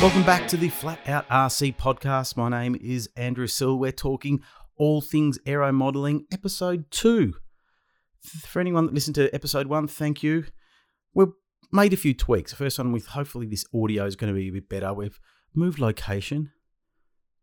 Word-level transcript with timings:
Welcome 0.00 0.22
back 0.22 0.46
to 0.48 0.56
the 0.56 0.68
Flat 0.68 1.00
Out 1.08 1.28
RC 1.28 1.74
podcast. 1.74 2.36
My 2.36 2.48
name 2.48 2.76
is 2.80 3.10
Andrew 3.16 3.48
Sill. 3.48 3.76
We're 3.76 3.90
talking 3.90 4.40
all 4.76 5.00
things 5.00 5.40
aero 5.44 5.72
modeling, 5.72 6.24
episode 6.30 6.88
two. 6.92 7.34
For 8.22 8.60
anyone 8.60 8.86
that 8.86 8.94
listened 8.94 9.16
to 9.16 9.34
episode 9.34 9.66
one, 9.66 9.88
thank 9.88 10.22
you. 10.22 10.44
We've 11.14 11.32
made 11.72 11.92
a 11.92 11.96
few 11.96 12.14
tweaks. 12.14 12.52
The 12.52 12.58
first 12.58 12.78
one 12.78 12.92
with 12.92 13.06
hopefully 13.06 13.46
this 13.46 13.64
audio 13.74 14.04
is 14.04 14.14
going 14.14 14.32
to 14.32 14.38
be 14.38 14.46
a 14.46 14.52
bit 14.52 14.68
better. 14.68 14.94
We've 14.94 15.18
moved 15.52 15.80
location, 15.80 16.52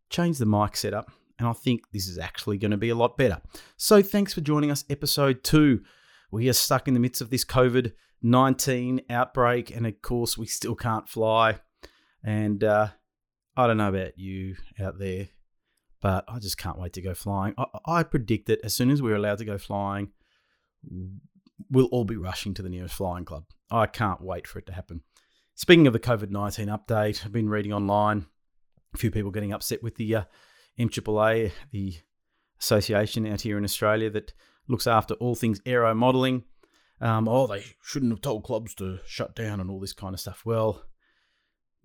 changed 0.10 0.40
the 0.40 0.46
mic 0.46 0.78
setup, 0.78 1.12
and 1.38 1.50
I 1.50 1.54
think 1.54 1.82
this 1.92 2.08
is 2.08 2.18
actually 2.18 2.58
going 2.58 2.72
to 2.72 2.78
be 2.78 2.90
a 2.90 2.96
lot 2.96 3.18
better. 3.18 3.42
So 3.76 4.02
thanks 4.02 4.34
for 4.34 4.40
joining 4.40 4.72
us, 4.72 4.86
episode 4.90 5.44
two. 5.44 5.82
We 6.32 6.48
are 6.48 6.54
stuck 6.54 6.88
in 6.88 6.94
the 6.94 7.02
midst 7.02 7.20
of 7.20 7.32
this 7.32 7.44
COVID 7.44 7.92
19 8.22 9.02
outbreak, 9.10 9.76
and 9.76 9.86
of 9.86 10.02
course, 10.02 10.38
we 10.38 10.46
still 10.46 10.76
can't 10.76 11.10
fly. 11.10 11.60
And 12.26 12.64
uh, 12.64 12.88
I 13.56 13.68
don't 13.68 13.78
know 13.78 13.90
about 13.90 14.18
you 14.18 14.56
out 14.80 14.98
there, 14.98 15.30
but 16.02 16.26
I 16.28 16.40
just 16.40 16.58
can't 16.58 16.80
wait 16.80 16.94
to 16.94 17.02
go 17.02 17.14
flying. 17.14 17.54
I, 17.58 17.66
I 17.86 18.04
predict 18.04 18.48
that 18.48 18.66
as 18.66 18.74
soon 18.74 18.90
as 18.90 19.02
we're 19.02 19.16
allowed 19.16 19.38
to 19.38 19.46
go 19.46 19.60
flying, 19.60 20.10
we'll 21.70 21.86
all 21.86 22.04
be 22.04 22.18
rushing 22.18 22.56
to 22.56 22.64
the 22.64 22.70
nearest 22.70 22.96
flying 22.96 23.26
club. 23.26 23.46
I 23.70 23.86
can't 23.86 24.22
wait 24.22 24.48
for 24.48 24.58
it 24.58 24.66
to 24.66 24.74
happen. 24.74 25.02
Speaking 25.54 25.86
of 25.86 25.94
the 25.94 26.00
COVID 26.00 26.32
19 26.32 26.68
update, 26.68 27.24
I've 27.24 27.32
been 27.32 27.48
reading 27.48 27.72
online 27.72 28.26
a 28.96 28.98
few 28.98 29.12
people 29.12 29.32
getting 29.32 29.54
upset 29.54 29.84
with 29.84 29.96
the 29.96 30.16
uh, 30.16 30.24
MAAA, 30.80 31.52
the 31.72 31.96
association 32.60 33.28
out 33.28 33.42
here 33.42 33.58
in 33.58 33.64
Australia 33.64 34.10
that 34.10 34.34
looks 34.68 34.88
after 34.88 35.14
all 35.16 35.36
things 35.36 35.62
aero 35.66 35.94
modelling. 35.94 36.44
Um, 37.00 37.28
oh, 37.28 37.46
they 37.46 37.64
shouldn't 37.84 38.12
have 38.12 38.22
told 38.22 38.44
clubs 38.44 38.74
to 38.76 39.00
shut 39.06 39.36
down 39.36 39.60
and 39.60 39.70
all 39.70 39.80
this 39.80 39.94
kind 39.94 40.14
of 40.14 40.20
stuff. 40.20 40.42
Well, 40.46 40.84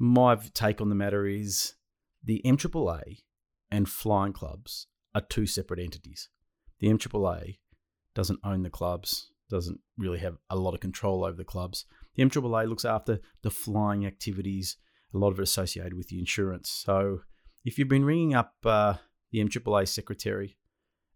my 0.01 0.34
take 0.55 0.81
on 0.81 0.89
the 0.89 0.95
matter 0.95 1.27
is 1.27 1.75
the 2.25 2.41
MAAA 2.45 3.19
and 3.70 3.89
flying 3.89 4.33
clubs 4.33 4.87
are 5.15 5.20
two 5.20 5.47
separate 5.47 5.79
entities. 5.79 6.31
The 6.81 6.89
MAAA 6.89 7.59
doesn't 8.15 8.41
own 8.42 8.62
the 8.62 8.70
clubs, 8.70 9.31
doesn't 9.51 9.79
really 9.98 10.19
have 10.20 10.39
a 10.48 10.57
lot 10.57 10.73
of 10.73 10.81
control 10.81 11.23
over 11.23 11.37
the 11.37 11.45
clubs. 11.45 11.84
The 12.17 12.25
MAAA 12.25 12.67
looks 12.67 12.87
after 12.87 13.20
the 13.42 13.51
flying 13.51 14.07
activities, 14.07 14.79
a 15.15 15.19
lot 15.19 15.33
of 15.33 15.39
it 15.39 15.42
associated 15.42 15.95
with 15.95 16.09
the 16.09 16.19
insurance. 16.19 16.70
So 16.70 17.20
if 17.64 17.79
you've 17.79 17.89
been 17.89 18.05
ringing 18.05 18.35
up 18.35 18.55
uh, 18.64 18.95
the 19.31 19.41
MAAA 19.41 19.87
secretary 19.87 20.57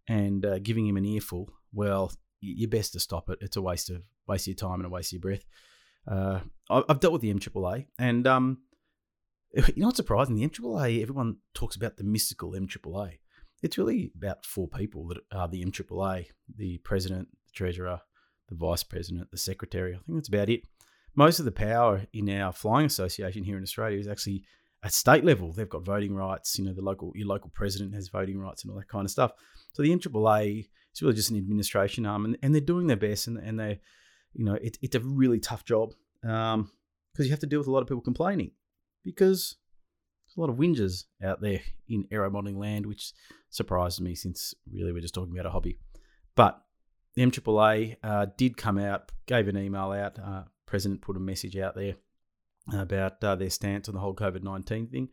and 0.06 0.44
uh, 0.44 0.58
giving 0.58 0.86
him 0.86 0.98
an 0.98 1.06
earful, 1.06 1.50
well, 1.72 2.12
you're 2.40 2.68
best 2.68 2.92
to 2.92 3.00
stop 3.00 3.30
it. 3.30 3.38
It's 3.40 3.56
a 3.56 3.62
waste 3.62 3.88
of 3.88 4.02
waste 4.26 4.44
of 4.44 4.48
your 4.48 4.56
time 4.56 4.80
and 4.80 4.86
a 4.86 4.90
waste 4.90 5.08
of 5.08 5.12
your 5.14 5.20
breath. 5.20 5.44
Uh, 6.06 6.40
I've 6.68 7.00
dealt 7.00 7.14
with 7.14 7.22
the 7.22 7.32
MAAA, 7.32 7.86
and 7.98 8.26
um, 8.26 8.58
you 9.74 9.82
know 9.82 9.86
what's 9.86 9.96
surprising? 9.96 10.34
The 10.34 10.48
MAAA, 10.48 11.00
everyone 11.02 11.36
talks 11.54 11.76
about 11.76 11.96
the 11.96 12.04
mystical 12.04 12.52
MAAA. 12.52 13.18
It's 13.62 13.78
really 13.78 14.10
about 14.16 14.44
four 14.44 14.68
people 14.68 15.06
that 15.08 15.18
are 15.32 15.48
the 15.48 15.64
MAAA: 15.64 16.26
the 16.56 16.78
president, 16.78 17.28
the 17.46 17.52
treasurer, 17.52 18.00
the 18.48 18.56
vice 18.56 18.82
president, 18.82 19.30
the 19.30 19.38
secretary. 19.38 19.94
I 19.94 19.98
think 19.98 20.18
that's 20.18 20.28
about 20.28 20.50
it. 20.50 20.62
Most 21.14 21.38
of 21.38 21.44
the 21.44 21.52
power 21.52 22.02
in 22.12 22.28
our 22.28 22.52
flying 22.52 22.86
association 22.86 23.44
here 23.44 23.56
in 23.56 23.62
Australia 23.62 23.98
is 23.98 24.08
actually 24.08 24.42
at 24.82 24.92
state 24.92 25.24
level. 25.24 25.52
They've 25.52 25.68
got 25.68 25.84
voting 25.84 26.16
rights. 26.16 26.58
You 26.58 26.64
know, 26.64 26.74
the 26.74 26.82
local 26.82 27.12
your 27.14 27.28
local 27.28 27.50
president 27.54 27.94
has 27.94 28.08
voting 28.08 28.40
rights 28.40 28.64
and 28.64 28.72
all 28.72 28.78
that 28.78 28.88
kind 28.88 29.04
of 29.04 29.10
stuff. 29.10 29.32
So 29.72 29.82
the 29.82 29.96
MAAA 29.96 30.66
is 30.92 31.02
really 31.02 31.14
just 31.14 31.30
an 31.30 31.36
administration 31.36 32.06
arm, 32.06 32.24
and, 32.24 32.36
and 32.42 32.52
they're 32.52 32.60
doing 32.60 32.88
their 32.88 32.96
best, 32.96 33.28
and, 33.28 33.38
and 33.38 33.60
they, 33.60 33.80
you 34.32 34.44
know, 34.44 34.54
it, 34.54 34.78
it's 34.82 34.96
a 34.96 35.00
really 35.00 35.38
tough 35.38 35.64
job 35.64 35.92
because 36.22 36.54
um, 36.54 36.70
you 37.18 37.30
have 37.30 37.38
to 37.38 37.46
deal 37.46 37.60
with 37.60 37.68
a 37.68 37.70
lot 37.70 37.82
of 37.82 37.86
people 37.86 38.02
complaining 38.02 38.50
because 39.04 39.56
there's 40.26 40.36
a 40.36 40.40
lot 40.40 40.50
of 40.50 40.56
whingers 40.56 41.04
out 41.22 41.40
there 41.40 41.60
in 41.88 42.06
aero 42.10 42.30
modeling 42.30 42.58
land, 42.58 42.86
which 42.86 43.12
surprises 43.50 44.00
me 44.00 44.14
since 44.14 44.54
really 44.72 44.92
we're 44.92 45.00
just 45.00 45.14
talking 45.14 45.32
about 45.32 45.46
a 45.46 45.50
hobby. 45.50 45.78
But 46.34 46.60
the 47.14 47.22
MAAA 47.22 47.96
uh, 48.02 48.26
did 48.36 48.56
come 48.56 48.78
out, 48.78 49.12
gave 49.26 49.48
an 49.48 49.56
email 49.56 49.92
out. 49.92 50.18
Uh, 50.18 50.42
President 50.66 51.02
put 51.02 51.16
a 51.16 51.20
message 51.20 51.56
out 51.56 51.76
there 51.76 51.94
about 52.72 53.22
uh, 53.22 53.36
their 53.36 53.50
stance 53.50 53.88
on 53.88 53.94
the 53.94 54.00
whole 54.00 54.14
COVID 54.14 54.42
19 54.42 54.88
thing. 54.88 55.08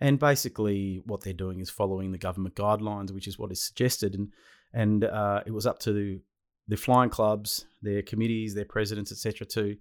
And 0.00 0.18
basically, 0.18 1.02
what 1.04 1.22
they're 1.22 1.32
doing 1.32 1.60
is 1.60 1.68
following 1.68 2.12
the 2.12 2.18
government 2.18 2.54
guidelines, 2.54 3.12
which 3.12 3.26
is 3.26 3.38
what 3.38 3.52
is 3.52 3.62
suggested. 3.62 4.14
And 4.14 4.32
and 4.72 5.04
uh, 5.04 5.42
it 5.46 5.50
was 5.50 5.66
up 5.66 5.78
to 5.80 6.20
the 6.68 6.76
flying 6.76 7.10
clubs, 7.10 7.66
their 7.82 8.02
committees, 8.02 8.54
their 8.54 8.64
presidents, 8.64 9.10
etc., 9.10 9.46
to 9.48 9.76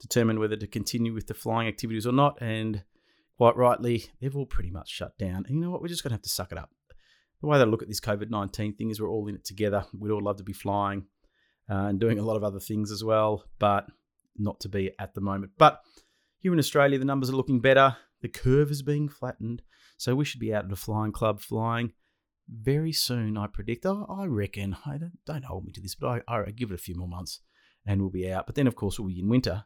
determine 0.00 0.40
whether 0.40 0.56
to 0.56 0.66
continue 0.66 1.12
with 1.12 1.26
the 1.26 1.34
flying 1.34 1.68
activities 1.68 2.06
or 2.06 2.12
not. 2.12 2.40
And 2.40 2.82
quite 3.42 3.56
rightly, 3.56 4.04
they've 4.20 4.36
all 4.36 4.46
pretty 4.46 4.70
much 4.70 4.88
shut 4.88 5.18
down. 5.18 5.44
And 5.48 5.56
you 5.56 5.60
know 5.60 5.72
what? 5.72 5.82
We're 5.82 5.88
just 5.88 6.04
going 6.04 6.10
to 6.10 6.14
have 6.14 6.22
to 6.22 6.28
suck 6.28 6.52
it 6.52 6.58
up. 6.58 6.70
The 7.40 7.48
way 7.48 7.58
they 7.58 7.64
look 7.64 7.82
at 7.82 7.88
this 7.88 7.98
COVID 7.98 8.30
19 8.30 8.76
thing 8.76 8.90
is 8.90 9.00
we're 9.00 9.10
all 9.10 9.26
in 9.26 9.34
it 9.34 9.44
together. 9.44 9.84
We'd 9.98 10.12
all 10.12 10.22
love 10.22 10.36
to 10.36 10.44
be 10.44 10.52
flying 10.52 11.06
uh, 11.68 11.86
and 11.86 11.98
doing 11.98 12.20
a 12.20 12.22
lot 12.22 12.36
of 12.36 12.44
other 12.44 12.60
things 12.60 12.92
as 12.92 13.02
well, 13.02 13.42
but 13.58 13.86
not 14.38 14.60
to 14.60 14.68
be 14.68 14.92
at 15.00 15.14
the 15.14 15.20
moment. 15.20 15.50
But 15.58 15.80
here 16.38 16.52
in 16.52 16.60
Australia, 16.60 17.00
the 17.00 17.04
numbers 17.04 17.30
are 17.30 17.34
looking 17.34 17.58
better. 17.58 17.96
The 18.20 18.28
curve 18.28 18.70
is 18.70 18.82
being 18.82 19.08
flattened. 19.08 19.62
So 19.96 20.14
we 20.14 20.24
should 20.24 20.38
be 20.38 20.54
out 20.54 20.66
at 20.66 20.72
a 20.72 20.76
flying 20.76 21.10
club 21.10 21.40
flying 21.40 21.94
very 22.48 22.92
soon, 22.92 23.36
I 23.36 23.48
predict. 23.48 23.84
I, 23.84 24.04
I 24.08 24.26
reckon, 24.26 24.76
I 24.86 24.98
don't, 24.98 25.18
don't, 25.26 25.46
hold 25.46 25.64
me 25.64 25.72
to 25.72 25.80
this, 25.80 25.96
but 25.96 26.22
I, 26.28 26.42
I 26.42 26.50
give 26.52 26.70
it 26.70 26.76
a 26.76 26.78
few 26.78 26.94
more 26.94 27.08
months 27.08 27.40
and 27.84 28.00
we'll 28.00 28.10
be 28.10 28.30
out. 28.30 28.46
But 28.46 28.54
then, 28.54 28.68
of 28.68 28.76
course, 28.76 29.00
we'll 29.00 29.08
be 29.08 29.18
in 29.18 29.28
winter. 29.28 29.64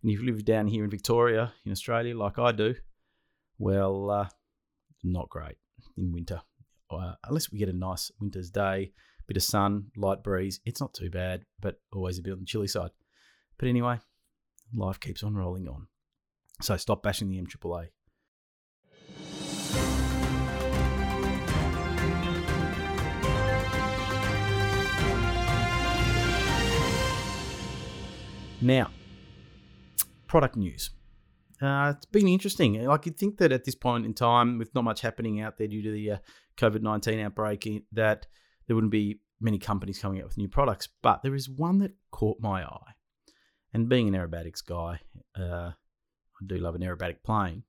And 0.00 0.10
if 0.10 0.20
you 0.20 0.24
live 0.24 0.46
down 0.46 0.68
here 0.68 0.82
in 0.84 0.88
Victoria, 0.88 1.52
in 1.66 1.72
Australia, 1.72 2.16
like 2.16 2.38
I 2.38 2.52
do, 2.52 2.74
well, 3.58 4.10
uh, 4.10 4.28
not 5.02 5.28
great 5.28 5.56
in 5.96 6.12
winter. 6.12 6.40
Uh, 6.90 7.14
unless 7.24 7.52
we 7.52 7.58
get 7.58 7.68
a 7.68 7.72
nice 7.72 8.10
winter's 8.20 8.50
day, 8.50 8.92
bit 9.26 9.36
of 9.36 9.42
sun, 9.42 9.90
light 9.96 10.22
breeze, 10.22 10.60
it's 10.64 10.80
not 10.80 10.94
too 10.94 11.10
bad, 11.10 11.44
but 11.60 11.80
always 11.92 12.18
a 12.18 12.22
bit 12.22 12.32
on 12.32 12.40
the 12.40 12.46
chilly 12.46 12.68
side. 12.68 12.90
But 13.58 13.68
anyway, 13.68 13.98
life 14.74 15.00
keeps 15.00 15.22
on 15.22 15.34
rolling 15.34 15.68
on. 15.68 15.88
So 16.62 16.76
stop 16.76 17.02
bashing 17.02 17.28
the 17.28 17.40
MAAA. 17.40 17.88
Now, 28.60 28.90
product 30.26 30.56
news. 30.56 30.90
Uh, 31.60 31.92
it's 31.96 32.06
been 32.06 32.28
interesting. 32.28 32.84
Like 32.84 33.06
you'd 33.06 33.18
think 33.18 33.38
that 33.38 33.52
at 33.52 33.64
this 33.64 33.74
point 33.74 34.06
in 34.06 34.14
time, 34.14 34.58
with 34.58 34.74
not 34.74 34.84
much 34.84 35.00
happening 35.00 35.40
out 35.40 35.58
there 35.58 35.66
due 35.66 35.82
to 35.82 35.90
the 35.90 36.10
uh, 36.12 36.16
COVID 36.56 36.82
nineteen 36.82 37.20
outbreak, 37.20 37.68
that 37.92 38.26
there 38.66 38.76
wouldn't 38.76 38.92
be 38.92 39.20
many 39.40 39.58
companies 39.58 39.98
coming 39.98 40.20
out 40.20 40.26
with 40.26 40.38
new 40.38 40.48
products. 40.48 40.88
But 41.02 41.22
there 41.22 41.34
is 41.34 41.48
one 41.48 41.78
that 41.78 41.92
caught 42.10 42.38
my 42.40 42.64
eye. 42.64 42.92
And 43.72 43.88
being 43.88 44.08
an 44.08 44.14
aerobatics 44.14 44.64
guy, 44.64 45.00
uh, 45.38 45.72
I 45.72 46.44
do 46.46 46.56
love 46.56 46.74
an 46.74 46.82
aerobatic 46.82 47.22
plane. 47.22 47.64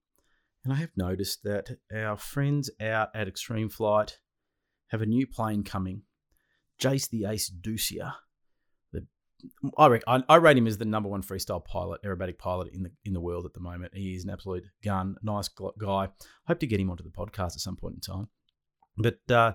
And 0.63 0.73
I 0.73 0.77
have 0.77 0.91
noticed 0.95 1.43
that 1.43 1.77
our 1.93 2.17
friends 2.17 2.69
out 2.81 3.09
at 3.15 3.27
Extreme 3.27 3.69
Flight 3.69 4.19
have 4.89 5.01
a 5.01 5.05
new 5.05 5.25
plane 5.25 5.63
coming. 5.63 6.03
Jase 6.77 7.07
the 7.07 7.25
Ace 7.25 7.49
Dussia 7.49 8.13
I, 9.77 9.99
I, 10.07 10.23
I 10.27 10.35
rate 10.35 10.57
him 10.57 10.67
as 10.67 10.77
the 10.77 10.85
number 10.85 11.09
one 11.09 11.23
freestyle 11.23 11.63
pilot, 11.63 12.01
aerobatic 12.03 12.37
pilot 12.37 12.69
in 12.73 12.83
the 12.83 12.91
in 13.05 13.13
the 13.13 13.21
world 13.21 13.45
at 13.45 13.53
the 13.53 13.59
moment. 13.59 13.93
He 13.95 14.13
is 14.13 14.23
an 14.23 14.29
absolute 14.29 14.65
gun, 14.83 15.15
nice 15.21 15.49
guy. 15.49 16.09
Hope 16.47 16.59
to 16.59 16.67
get 16.67 16.79
him 16.79 16.89
onto 16.89 17.03
the 17.03 17.09
podcast 17.09 17.53
at 17.53 17.61
some 17.61 17.75
point 17.75 17.95
in 17.95 18.01
time. 18.01 18.27
But 18.97 19.33
uh, 19.33 19.53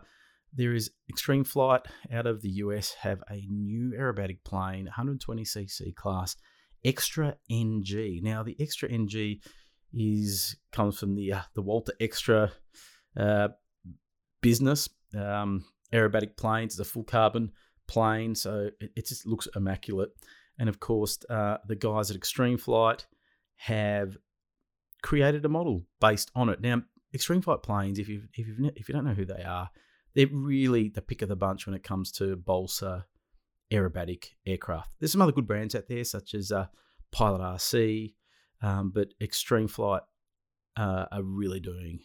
there 0.52 0.74
is 0.74 0.90
Extreme 1.08 1.44
Flight 1.44 1.82
out 2.12 2.26
of 2.26 2.42
the 2.42 2.50
US 2.50 2.94
have 3.00 3.22
a 3.30 3.46
new 3.48 3.92
aerobatic 3.98 4.44
plane, 4.44 4.88
120cc 4.96 5.94
class, 5.94 6.36
Extra 6.84 7.36
NG. 7.50 8.20
Now 8.22 8.42
the 8.42 8.56
Extra 8.58 8.90
NG 8.90 9.40
is 9.92 10.56
comes 10.72 10.98
from 10.98 11.14
the 11.14 11.34
uh, 11.34 11.42
the 11.54 11.62
Walter 11.62 11.92
Extra 12.00 12.52
uh, 13.16 13.48
business. 14.40 14.88
Um, 15.16 15.64
aerobatic 15.92 16.36
planes. 16.36 16.74
It's 16.74 16.88
a 16.88 16.90
full 16.90 17.04
carbon 17.04 17.52
plane, 17.86 18.34
so 18.34 18.70
it, 18.80 18.90
it 18.96 19.06
just 19.06 19.26
looks 19.26 19.48
immaculate. 19.54 20.10
And 20.58 20.68
of 20.68 20.80
course, 20.80 21.18
uh, 21.28 21.58
the 21.66 21.76
guys 21.76 22.10
at 22.10 22.16
Extreme 22.16 22.58
Flight 22.58 23.06
have 23.56 24.16
created 25.02 25.44
a 25.44 25.48
model 25.48 25.82
based 26.00 26.30
on 26.34 26.48
it. 26.48 26.60
Now, 26.60 26.82
Extreme 27.12 27.42
Flight 27.42 27.62
planes, 27.62 27.98
if 27.98 28.08
you 28.08 28.22
if 28.34 28.46
you 28.46 28.72
if 28.74 28.88
you 28.88 28.94
don't 28.94 29.04
know 29.04 29.14
who 29.14 29.24
they 29.24 29.42
are, 29.42 29.70
they're 30.14 30.26
really 30.26 30.88
the 30.88 31.02
pick 31.02 31.22
of 31.22 31.28
the 31.28 31.36
bunch 31.36 31.66
when 31.66 31.74
it 31.74 31.84
comes 31.84 32.10
to 32.12 32.36
balsa 32.36 33.06
aerobatic 33.72 34.30
aircraft. 34.46 34.94
There's 34.98 35.12
some 35.12 35.22
other 35.22 35.32
good 35.32 35.46
brands 35.46 35.74
out 35.74 35.88
there, 35.88 36.04
such 36.04 36.34
as 36.34 36.52
uh, 36.52 36.66
Pilot 37.12 37.40
RC, 37.40 38.14
um, 38.62 38.90
but 38.94 39.08
Extreme 39.20 39.68
Flight 39.68 40.02
uh, 40.76 41.06
are 41.12 41.22
really 41.22 41.60
doing 41.60 42.00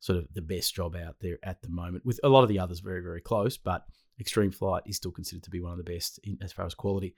sort 0.00 0.18
of 0.18 0.26
the 0.34 0.42
best 0.42 0.74
job 0.74 0.94
out 0.96 1.16
there 1.20 1.38
at 1.42 1.62
the 1.62 1.68
moment. 1.68 2.04
With 2.04 2.20
a 2.22 2.28
lot 2.28 2.42
of 2.42 2.48
the 2.48 2.58
others 2.58 2.80
very 2.80 3.00
very 3.00 3.20
close, 3.20 3.56
but 3.56 3.84
Extreme 4.20 4.52
Flight 4.52 4.82
is 4.86 4.96
still 4.96 5.10
considered 5.10 5.42
to 5.44 5.50
be 5.50 5.60
one 5.60 5.72
of 5.72 5.78
the 5.78 5.84
best 5.84 6.20
in, 6.22 6.38
as 6.42 6.52
far 6.52 6.66
as 6.66 6.74
quality. 6.74 7.14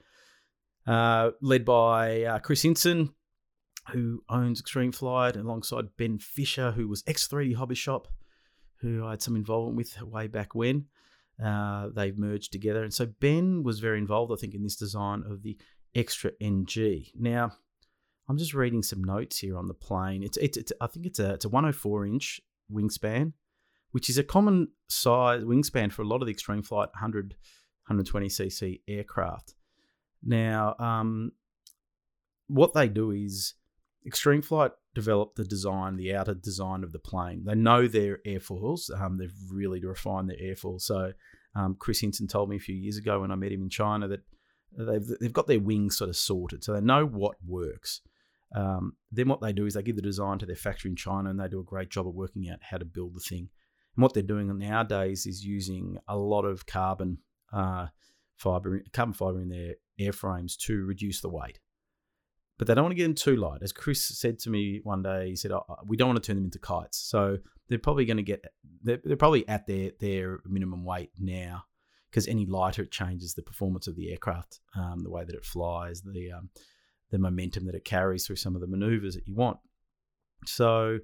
Uh, 0.87 1.31
led 1.40 1.64
by 1.64 2.22
uh, 2.22 2.38
Chris 2.38 2.62
Hinson, 2.62 3.12
who 3.93 4.22
owns 4.28 4.60
Extreme 4.60 4.93
Flight, 4.93 5.37
alongside 5.37 5.96
Ben 5.96 6.19
Fisher, 6.19 6.72
who 6.72 6.88
was 6.88 7.02
X3D 7.04 7.54
Hobby 7.56 7.75
Shop, 7.75 8.08
who 8.81 9.04
I 9.04 9.10
had 9.10 9.22
some 9.22 9.37
involvement 9.37 9.76
with 9.76 10.00
way 10.02 10.26
back 10.26 10.54
when. 10.54 10.87
Uh, 11.43 11.88
they've 11.94 12.16
merged 12.16 12.52
together. 12.52 12.82
And 12.82 12.94
so 12.94 13.06
Ben 13.06 13.62
was 13.62 13.81
very 13.81 13.98
involved, 13.98 14.32
I 14.32 14.37
think, 14.37 14.54
in 14.54 14.62
this 14.62 14.76
design 14.76 15.22
of 15.28 15.43
the 15.43 15.58
Extra 15.94 16.31
NG. 16.40 17.06
Now, 17.14 17.52
I'm 18.28 18.38
just 18.38 18.54
reading 18.54 18.82
some 18.82 19.04
notes 19.04 19.38
here 19.38 19.56
on 19.56 19.66
the 19.66 19.75
plane. 19.75 20.22
It's, 20.22 20.37
it's, 20.37 20.56
it's 20.56 20.72
I 20.81 20.87
think 20.87 21.06
it's 21.06 21.19
a, 21.19 21.34
it's 21.34 21.44
a 21.44 21.48
104 21.48 22.06
inch 22.06 22.40
wingspan, 22.72 23.32
which 23.92 24.08
is 24.10 24.18
a 24.18 24.24
common 24.24 24.68
size 24.88 25.42
wingspan 25.42 25.92
for 25.92 26.02
a 26.02 26.06
lot 26.06 26.22
of 26.22 26.26
the 26.26 26.32
Extreme 26.32 26.62
Flight 26.62 26.88
100, 26.94 27.34
120cc 27.90 28.80
aircraft. 28.88 29.54
Now, 30.22 30.74
um, 30.78 31.32
what 32.48 32.74
they 32.74 32.88
do 32.88 33.10
is 33.10 33.54
Extreme 34.06 34.42
Flight 34.42 34.72
develop 34.94 35.34
the 35.34 35.44
design, 35.44 35.96
the 35.96 36.14
outer 36.14 36.34
design 36.34 36.84
of 36.84 36.92
the 36.92 36.98
plane. 36.98 37.44
They 37.44 37.54
know 37.54 37.86
their 37.86 38.18
airfoils. 38.26 38.90
Um, 39.00 39.18
they've 39.18 39.34
really 39.50 39.84
refined 39.84 40.30
their 40.30 40.36
airfoil. 40.36 40.80
So 40.80 41.12
um, 41.54 41.76
Chris 41.78 42.00
Hinson 42.00 42.28
told 42.28 42.48
me 42.48 42.56
a 42.56 42.60
few 42.60 42.74
years 42.74 42.96
ago 42.96 43.20
when 43.20 43.30
I 43.30 43.34
met 43.34 43.52
him 43.52 43.62
in 43.62 43.70
China 43.70 44.08
that 44.08 44.22
they've 44.76 45.06
they've 45.20 45.32
got 45.32 45.46
their 45.46 45.60
wings 45.60 45.98
sort 45.98 46.10
of 46.10 46.16
sorted, 46.16 46.62
so 46.62 46.72
they 46.72 46.80
know 46.80 47.06
what 47.06 47.36
works. 47.46 48.00
Um, 48.54 48.94
then 49.10 49.28
what 49.28 49.40
they 49.40 49.52
do 49.52 49.66
is 49.66 49.74
they 49.74 49.82
give 49.82 49.96
the 49.96 50.02
design 50.02 50.38
to 50.38 50.46
their 50.46 50.56
factory 50.56 50.90
in 50.90 50.96
China, 50.96 51.30
and 51.30 51.40
they 51.40 51.48
do 51.48 51.60
a 51.60 51.64
great 51.64 51.90
job 51.90 52.06
of 52.06 52.14
working 52.14 52.48
out 52.48 52.58
how 52.62 52.78
to 52.78 52.84
build 52.84 53.14
the 53.14 53.20
thing. 53.20 53.48
And 53.96 54.02
what 54.02 54.14
they're 54.14 54.22
doing 54.22 54.56
nowadays 54.58 55.26
is 55.26 55.44
using 55.44 55.98
a 56.06 56.16
lot 56.16 56.44
of 56.44 56.66
carbon 56.66 57.19
uh, 57.52 57.87
fiber, 58.37 58.82
carbon 58.93 59.14
fiber 59.14 59.40
in 59.40 59.48
their 59.48 59.75
airframes 59.98 60.56
to 60.58 60.84
reduce 60.84 61.20
the 61.20 61.31
weight 61.31 61.58
but 62.58 62.66
they 62.66 62.75
don't 62.75 62.84
want 62.84 62.93
to 62.93 62.96
get 62.96 63.04
them 63.04 63.14
too 63.14 63.37
light. 63.37 63.62
As 63.62 63.72
Chris 63.72 64.02
said 64.02 64.38
to 64.40 64.50
me 64.50 64.81
one 64.82 65.02
day, 65.02 65.28
he 65.28 65.37
said, 65.37 65.52
oh, 65.52 65.64
"We 65.87 65.96
don't 65.96 66.08
want 66.08 66.22
to 66.22 66.26
turn 66.26 66.37
them 66.37 66.46
into 66.46 66.58
kites." 66.58 66.98
So 66.98 67.38
they're 67.69 67.78
probably 67.78 68.06
going 68.06 68.16
to 68.16 68.22
get 68.22 68.44
they're, 68.82 69.00
they're 69.04 69.16
probably 69.16 69.46
at 69.48 69.66
their 69.66 69.93
their 70.00 70.40
minimum 70.46 70.84
weight 70.84 71.10
now 71.19 71.64
because 72.10 72.26
any 72.26 72.46
lighter 72.46 72.82
it 72.82 72.90
changes 72.90 73.34
the 73.34 73.43
performance 73.43 73.87
of 73.87 73.96
the 73.96 74.10
aircraft, 74.10 74.60
um, 74.75 75.02
the 75.02 75.10
way 75.10 75.25
that 75.25 75.34
it 75.34 75.44
flies, 75.44 76.02
the 76.02 76.32
um, 76.32 76.48
the 77.10 77.19
momentum 77.19 77.66
that 77.66 77.75
it 77.75 77.84
carries 77.84 78.26
through 78.26 78.37
some 78.37 78.54
of 78.54 78.60
the 78.60 78.66
maneuvers 78.66 79.14
that 79.14 79.26
you 79.26 79.34
want. 79.34 79.58
So. 80.46 80.98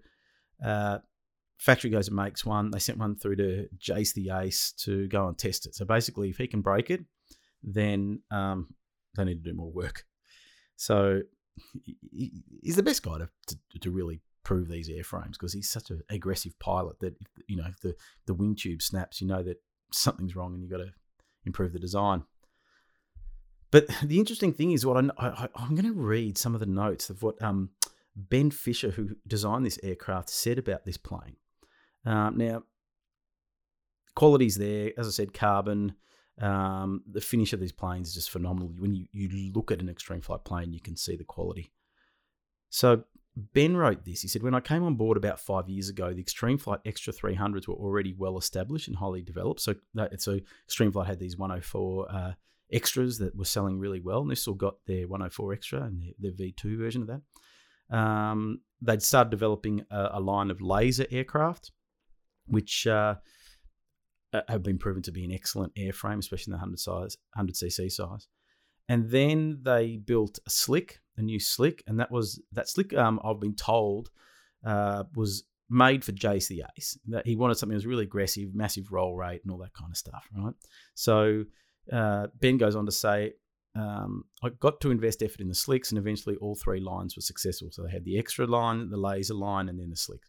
Uh, 0.65 0.99
factory 1.63 1.91
goes 1.91 2.09
and 2.09 2.17
makes 2.17 2.45
one. 2.45 2.71
They 2.71 2.81
sent 2.81 2.99
one 2.99 3.15
through 3.15 3.37
to 3.37 3.69
Jase 3.79 4.13
the 4.13 4.31
Ace 4.31 4.73
to 4.79 5.07
go 5.09 5.29
and 5.29 5.39
test 5.39 5.65
it. 5.67 5.77
So 5.77 5.85
basically, 5.85 6.29
if 6.29 6.37
he 6.37 6.49
can 6.49 6.61
break 6.61 6.91
it, 6.91 7.05
then 7.63 8.21
um, 8.33 8.75
they 9.17 9.25
need 9.25 9.45
to 9.45 9.51
do 9.51 9.57
more 9.57 9.71
work. 9.71 10.05
So 10.77 11.23
he's 12.61 12.77
the 12.77 12.83
best 12.83 13.05
guy 13.05 13.19
to, 13.19 13.29
to, 13.47 13.79
to 13.79 13.91
really 13.91 14.21
prove 14.43 14.69
these 14.69 14.91
airframes 14.91 15.33
because 15.33 15.53
he's 15.53 15.71
such 15.71 15.91
an 15.91 16.03
aggressive 16.11 16.59
pilot 16.59 16.99
that 16.99 17.15
you 17.47 17.57
know 17.57 17.67
if 17.69 17.79
the 17.81 17.95
the 18.27 18.35
wing 18.35 18.57
tube 18.57 18.83
snaps, 18.83 19.21
you 19.21 19.29
know 19.29 19.45
that 19.45 19.59
something's 19.93 20.35
wrong 20.35 20.55
and 20.55 20.63
you've 20.63 20.73
got 20.73 20.79
to 20.79 20.93
improve 21.47 21.73
the 21.73 21.79
design. 21.79 22.25
But 23.71 23.87
the 24.03 24.19
interesting 24.19 24.53
thing 24.53 24.73
is 24.73 24.85
what 24.85 24.97
I, 25.17 25.49
I'm 25.55 25.77
going 25.77 25.87
to 25.87 25.93
read 25.93 26.37
some 26.37 26.55
of 26.55 26.61
the 26.61 26.67
notes 26.67 27.09
of 27.09 27.23
what 27.23 27.41
um, 27.41 27.71
Ben 28.17 28.51
Fisher, 28.51 28.91
who 28.91 29.11
designed 29.29 29.65
this 29.65 29.79
aircraft, 29.85 30.29
said 30.29 30.59
about 30.59 30.85
this 30.85 30.97
plane. 30.97 31.37
Um, 32.05 32.37
now, 32.37 32.63
quality's 34.15 34.57
there, 34.57 34.93
as 34.97 35.07
I 35.07 35.11
said, 35.11 35.33
carbon. 35.33 35.95
Um, 36.41 37.03
the 37.11 37.21
finish 37.21 37.53
of 37.53 37.61
these 37.61 37.73
planes 37.73 38.09
is 38.09 38.15
just 38.15 38.31
phenomenal. 38.31 38.73
When 38.79 38.95
you, 38.95 39.07
you 39.13 39.53
look 39.53 39.71
at 39.71 39.81
an 39.81 39.89
extreme 39.89 40.21
flight 40.21 40.45
plane, 40.45 40.73
you 40.73 40.81
can 40.81 40.97
see 40.97 41.17
the 41.17 41.25
quality. 41.25 41.73
So 42.71 43.05
Ben 43.35 43.77
wrote 43.77 44.05
this. 44.05 44.23
He 44.23 44.29
said, 44.29 44.43
When 44.43 44.55
I 44.55 44.61
came 44.61 44.83
on 44.83 44.97
board 44.97 45.17
about 45.17 45.41
five 45.41 45.69
years 45.69 45.89
ago, 45.89 46.13
the 46.13 46.21
Extreme 46.21 46.59
Flight 46.59 46.81
Extra 46.85 47.13
300s 47.13 47.67
were 47.67 47.75
already 47.75 48.15
well 48.17 48.37
established 48.37 48.89
and 48.89 48.97
highly 48.97 49.23
developed. 49.23 49.61
So, 49.61 49.75
so 50.19 50.41
Extreme 50.67 50.93
Flight 50.93 51.07
had 51.07 51.19
these 51.19 51.37
104 51.39 52.13
uh, 52.13 52.33
extras 52.73 53.19
that 53.19 53.37
were 53.37 53.45
selling 53.45 53.79
really 53.79 54.01
well, 54.01 54.21
and 54.21 54.31
they 54.31 54.35
still 54.35 54.55
got 54.55 54.77
their 54.87 55.09
104 55.09 55.53
extra 55.53 55.83
and 55.83 56.03
their, 56.03 56.33
their 56.33 56.53
V2 56.53 56.79
version 56.79 57.03
of 57.03 57.09
that. 57.09 57.97
Um, 57.97 58.61
they'd 58.81 59.03
started 59.03 59.31
developing 59.31 59.85
a, 59.91 60.11
a, 60.15 60.21
line 60.21 60.51
of 60.51 60.63
laser 60.63 61.07
aircraft, 61.11 61.73
which 62.47 62.87
uh, 62.87 63.17
have 64.49 64.63
been 64.63 64.79
proven 64.79 65.03
to 65.03 65.13
be 65.13 65.25
an 65.25 65.33
excellent 65.33 65.75
airframe, 65.75 66.19
especially 66.19 66.53
in 66.53 66.53
the 66.53 66.59
100 66.59 66.79
size, 66.79 67.17
100 67.35 67.55
cc 67.55 67.91
size. 67.91 68.29
And 68.89 69.11
then 69.11 69.61
they 69.63 69.97
built 69.97 70.39
a 70.47 70.51
slick, 70.51 71.01
a 71.17 71.23
new 71.23 71.39
slick, 71.39 71.83
and 71.87 72.01
that 72.01 72.11
was 72.11 72.43
that 72.53 72.69
slick. 72.69 72.95
Um, 72.95 73.21
I've 73.25 73.41
been 73.41 73.55
told 73.55 74.11
uh, 74.65 75.05
was 75.15 75.45
made 75.71 76.05
for 76.05 76.13
Jase 76.13 76.49
the 76.49 76.65
Ace. 76.77 76.99
That 77.07 77.27
he 77.27 77.37
wanted 77.37 77.57
something 77.57 77.73
that 77.73 77.79
was 77.79 77.87
really 77.87 78.05
aggressive, 78.05 78.55
massive 78.55 78.91
roll 78.91 79.17
rate, 79.17 79.41
and 79.45 79.53
all 79.53 79.59
that 79.59 79.75
kind 79.75 79.91
of 79.91 79.97
stuff, 79.97 80.27
right? 80.37 80.55
So 80.95 81.45
uh, 81.93 82.27
Ben 82.39 82.59
goes 82.59 82.77
on 82.77 82.87
to 82.87 82.93
say, 82.93 83.33
um, 83.75 84.25
I 84.43 84.51
got 84.61 84.81
to 84.83 84.91
invest 84.91 85.23
effort 85.23 85.41
in 85.41 85.49
the 85.49 85.55
slicks, 85.55 85.91
and 85.91 85.99
eventually 85.99 86.37
all 86.37 86.55
three 86.55 86.81
lines 86.81 87.17
were 87.17 87.23
successful. 87.23 87.69
So 87.71 87.85
they 87.85 87.91
had 87.91 88.05
the 88.05 88.19
extra 88.19 88.47
line, 88.47 88.91
the 88.91 88.97
laser 88.97 89.35
line, 89.35 89.69
and 89.69 89.79
then 89.79 89.91
the 89.91 89.97
slick. 89.97 90.21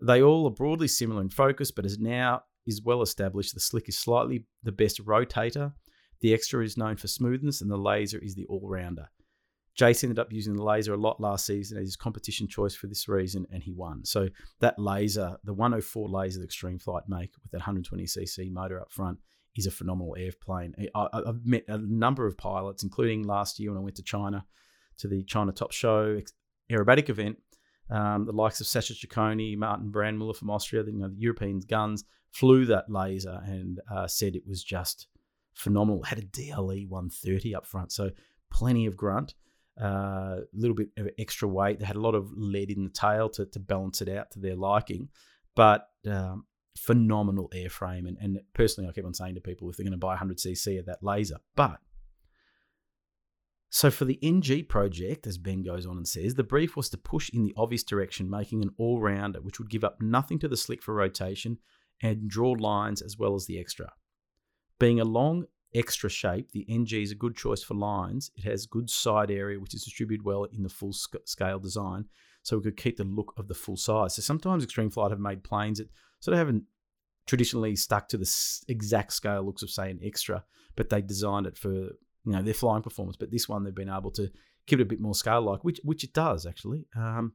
They 0.00 0.22
all 0.22 0.46
are 0.46 0.50
broadly 0.50 0.88
similar 0.88 1.20
in 1.20 1.30
focus, 1.30 1.70
but 1.70 1.84
as 1.84 1.98
now 1.98 2.42
is 2.66 2.82
well 2.82 3.02
established. 3.02 3.54
The 3.54 3.60
slick 3.60 3.88
is 3.88 3.98
slightly 3.98 4.44
the 4.62 4.72
best 4.72 5.04
rotator. 5.04 5.72
The 6.20 6.34
extra 6.34 6.62
is 6.64 6.76
known 6.76 6.96
for 6.96 7.08
smoothness, 7.08 7.60
and 7.60 7.70
the 7.70 7.76
laser 7.76 8.18
is 8.18 8.34
the 8.34 8.46
all 8.46 8.68
rounder. 8.68 9.08
Jase 9.74 10.02
ended 10.02 10.18
up 10.18 10.32
using 10.32 10.56
the 10.56 10.64
laser 10.64 10.92
a 10.92 10.96
lot 10.96 11.20
last 11.20 11.46
season 11.46 11.78
as 11.78 11.84
his 11.84 11.96
competition 11.96 12.48
choice 12.48 12.74
for 12.74 12.88
this 12.88 13.08
reason, 13.08 13.46
and 13.52 13.62
he 13.62 13.72
won. 13.72 14.04
So 14.04 14.28
that 14.60 14.76
laser, 14.78 15.36
the 15.44 15.54
104 15.54 16.08
laser 16.08 16.42
Extreme 16.42 16.80
Flight 16.80 17.04
make 17.06 17.30
with 17.42 17.52
that 17.52 17.62
120cc 17.62 18.50
motor 18.50 18.80
up 18.80 18.90
front, 18.90 19.18
is 19.56 19.66
a 19.66 19.70
phenomenal 19.70 20.16
airplane. 20.18 20.74
I, 20.94 21.08
have 21.26 21.44
met 21.44 21.64
a 21.68 21.78
number 21.78 22.26
of 22.26 22.36
pilots, 22.36 22.82
including 22.82 23.22
last 23.22 23.60
year 23.60 23.70
when 23.70 23.78
I 23.78 23.82
went 23.82 23.96
to 23.96 24.02
China 24.02 24.44
to 24.98 25.08
the 25.08 25.22
China 25.24 25.52
Top 25.52 25.72
Show 25.72 26.20
aerobatic 26.70 27.08
event. 27.08 27.38
Um, 27.90 28.26
the 28.26 28.32
likes 28.32 28.60
of 28.60 28.66
Sasha 28.66 28.94
Ciccone, 28.94 29.56
Martin 29.56 29.90
Brandmüller 29.90 30.36
from 30.36 30.50
Austria, 30.50 30.84
you 30.84 30.92
know, 30.98 31.08
the 31.08 31.20
European 31.20 31.60
guns, 31.60 32.04
flew 32.30 32.66
that 32.66 32.90
laser 32.90 33.40
and 33.46 33.80
uh, 33.90 34.06
said 34.06 34.36
it 34.36 34.46
was 34.46 34.62
just 34.62 35.08
phenomenal. 35.54 36.02
Had 36.02 36.18
a 36.18 36.22
DLE 36.22 36.86
130 36.88 37.54
up 37.54 37.66
front, 37.66 37.92
so 37.92 38.10
plenty 38.52 38.86
of 38.86 38.96
grunt, 38.96 39.34
a 39.78 39.86
uh, 39.86 40.40
little 40.52 40.76
bit 40.76 40.88
of 40.96 41.08
extra 41.18 41.48
weight. 41.48 41.78
They 41.78 41.86
had 41.86 41.96
a 41.96 42.00
lot 42.00 42.14
of 42.14 42.30
lead 42.36 42.70
in 42.70 42.84
the 42.84 42.90
tail 42.90 43.28
to, 43.30 43.46
to 43.46 43.58
balance 43.58 44.02
it 44.02 44.08
out 44.08 44.30
to 44.32 44.40
their 44.40 44.56
liking, 44.56 45.08
but 45.54 45.88
um, 46.06 46.44
phenomenal 46.76 47.50
airframe. 47.54 48.06
And, 48.06 48.18
and 48.20 48.40
personally, 48.54 48.88
I 48.88 48.92
keep 48.92 49.06
on 49.06 49.14
saying 49.14 49.34
to 49.36 49.40
people 49.40 49.68
if 49.70 49.76
they're 49.76 49.84
going 49.84 49.92
to 49.92 49.98
buy 49.98 50.16
100cc 50.16 50.78
of 50.78 50.86
that 50.86 51.02
laser, 51.02 51.38
but 51.56 51.78
so, 53.70 53.90
for 53.90 54.06
the 54.06 54.18
NG 54.22 54.64
project, 54.66 55.26
as 55.26 55.36
Ben 55.36 55.62
goes 55.62 55.84
on 55.84 55.98
and 55.98 56.08
says, 56.08 56.34
the 56.34 56.42
brief 56.42 56.74
was 56.74 56.88
to 56.90 56.96
push 56.96 57.28
in 57.30 57.44
the 57.44 57.52
obvious 57.56 57.82
direction, 57.82 58.30
making 58.30 58.62
an 58.62 58.70
all 58.78 59.00
rounder 59.00 59.40
which 59.42 59.58
would 59.58 59.68
give 59.68 59.84
up 59.84 60.00
nothing 60.00 60.38
to 60.38 60.48
the 60.48 60.56
slick 60.56 60.82
for 60.82 60.94
rotation 60.94 61.58
and 62.02 62.30
draw 62.30 62.52
lines 62.52 63.02
as 63.02 63.18
well 63.18 63.34
as 63.34 63.46
the 63.46 63.60
extra. 63.60 63.92
Being 64.78 65.00
a 65.00 65.04
long 65.04 65.44
extra 65.74 66.08
shape, 66.08 66.52
the 66.52 66.64
NG 66.68 66.94
is 66.94 67.10
a 67.10 67.16
good 67.16 67.36
choice 67.36 67.62
for 67.62 67.74
lines. 67.74 68.30
It 68.36 68.44
has 68.44 68.64
good 68.64 68.88
side 68.88 69.30
area, 69.30 69.60
which 69.60 69.74
is 69.74 69.84
distributed 69.84 70.24
well 70.24 70.44
in 70.44 70.62
the 70.62 70.70
full 70.70 70.92
scale 70.92 71.58
design, 71.58 72.06
so 72.42 72.56
we 72.56 72.62
could 72.62 72.78
keep 72.78 72.96
the 72.96 73.04
look 73.04 73.34
of 73.36 73.48
the 73.48 73.54
full 73.54 73.76
size. 73.76 74.14
So 74.14 74.22
sometimes 74.22 74.64
Extreme 74.64 74.90
Flight 74.90 75.10
have 75.10 75.20
made 75.20 75.44
planes 75.44 75.78
that 75.78 75.90
sort 76.20 76.32
of 76.32 76.38
haven't 76.38 76.64
traditionally 77.26 77.76
stuck 77.76 78.08
to 78.08 78.16
the 78.16 78.64
exact 78.68 79.12
scale 79.12 79.42
looks 79.42 79.62
of, 79.62 79.68
say, 79.68 79.90
an 79.90 80.00
extra, 80.02 80.42
but 80.74 80.88
they 80.88 81.02
designed 81.02 81.46
it 81.46 81.58
for 81.58 81.90
you 82.28 82.34
know 82.34 82.42
their 82.42 82.54
flying 82.54 82.82
performance. 82.82 83.16
But 83.16 83.30
this 83.30 83.48
one, 83.48 83.64
they've 83.64 83.74
been 83.74 83.88
able 83.88 84.10
to 84.12 84.30
give 84.66 84.80
it 84.80 84.82
a 84.82 84.86
bit 84.86 85.00
more 85.00 85.14
scale 85.14 85.40
like, 85.40 85.64
which 85.64 85.80
which 85.82 86.04
it 86.04 86.12
does 86.12 86.44
actually. 86.44 86.86
Um, 86.94 87.32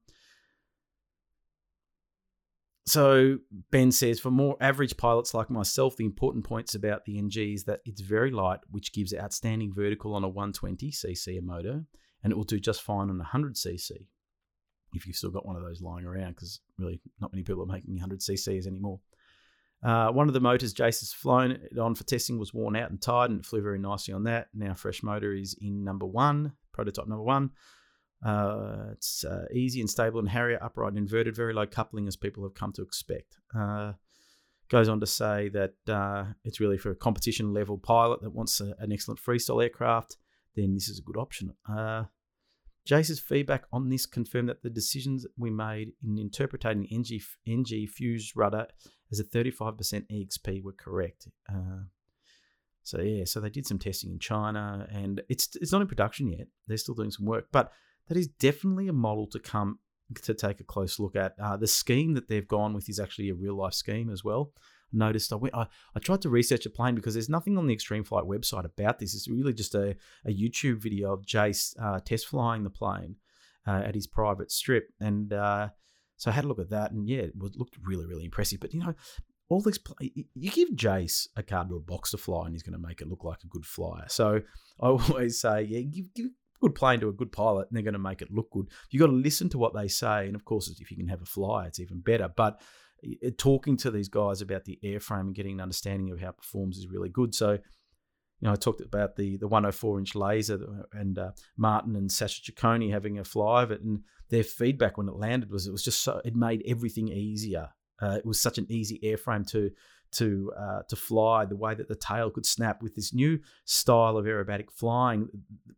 so 2.86 3.38
Ben 3.72 3.92
says, 3.92 4.20
for 4.20 4.30
more 4.30 4.56
average 4.60 4.98
pilots 4.98 5.34
like 5.34 5.50
myself, 5.50 5.96
the 5.98 6.06
important 6.06 6.44
points 6.46 6.76
about 6.76 7.06
the 7.06 7.18
NG 7.18 7.38
is 7.38 7.64
that 7.64 7.80
it's 7.86 8.02
very 8.02 8.30
light, 8.30 8.60
which 8.70 8.94
gives 8.94 9.16
outstanding 9.16 9.74
vertical 9.74 10.14
on 10.14 10.24
a 10.24 10.30
120cc 10.30 11.42
motor, 11.42 11.86
and 12.24 12.32
it 12.32 12.36
will 12.36 12.44
do 12.44 12.60
just 12.60 12.84
fine 12.84 13.10
on 13.10 13.20
a 13.20 13.24
100cc 13.24 13.92
if 14.94 15.08
you've 15.08 15.16
still 15.16 15.32
got 15.32 15.46
one 15.46 15.56
of 15.56 15.64
those 15.64 15.82
lying 15.82 16.06
around, 16.06 16.36
because 16.36 16.60
really 16.78 17.02
not 17.20 17.34
many 17.34 17.42
people 17.42 17.64
are 17.64 17.66
making 17.66 17.98
100cc's 17.98 18.68
anymore. 18.68 19.00
Uh, 19.84 20.10
one 20.12 20.28
of 20.28 20.34
the 20.34 20.40
motors 20.40 20.72
Jase 20.72 21.02
has 21.02 21.12
flown 21.12 21.52
it 21.52 21.78
on 21.78 21.94
for 21.94 22.06
testing 22.06 22.40
was 22.40 22.54
worn 22.54 22.75
out 22.75 22.90
and 22.90 23.02
tired, 23.02 23.32
and 23.32 23.40
it 23.40 23.46
flew 23.46 23.62
very 23.62 23.80
nicely 23.80 24.13
on 24.13 24.24
that. 24.24 24.48
Now, 24.54 24.74
fresh 24.74 25.04
motor 25.04 25.34
is 25.34 25.56
in 25.62 25.84
number 25.84 26.06
one, 26.06 26.54
prototype 26.72 27.08
number 27.08 27.24
one. 27.24 27.52
Uh, 28.25 28.92
it's 28.94 29.25
uh, 29.25 29.46
easy 29.54 29.82
and 29.82 29.90
stable 29.90 30.20
and 30.20 30.30
Harrier, 30.30 30.58
upright 30.62 30.90
and 30.90 30.98
inverted, 30.98 31.36
very 31.36 31.54
low 31.54 31.66
coupling 31.66 32.08
as 32.08 32.16
people 32.16 32.44
have 32.44 32.54
come 32.54 32.72
to 32.74 32.82
expect. 32.82 33.36
Uh, 33.54 33.94
goes 34.70 34.88
on 34.88 35.02
to 35.02 35.06
say 35.06 35.50
that 35.50 35.74
uh, 35.90 36.25
it's 36.46 36.62
really 36.62 36.78
for 36.78 36.92
a 36.92 36.96
competition 36.96 37.54
level 37.54 37.78
pilot 37.78 38.22
that 38.22 38.34
wants 38.34 38.62
a, 38.62 38.74
an 38.80 38.94
excellent 38.94 39.20
freestyle 39.20 39.62
aircraft, 39.62 40.18
then 40.56 40.74
this 40.74 40.88
is 40.88 41.00
a 41.00 41.02
good 41.02 41.18
option. 41.18 41.54
Uh, 41.70 42.06
Jase's 42.86 43.20
feedback 43.20 43.63
on 43.72 43.90
this 43.90 44.06
confirmed 44.06 44.50
that 44.50 44.62
the 44.62 44.70
decisions 44.70 45.25
we 45.38 45.50
made 45.50 45.94
in 46.04 46.18
interpreting 46.18 46.88
NG, 46.92 47.22
NG 47.48 47.88
fused 47.88 48.36
rudder 48.36 48.68
as 49.13 49.20
a 49.20 49.24
35% 49.24 49.77
EXP 50.12 50.63
were 50.63 50.74
correct. 50.74 51.27
Uh, 51.48 51.86
so 52.82 53.00
yeah, 53.00 53.25
so 53.25 53.39
they 53.39 53.50
did 53.50 53.67
some 53.67 53.79
testing 53.79 54.12
in 54.12 54.20
China, 54.20 54.88
and 54.91 55.22
it's 55.29 55.55
it's 55.62 55.72
not 55.72 55.82
in 55.82 55.88
production 55.88 56.27
yet. 56.27 56.48
They're 56.67 56.77
still 56.77 56.96
doing 56.96 57.12
some 57.12 57.25
work, 57.25 57.46
but 57.51 57.72
that 58.10 58.17
is 58.17 58.27
definitely 58.27 58.88
a 58.89 58.93
model 58.93 59.27
to 59.27 59.39
come 59.39 59.79
to 60.24 60.34
take 60.34 60.60
a 60.60 60.65
close 60.65 61.00
look 61.00 61.15
at. 61.15 61.34
Uh, 61.41 61.55
the 61.55 61.67
scheme 61.67 62.13
that 62.15 62.27
they've 62.27 62.48
gone 62.48 62.74
with 62.74 62.89
is 62.89 63.00
actually 63.00 63.29
a 63.29 63.36
real 63.36 63.55
life 63.55 63.74
scheme 63.74 64.10
as 64.10 64.24
well. 64.24 64.51
Noticed 64.91 65.32
I 65.32 65.38
went, 65.38 65.55
I, 65.55 65.67
I 65.96 66.00
tried 66.00 66.22
to 66.24 66.29
research 66.29 66.65
a 66.65 66.70
plane 66.70 66.93
because 66.93 67.13
there's 67.13 67.29
nothing 67.29 67.58
on 67.58 67.67
the 67.67 67.74
Extreme 67.74 68.03
Flight 68.03 68.25
website 68.25 68.65
about 68.65 69.00
this. 69.00 69.15
It's 69.15 69.29
really 69.29 69.53
just 69.53 69.74
a, 69.75 69.96
a 70.25 70.29
YouTube 70.29 70.82
video 70.82 71.13
of 71.13 71.25
Jase 71.25 71.75
uh, 71.79 72.00
test 72.01 72.27
flying 72.27 72.63
the 72.63 72.70
plane 72.70 73.15
uh, 73.65 73.82
at 73.86 73.96
his 73.96 74.08
private 74.08 74.51
strip, 74.51 74.89
and 75.00 75.32
uh, 75.32 75.70
so 76.17 76.32
I 76.32 76.34
had 76.34 76.46
a 76.46 76.48
look 76.48 76.60
at 76.60 76.70
that, 76.70 76.91
and 76.91 77.08
yeah, 77.08 77.22
it 77.22 77.34
was, 77.36 77.55
looked 77.55 77.77
really 77.84 78.05
really 78.05 78.25
impressive. 78.25 78.60
But 78.60 78.74
you 78.74 78.79
know, 78.79 78.93
all 79.50 79.62
this 79.62 79.79
you 80.00 80.51
give 80.51 80.75
Jase 80.75 81.27
a 81.36 81.43
cardboard 81.43 81.86
box 81.86 82.12
to 82.12 82.17
fly, 82.17 82.46
and 82.46 82.53
he's 82.53 82.63
going 82.63 82.79
to 82.79 82.88
make 82.88 83.01
it 83.01 83.08
look 83.08 83.24
like 83.24 83.39
a 83.43 83.48
good 83.48 83.65
flyer. 83.65 84.05
So 84.08 84.41
I 84.82 84.88
always 84.88 85.39
say, 85.39 85.63
yeah, 85.63 85.82
give, 85.82 86.13
give 86.13 86.27
good 86.62 86.75
plane 86.75 87.01
to 87.01 87.10
a 87.10 87.13
good 87.13 87.32
pilot 87.32 87.67
and 87.67 87.75
they're 87.75 87.84
going 87.84 87.93
to 87.93 88.00
make 88.00 88.22
it 88.22 88.32
look 88.32 88.50
good. 88.51 88.67
You 88.89 88.98
got 88.98 89.08
to 89.08 89.12
listen 89.12 89.50
to 89.50 89.58
what 89.58 89.75
they 89.75 89.89
say. 89.89 90.27
And 90.27 90.36
of 90.36 90.46
course, 90.46 90.70
if 90.70 90.89
you 90.89 90.96
can 90.96 91.10
have 91.10 91.22
a 91.22 91.25
fly, 91.25 91.65
it's 91.65 91.79
even 91.79 92.00
better. 92.00 92.29
But 92.34 92.62
talking 93.38 93.75
to 93.77 93.91
these 93.91 94.08
guys 94.08 94.41
about 94.41 94.65
the 94.65 94.79
airframe 94.84 95.22
and 95.22 95.36
getting 95.36 95.53
an 95.53 95.62
understanding 95.62 96.10
of 96.12 96.22
how 96.22 96.29
it 96.29 96.38
performs 96.38 96.77
is 96.77 96.88
really 96.88 97.10
good. 97.10 97.36
So, 97.36 97.60
you 98.44 98.50
know, 98.50 98.54
I 98.54 98.58
talked 98.58 98.82
about 98.82 99.16
the 99.16 99.38
the 99.38 99.48
104 99.48 100.00
inch 100.00 100.16
laser 100.16 100.60
and 100.92 101.18
uh, 101.18 101.32
Martin 101.56 101.96
and 101.96 102.12
Sasha 102.12 102.42
Ciccone 102.42 102.92
having 102.92 103.18
a 103.18 103.24
fly 103.24 103.64
of 103.64 103.72
it, 103.72 103.80
and 103.80 104.02
their 104.28 104.44
feedback 104.44 104.98
when 104.98 105.08
it 105.08 105.16
landed 105.16 105.50
was 105.50 105.66
it 105.66 105.72
was 105.72 105.82
just 105.82 106.02
so 106.02 106.20
it 106.26 106.36
made 106.36 106.62
everything 106.68 107.08
easier. 107.08 107.70
Uh, 108.02 108.18
it 108.18 108.26
was 108.26 108.42
such 108.42 108.58
an 108.58 108.66
easy 108.70 109.00
airframe 109.02 109.48
to 109.48 109.72
to 110.16 110.52
uh, 110.60 110.82
to 110.90 110.96
fly, 110.98 111.46
the 111.46 111.56
way 111.56 111.74
that 111.74 111.88
the 111.88 111.96
tail 111.96 112.30
could 112.30 112.46
snap 112.46 112.84
with 112.84 112.96
this 112.96 113.14
new 113.14 113.40
style 113.64 114.18
of 114.18 114.26
aerobatic 114.26 114.70
flying. 114.74 115.30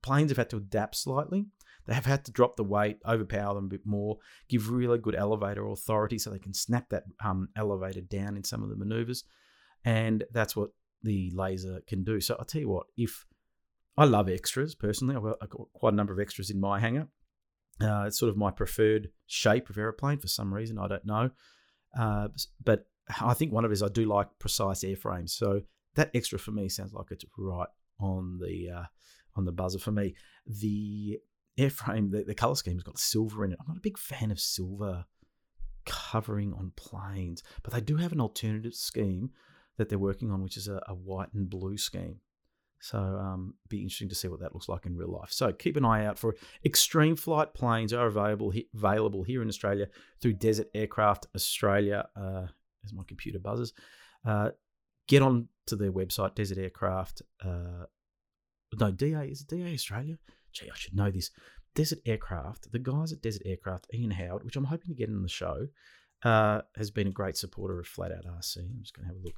Planes 0.02 0.32
have 0.32 0.38
had 0.38 0.50
to 0.50 0.58
adapt 0.58 0.96
slightly. 0.96 1.46
They 1.86 1.94
have 1.94 2.08
had 2.08 2.26
to 2.26 2.32
drop 2.32 2.56
the 2.56 2.64
weight, 2.64 2.98
overpower 3.08 3.54
them 3.54 3.66
a 3.66 3.70
bit 3.70 3.86
more, 3.86 4.18
give 4.50 4.72
really 4.72 4.98
good 4.98 5.14
elevator 5.14 5.68
authority 5.68 6.18
so 6.18 6.32
they 6.32 6.40
can 6.40 6.56
snap 6.56 6.90
that 6.90 7.04
um, 7.24 7.50
elevator 7.56 8.02
down 8.02 8.38
in 8.38 8.44
some 8.44 8.64
of 8.64 8.70
the 8.70 8.76
maneuvers. 8.76 9.24
And 9.84 10.24
that's 10.32 10.56
what 10.56 10.72
the 11.06 11.32
laser 11.34 11.82
can 11.88 12.04
do. 12.04 12.20
So 12.20 12.36
I'll 12.38 12.46
tell 12.46 12.62
you 12.62 12.70
what, 12.70 12.88
if 12.98 13.26
I 13.98 14.06
love 14.06 14.28
extras 14.28 14.76
personally, 14.76 15.16
I've 15.16 15.24
got, 15.24 15.38
I've 15.42 15.50
got 15.50 15.68
quite 15.74 15.94
a 15.94 15.96
number 15.96 16.12
of 16.12 16.20
extras 16.20 16.50
in 16.50 16.60
my 16.60 16.80
hangar. 16.80 17.08
Uh, 17.80 18.06
it's 18.08 18.20
sort 18.20 18.30
of 18.30 18.38
my 18.38 18.52
preferred 18.52 19.10
shape 19.28 19.70
of 19.70 19.78
aeroplane 19.78 20.20
for 20.20 20.28
some 20.28 20.54
reason. 20.54 20.78
I 20.80 20.88
don't 20.88 21.06
know. 21.06 21.30
Uh, 21.98 22.28
but 22.64 22.88
I 23.22 23.34
think 23.34 23.54
one 23.54 23.64
of 23.64 23.72
it 23.72 23.76
is 23.76 23.84
I 23.84 23.88
do 23.88 24.06
like 24.06 24.28
precise 24.40 24.84
airframes. 24.84 25.30
So 25.30 25.62
that 25.96 26.12
extra 26.14 26.40
for 26.40 26.52
me 26.52 26.68
sounds 26.70 26.94
like 26.94 27.08
it's 27.12 27.26
right 27.38 27.68
on 28.00 28.40
the 28.42 28.70
uh, 28.70 28.84
on 29.36 29.46
the 29.46 29.52
buzzer 29.52 29.80
for 29.80 29.92
me. 29.92 30.16
The 30.48 31.20
airframe, 31.58 32.12
the, 32.12 32.24
the 32.24 32.36
color 32.36 32.56
scheme's 32.56 32.84
got 32.84 32.98
silver 32.98 33.46
in 33.46 33.52
it. 33.52 33.60
I'm 33.62 33.68
not 33.68 33.78
a 33.78 33.82
big 33.82 33.98
fan 33.98 34.32
of 34.32 34.40
silver 34.40 35.06
covering 35.86 36.54
on 36.54 36.72
planes, 36.76 37.44
but 37.64 37.74
they 37.74 37.82
do 37.82 37.98
have 37.98 38.12
an 38.12 38.22
alternative 38.22 38.74
scheme 38.74 39.30
that 39.77 39.89
they're 39.89 40.00
working 40.00 40.32
on, 40.32 40.44
which 40.44 40.58
is 40.58 40.67
a, 40.67 40.82
a 40.88 40.94
white 40.94 41.34
and 41.34 41.50
blue 41.50 41.77
scheme. 41.77 42.20
So 42.79 43.00
um, 43.00 43.55
be 43.67 43.82
interesting 43.82 44.10
to 44.10 44.15
see 44.15 44.27
what 44.27 44.41
that 44.41 44.53
looks 44.53 44.70
like 44.70 44.86
in 44.86 44.96
real 44.96 45.12
life. 45.12 45.32
So 45.32 45.51
keep 45.51 45.75
an 45.77 45.86
eye 45.86 46.05
out 46.05 46.20
for 46.20 46.36
extreme 46.63 47.15
flight 47.15 47.53
planes 47.53 47.94
are 47.94 48.05
available 48.05 48.53
available 48.75 49.24
here 49.24 49.41
in 49.41 49.48
Australia 49.48 49.88
through 50.22 50.34
Desert 50.34 50.67
Aircraft 50.75 51.27
Australia. 51.36 52.08
Uh, 52.15 52.48
as 52.86 52.94
my 52.94 53.03
computer 53.08 53.39
buzzes. 53.39 53.74
Uh, 54.24 54.51
get 55.08 55.22
on 55.22 55.50
to 55.67 55.75
their 55.75 55.91
website, 55.91 56.36
Desert 56.36 56.58
Aircraft. 56.58 57.22
Uh, 57.44 57.86
no, 58.79 58.91
DA 58.91 59.27
is 59.27 59.41
it 59.41 59.48
DA 59.48 59.74
Australia? 59.74 60.17
Gee, 60.53 60.70
I 60.70 60.75
should 60.75 60.96
know 60.96 61.12
this. 61.12 61.32
Desert 61.74 62.00
Aircraft. 62.05 62.72
The 62.72 62.79
guys 62.79 63.12
at 63.12 63.22
Desert 63.22 63.44
Aircraft, 63.46 63.88
Ian 63.94 64.12
Howard, 64.12 64.44
which 64.44 64.55
I'm 64.55 64.65
hoping 64.65 64.89
to 64.89 64.96
get 64.96 65.10
in 65.10 65.22
the 65.22 65.29
show, 65.29 65.67
uh, 66.24 66.62
has 66.77 66.91
been 66.91 67.08
a 67.08 67.12
great 67.12 67.36
supporter 67.36 67.79
of 67.79 67.88
Flat 67.88 68.12
Out 68.12 68.25
RC. 68.25 68.58
I'm 68.58 68.82
just 68.82 68.96
going 68.96 69.08
to 69.08 69.13
have 69.13 69.22
a 69.22 69.25
look 69.25 69.36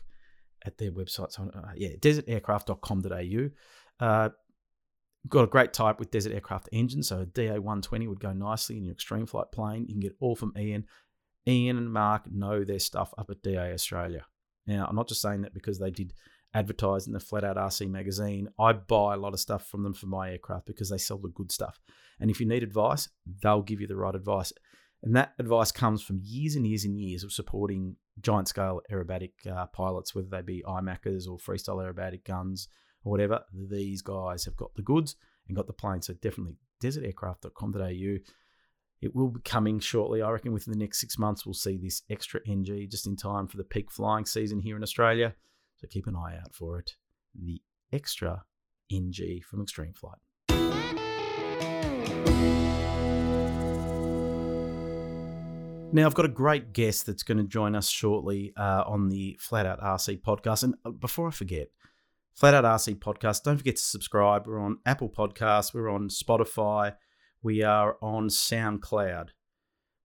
at 0.65 0.77
their 0.77 0.91
website. 0.91 1.31
So, 1.31 1.49
uh, 1.53 1.71
yeah, 1.75 1.95
desertaircraft.com.au. 1.99 4.05
Uh, 4.05 4.29
got 5.27 5.43
a 5.43 5.47
great 5.47 5.73
type 5.73 5.99
with 5.99 6.11
Desert 6.11 6.33
Aircraft 6.33 6.69
engine, 6.71 7.03
so 7.03 7.21
a 7.21 7.25
DA120 7.25 8.07
would 8.07 8.19
go 8.19 8.33
nicely 8.33 8.77
in 8.77 8.85
your 8.85 8.93
extreme 8.93 9.25
flight 9.25 9.51
plane. 9.51 9.85
You 9.87 9.93
can 9.93 9.99
get 9.99 10.15
all 10.19 10.35
from 10.35 10.53
Ian. 10.57 10.85
Ian 11.47 11.77
and 11.77 11.91
Mark 11.91 12.31
know 12.31 12.63
their 12.63 12.79
stuff 12.79 13.13
up 13.17 13.29
at 13.29 13.41
DA 13.41 13.73
Australia. 13.73 14.25
Now, 14.65 14.85
I'm 14.87 14.95
not 14.95 15.07
just 15.07 15.21
saying 15.21 15.41
that 15.41 15.53
because 15.53 15.79
they 15.79 15.91
did 15.91 16.13
advertise 16.53 17.07
in 17.07 17.13
the 17.13 17.19
Flat 17.19 17.43
Out 17.43 17.57
RC 17.57 17.89
magazine. 17.89 18.49
I 18.59 18.73
buy 18.73 19.13
a 19.13 19.17
lot 19.17 19.33
of 19.33 19.39
stuff 19.39 19.67
from 19.67 19.83
them 19.83 19.93
for 19.93 20.07
my 20.07 20.31
aircraft 20.31 20.65
because 20.65 20.89
they 20.89 20.97
sell 20.97 21.17
the 21.17 21.29
good 21.29 21.51
stuff. 21.51 21.79
And 22.19 22.29
if 22.29 22.39
you 22.39 22.47
need 22.47 22.63
advice, 22.63 23.09
they'll 23.41 23.61
give 23.61 23.79
you 23.79 23.87
the 23.87 23.95
right 23.95 24.15
advice. 24.15 24.51
And 25.03 25.15
that 25.15 25.33
advice 25.39 25.71
comes 25.71 26.01
from 26.01 26.21
years 26.23 26.55
and 26.55 26.65
years 26.65 26.83
and 26.83 26.97
years 26.97 27.23
of 27.23 27.31
supporting 27.31 27.95
giant 28.21 28.47
scale 28.47 28.81
aerobatic 28.91 29.31
uh, 29.49 29.65
pilots, 29.67 30.15
whether 30.15 30.27
they 30.29 30.41
be 30.41 30.63
IMACers 30.67 31.27
or 31.27 31.37
freestyle 31.37 31.83
aerobatic 31.83 32.23
guns 32.25 32.67
or 33.03 33.11
whatever. 33.11 33.41
These 33.53 34.01
guys 34.01 34.45
have 34.45 34.57
got 34.57 34.73
the 34.75 34.81
goods 34.81 35.15
and 35.47 35.55
got 35.55 35.67
the 35.67 35.73
plane. 35.73 36.01
So 36.01 36.13
definitely 36.13 36.57
desertaircraft.com.au 36.81 38.17
it 39.01 39.15
will 39.15 39.29
be 39.29 39.41
coming 39.41 39.79
shortly. 39.79 40.21
I 40.21 40.29
reckon 40.31 40.53
within 40.53 40.73
the 40.73 40.79
next 40.79 40.99
six 40.99 41.17
months, 41.19 41.45
we'll 41.45 41.53
see 41.53 41.77
this 41.77 42.01
extra 42.09 42.41
NG 42.47 42.87
just 42.89 43.05
in 43.05 43.15
time 43.15 43.47
for 43.47 43.57
the 43.57 43.63
peak 43.63 43.91
flying 43.91 44.25
season 44.25 44.59
here 44.59 44.75
in 44.75 44.83
Australia. 44.83 45.35
So 45.77 45.87
keep 45.87 46.07
an 46.07 46.15
eye 46.15 46.37
out 46.41 46.55
for 46.55 46.79
it. 46.79 46.93
The 47.35 47.61
extra 47.93 48.43
NG 48.91 49.41
from 49.47 49.61
Extreme 49.61 49.93
Flight. 49.93 50.17
Now, 55.93 56.05
I've 56.05 56.13
got 56.13 56.25
a 56.25 56.29
great 56.29 56.73
guest 56.73 57.05
that's 57.05 57.23
going 57.23 57.37
to 57.37 57.45
join 57.45 57.73
us 57.73 57.89
shortly 57.89 58.51
uh, 58.57 58.83
on 58.85 59.07
the 59.07 59.37
Flat 59.39 59.65
Out 59.65 59.79
RC 59.79 60.21
podcast. 60.21 60.63
And 60.63 60.75
uh, 60.83 60.91
before 60.91 61.29
I 61.29 61.31
forget, 61.31 61.69
Flat 62.33 62.53
Out 62.53 62.65
RC 62.65 62.99
podcast, 62.99 63.43
don't 63.43 63.57
forget 63.57 63.77
to 63.77 63.81
subscribe. 63.81 64.47
We're 64.47 64.59
on 64.59 64.79
Apple 64.85 65.09
Podcasts, 65.09 65.73
we're 65.73 65.89
on 65.89 66.09
Spotify, 66.09 66.95
we 67.41 67.63
are 67.63 67.97
on 68.01 68.27
SoundCloud. 68.27 69.29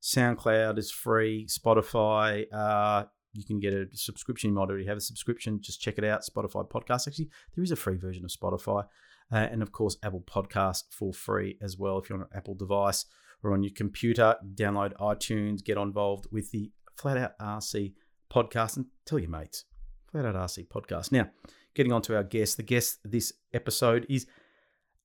SoundCloud 0.00 0.78
is 0.78 0.92
free. 0.92 1.46
Spotify, 1.46 2.46
uh, 2.52 3.06
you 3.32 3.44
can 3.44 3.58
get 3.58 3.72
a 3.72 3.86
subscription. 3.92 4.50
You 4.50 4.54
might 4.54 4.68
already 4.68 4.86
have 4.86 4.98
a 4.98 5.00
subscription. 5.00 5.60
Just 5.60 5.80
check 5.80 5.98
it 5.98 6.04
out. 6.04 6.22
Spotify 6.22 6.68
podcast. 6.68 7.08
Actually, 7.08 7.30
there 7.54 7.64
is 7.64 7.72
a 7.72 7.76
free 7.76 7.96
version 7.96 8.24
of 8.24 8.30
Spotify. 8.30 8.84
Uh, 9.32 9.36
and 9.50 9.62
of 9.62 9.72
course, 9.72 9.96
Apple 10.02 10.22
Podcast 10.26 10.84
for 10.90 11.12
free 11.12 11.56
as 11.60 11.76
well. 11.76 11.98
If 11.98 12.08
you're 12.08 12.18
on 12.18 12.24
an 12.24 12.36
Apple 12.36 12.54
device 12.54 13.06
or 13.42 13.52
on 13.52 13.62
your 13.62 13.72
computer, 13.75 14.37
download 14.54 14.92
iTunes, 14.94 15.64
get 15.64 15.78
involved 15.78 16.26
with 16.30 16.50
the 16.50 16.70
Flat 16.96 17.16
Out 17.16 17.38
RC 17.38 17.94
podcast 18.32 18.76
and 18.76 18.87
tell 19.04 19.18
your 19.18 19.30
mates. 19.30 19.64
Flat 20.11 20.25
Out 20.25 20.34
RC 20.34 20.68
podcast. 20.68 21.12
Now, 21.12 21.30
getting 21.75 21.92
on 21.92 22.02
to 22.02 22.16
our 22.16 22.25
guest. 22.25 22.56
The 22.56 22.62
guest 22.62 22.99
this 23.04 23.32
episode 23.52 24.06
is 24.08 24.26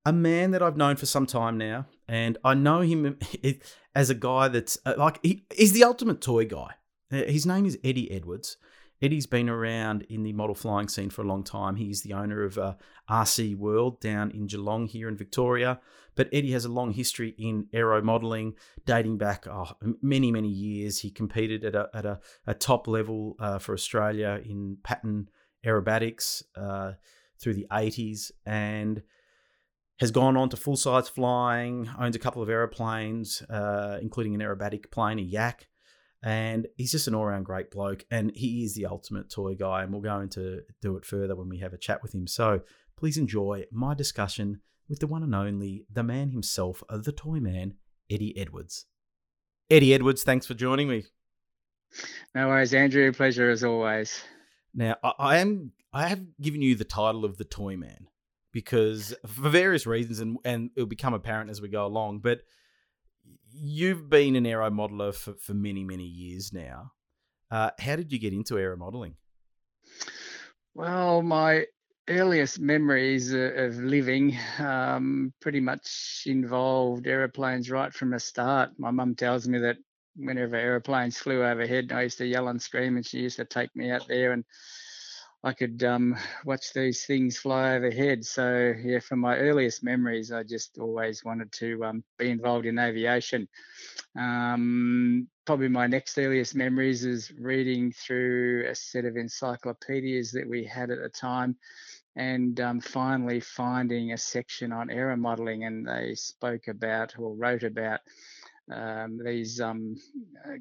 a 0.05 0.13
man 0.13 0.51
that 0.51 0.61
I've 0.61 0.77
known 0.77 0.95
for 0.95 1.05
some 1.05 1.25
time 1.25 1.57
now, 1.57 1.85
and 2.07 2.37
I 2.43 2.53
know 2.53 2.81
him 2.81 3.17
as 3.95 4.09
a 4.09 4.15
guy 4.15 4.47
that's 4.47 4.77
uh, 4.85 4.93
like 4.97 5.19
he, 5.21 5.45
he's 5.53 5.73
the 5.73 5.83
ultimate 5.83 6.21
toy 6.21 6.45
guy. 6.45 6.75
Uh, 7.11 7.23
his 7.23 7.45
name 7.45 7.65
is 7.65 7.77
Eddie 7.83 8.11
Edwards. 8.11 8.57
Eddie's 9.01 9.27
been 9.27 9.49
around 9.49 10.03
in 10.09 10.23
the 10.23 10.33
model 10.33 10.55
flying 10.55 10.87
scene 10.87 11.09
for 11.09 11.21
a 11.21 11.27
long 11.27 11.43
time. 11.43 11.75
He's 11.75 12.01
the 12.01 12.13
owner 12.13 12.43
of 12.43 12.57
uh, 12.57 12.73
RC 13.09 13.55
World 13.55 13.99
down 13.99 14.31
in 14.31 14.47
Geelong 14.47 14.87
here 14.87 15.07
in 15.07 15.15
Victoria. 15.15 15.79
But 16.15 16.29
Eddie 16.33 16.53
has 16.53 16.65
a 16.65 16.69
long 16.69 16.91
history 16.91 17.35
in 17.37 17.67
aero 17.71 18.01
modeling, 18.01 18.55
dating 18.85 19.19
back 19.19 19.45
oh, 19.47 19.73
many, 20.01 20.31
many 20.31 20.49
years. 20.49 20.99
He 20.99 21.11
competed 21.11 21.63
at 21.63 21.75
a, 21.75 21.89
at 21.93 22.05
a, 22.05 22.19
a 22.47 22.55
top 22.55 22.87
level 22.87 23.35
uh, 23.39 23.59
for 23.59 23.73
Australia 23.73 24.41
in 24.43 24.77
pattern 24.83 25.29
aerobatics 25.63 26.41
uh, 26.55 26.93
through 27.39 27.53
the 27.53 27.67
80s. 27.71 28.31
And 28.47 29.03
has 29.99 30.11
gone 30.11 30.37
on 30.37 30.49
to 30.49 30.57
full 30.57 30.75
size 30.75 31.09
flying, 31.09 31.89
owns 31.99 32.15
a 32.15 32.19
couple 32.19 32.41
of 32.41 32.49
aeroplanes, 32.49 33.41
uh, 33.43 33.97
including 34.01 34.35
an 34.35 34.41
aerobatic 34.41 34.91
plane, 34.91 35.19
a 35.19 35.23
Yak. 35.23 35.67
And 36.23 36.67
he's 36.77 36.91
just 36.91 37.07
an 37.07 37.15
all 37.15 37.23
around 37.23 37.43
great 37.43 37.69
bloke. 37.71 38.05
And 38.09 38.31
he 38.35 38.63
is 38.63 38.75
the 38.75 38.87
ultimate 38.87 39.29
toy 39.29 39.55
guy. 39.55 39.83
And 39.83 39.91
we'll 39.91 40.01
go 40.01 40.19
into 40.19 40.61
do 40.81 40.97
it 40.97 41.05
further 41.05 41.35
when 41.35 41.49
we 41.49 41.59
have 41.59 41.73
a 41.73 41.77
chat 41.77 42.01
with 42.01 42.13
him. 42.13 42.27
So 42.27 42.61
please 42.97 43.17
enjoy 43.17 43.65
my 43.71 43.93
discussion 43.93 44.61
with 44.89 44.99
the 44.99 45.07
one 45.07 45.23
and 45.23 45.35
only, 45.35 45.85
the 45.91 46.03
man 46.03 46.31
himself, 46.31 46.83
the 46.89 47.11
toy 47.11 47.39
man, 47.39 47.75
Eddie 48.09 48.37
Edwards. 48.37 48.85
Eddie 49.69 49.93
Edwards, 49.93 50.23
thanks 50.23 50.45
for 50.45 50.53
joining 50.53 50.87
me. 50.87 51.03
No 52.33 52.47
worries, 52.47 52.73
Andrew. 52.73 53.11
Pleasure 53.11 53.49
as 53.49 53.63
always. 53.63 54.21
Now, 54.73 54.95
I, 55.03 55.13
I 55.19 55.37
am 55.37 55.71
I 55.93 56.07
have 56.07 56.21
given 56.39 56.61
you 56.61 56.75
the 56.75 56.85
title 56.85 57.25
of 57.25 57.37
the 57.37 57.43
toy 57.43 57.75
man 57.75 58.07
because 58.51 59.13
for 59.25 59.49
various 59.49 59.85
reasons, 59.85 60.19
and 60.19 60.37
and 60.45 60.69
it'll 60.75 60.87
become 60.87 61.13
apparent 61.13 61.49
as 61.49 61.61
we 61.61 61.69
go 61.69 61.85
along. 61.85 62.19
But 62.19 62.41
you've 63.53 64.09
been 64.09 64.35
an 64.35 64.45
aero 64.45 64.69
modeler 64.69 65.13
for, 65.13 65.33
for 65.35 65.53
many 65.53 65.83
many 65.83 66.05
years 66.05 66.53
now. 66.53 66.91
Uh, 67.49 67.71
how 67.79 67.95
did 67.95 68.11
you 68.11 68.19
get 68.19 68.33
into 68.33 68.59
aero 68.59 68.77
modeling? 68.77 69.15
Well, 70.75 71.21
my 71.21 71.65
earliest 72.09 72.59
memories 72.59 73.33
of 73.33 73.77
living 73.77 74.37
um, 74.59 75.33
pretty 75.41 75.59
much 75.59 76.23
involved 76.25 77.07
aeroplanes 77.07 77.69
right 77.69 77.93
from 77.93 78.11
the 78.11 78.19
start. 78.19 78.71
My 78.77 78.91
mum 78.91 79.15
tells 79.15 79.47
me 79.47 79.59
that 79.59 79.77
whenever 80.15 80.55
aeroplanes 80.55 81.17
flew 81.17 81.43
overhead, 81.43 81.91
I 81.91 82.03
used 82.03 82.17
to 82.19 82.25
yell 82.25 82.47
and 82.47 82.61
scream, 82.61 82.95
and 82.95 83.05
she 83.05 83.19
used 83.19 83.37
to 83.37 83.45
take 83.45 83.75
me 83.75 83.91
out 83.91 84.07
there 84.07 84.31
and 84.33 84.43
I 85.47 85.53
could 85.53 85.81
um, 85.85 86.13
watch 86.43 86.73
these 86.73 87.05
things 87.05 87.37
fly 87.37 87.75
overhead. 87.75 88.25
So 88.25 88.73
yeah, 88.83 88.99
from 88.99 89.19
my 89.19 89.37
earliest 89.37 89.81
memories, 89.81 90.29
I 90.29 90.43
just 90.43 90.77
always 90.77 91.23
wanted 91.23 91.53
to 91.53 91.85
um, 91.85 92.03
be 92.17 92.29
involved 92.29 92.65
in 92.65 92.77
aviation. 92.77 93.47
Um, 94.19 95.29
probably 95.45 95.69
my 95.69 95.87
next 95.87 96.17
earliest 96.17 96.53
memories 96.53 97.05
is 97.05 97.31
reading 97.31 97.93
through 97.93 98.65
a 98.67 98.75
set 98.75 99.05
of 99.05 99.15
encyclopedias 99.15 100.33
that 100.33 100.49
we 100.49 100.65
had 100.65 100.91
at 100.91 100.99
the 101.01 101.07
time, 101.07 101.55
and 102.17 102.59
um, 102.59 102.81
finally 102.81 103.39
finding 103.39 104.11
a 104.11 104.17
section 104.17 104.73
on 104.73 104.89
aero 104.89 105.15
modeling, 105.15 105.63
and 105.63 105.87
they 105.87 106.13
spoke 106.15 106.67
about 106.67 107.17
or 107.17 107.33
wrote 107.33 107.63
about 107.63 108.01
um, 108.71 109.19
these 109.23 109.61
um, 109.61 109.95
uh, 110.45 110.57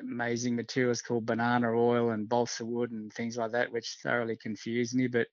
amazing 0.00 0.56
materials 0.56 1.02
called 1.02 1.26
banana 1.26 1.68
oil 1.70 2.10
and 2.10 2.28
balsa 2.28 2.64
wood 2.64 2.90
and 2.90 3.12
things 3.12 3.36
like 3.36 3.52
that, 3.52 3.72
which 3.72 3.98
thoroughly 4.02 4.36
confused 4.36 4.94
me. 4.94 5.06
But 5.06 5.28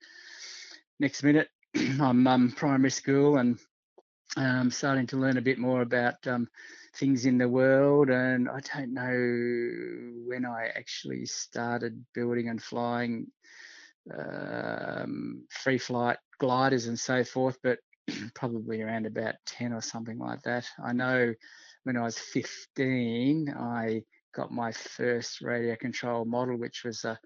next 1.00 1.22
minute, 1.22 1.48
I'm 2.00 2.26
um, 2.26 2.52
primary 2.56 2.90
school 2.90 3.38
and 3.38 3.58
um, 4.36 4.70
starting 4.70 5.06
to 5.08 5.16
learn 5.16 5.36
a 5.36 5.42
bit 5.42 5.58
more 5.58 5.82
about 5.82 6.26
um, 6.26 6.48
things 6.96 7.26
in 7.26 7.38
the 7.38 7.48
world. 7.48 8.10
And 8.10 8.48
I 8.48 8.60
don't 8.60 8.94
know 8.94 10.26
when 10.26 10.44
I 10.44 10.70
actually 10.74 11.26
started 11.26 12.04
building 12.14 12.48
and 12.48 12.62
flying 12.62 13.26
um, 14.16 15.44
free 15.50 15.78
flight 15.78 16.18
gliders 16.38 16.86
and 16.86 16.98
so 16.98 17.24
forth, 17.24 17.58
but 17.62 17.78
probably 18.34 18.82
around 18.82 19.06
about 19.06 19.34
10 19.46 19.72
or 19.72 19.80
something 19.80 20.18
like 20.18 20.42
that. 20.42 20.66
I 20.82 20.92
know 20.92 21.34
when 21.84 21.96
I 21.96 22.02
was 22.02 22.18
15, 22.18 23.54
I 23.56 24.02
got 24.34 24.50
my 24.50 24.72
first 24.72 25.40
radio 25.40 25.76
control 25.76 26.24
model, 26.24 26.56
which 26.58 26.82
was 26.84 27.04
a 27.04 27.18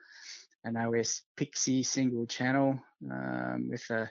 an 0.64 0.76
OS 0.76 1.22
Pixie 1.36 1.84
single 1.84 2.26
channel 2.26 2.78
um, 3.10 3.68
with 3.70 3.88
a 3.90 4.10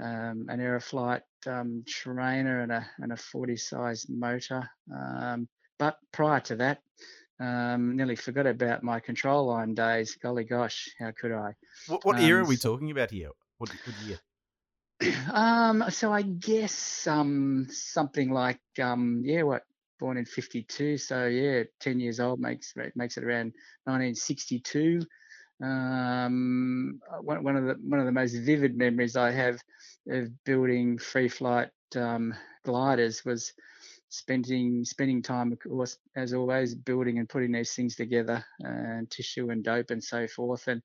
um, 0.00 0.46
an 0.48 0.60
Aeroflight 0.60 1.22
um, 1.46 1.84
trainer 1.86 2.60
and 2.60 2.72
a 2.72 2.86
and 2.98 3.12
a 3.12 3.16
40 3.16 3.56
size 3.56 4.06
motor. 4.08 4.68
Um, 4.94 5.48
but 5.78 5.96
prior 6.12 6.40
to 6.40 6.56
that, 6.56 6.82
um, 7.40 7.96
nearly 7.96 8.16
forgot 8.16 8.46
about 8.46 8.82
my 8.82 9.00
control 9.00 9.46
line 9.46 9.74
days. 9.74 10.16
Golly 10.20 10.44
gosh, 10.44 10.88
how 10.98 11.12
could 11.12 11.32
I? 11.32 11.54
What, 11.86 12.04
what 12.04 12.20
era 12.20 12.42
are 12.42 12.46
we 12.46 12.56
talking 12.56 12.90
about 12.90 13.10
here? 13.10 13.30
What, 13.58 13.70
what 13.70 13.96
year? 14.06 14.18
um, 15.32 15.84
so 15.90 16.12
I 16.12 16.22
guess 16.22 17.06
um 17.06 17.66
something 17.70 18.30
like 18.30 18.60
um 18.80 19.22
yeah, 19.24 19.42
what 19.42 19.62
born 20.00 20.16
in 20.16 20.24
52, 20.24 20.96
so 20.96 21.26
yeah, 21.26 21.64
10 21.80 22.00
years 22.00 22.20
old 22.20 22.40
makes 22.40 22.74
makes 22.96 23.16
it 23.16 23.24
around 23.24 23.52
1962. 23.86 25.02
Um, 25.62 27.00
one, 27.20 27.42
one 27.42 27.56
of 27.56 27.64
the 27.64 27.74
one 27.82 28.00
of 28.00 28.06
the 28.06 28.12
most 28.12 28.34
vivid 28.34 28.76
memories 28.76 29.16
I 29.16 29.30
have 29.32 29.60
of 30.08 30.28
building 30.44 30.98
free 30.98 31.28
flight 31.28 31.68
um, 31.96 32.34
gliders 32.64 33.24
was 33.24 33.52
spending 34.08 34.84
spending 34.84 35.22
time, 35.22 35.52
of 35.52 35.58
course, 35.60 35.98
as 36.16 36.32
always, 36.32 36.74
building 36.74 37.18
and 37.18 37.28
putting 37.28 37.52
these 37.52 37.72
things 37.74 37.96
together, 37.96 38.44
and 38.60 39.10
tissue 39.10 39.50
and 39.50 39.64
dope 39.64 39.90
and 39.90 40.02
so 40.02 40.26
forth. 40.28 40.66
And 40.68 40.82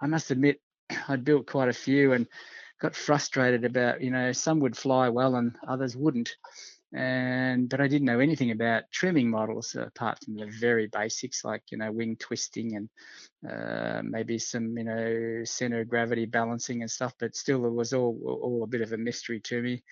I 0.00 0.06
must 0.06 0.30
admit, 0.30 0.60
I'd 1.08 1.24
built 1.24 1.46
quite 1.46 1.68
a 1.68 1.74
few 1.74 2.12
and 2.12 2.26
got 2.80 2.94
frustrated 2.94 3.64
about, 3.64 4.00
you 4.00 4.10
know, 4.10 4.32
some 4.32 4.60
would 4.60 4.76
fly 4.76 5.08
well 5.08 5.36
and 5.36 5.56
others 5.66 5.96
wouldn't. 5.96 6.36
And 6.94 7.68
but 7.68 7.82
I 7.82 7.88
didn't 7.88 8.06
know 8.06 8.18
anything 8.20 8.50
about 8.50 8.84
trimming 8.90 9.28
models 9.28 9.76
apart 9.78 10.24
from 10.24 10.36
the 10.36 10.46
very 10.46 10.86
basics 10.86 11.44
like 11.44 11.62
you 11.70 11.76
know 11.76 11.92
wing 11.92 12.16
twisting 12.16 12.76
and 12.76 12.88
uh, 13.46 14.00
maybe 14.02 14.38
some 14.38 14.74
you 14.78 14.84
know 14.84 15.44
center 15.44 15.80
of 15.82 15.88
gravity 15.90 16.24
balancing 16.24 16.80
and 16.80 16.90
stuff. 16.90 17.12
But 17.20 17.36
still, 17.36 17.66
it 17.66 17.74
was 17.74 17.92
all 17.92 18.18
all 18.42 18.62
a 18.62 18.66
bit 18.66 18.80
of 18.80 18.94
a 18.94 18.96
mystery 18.96 19.38
to 19.40 19.60
me. 19.60 19.82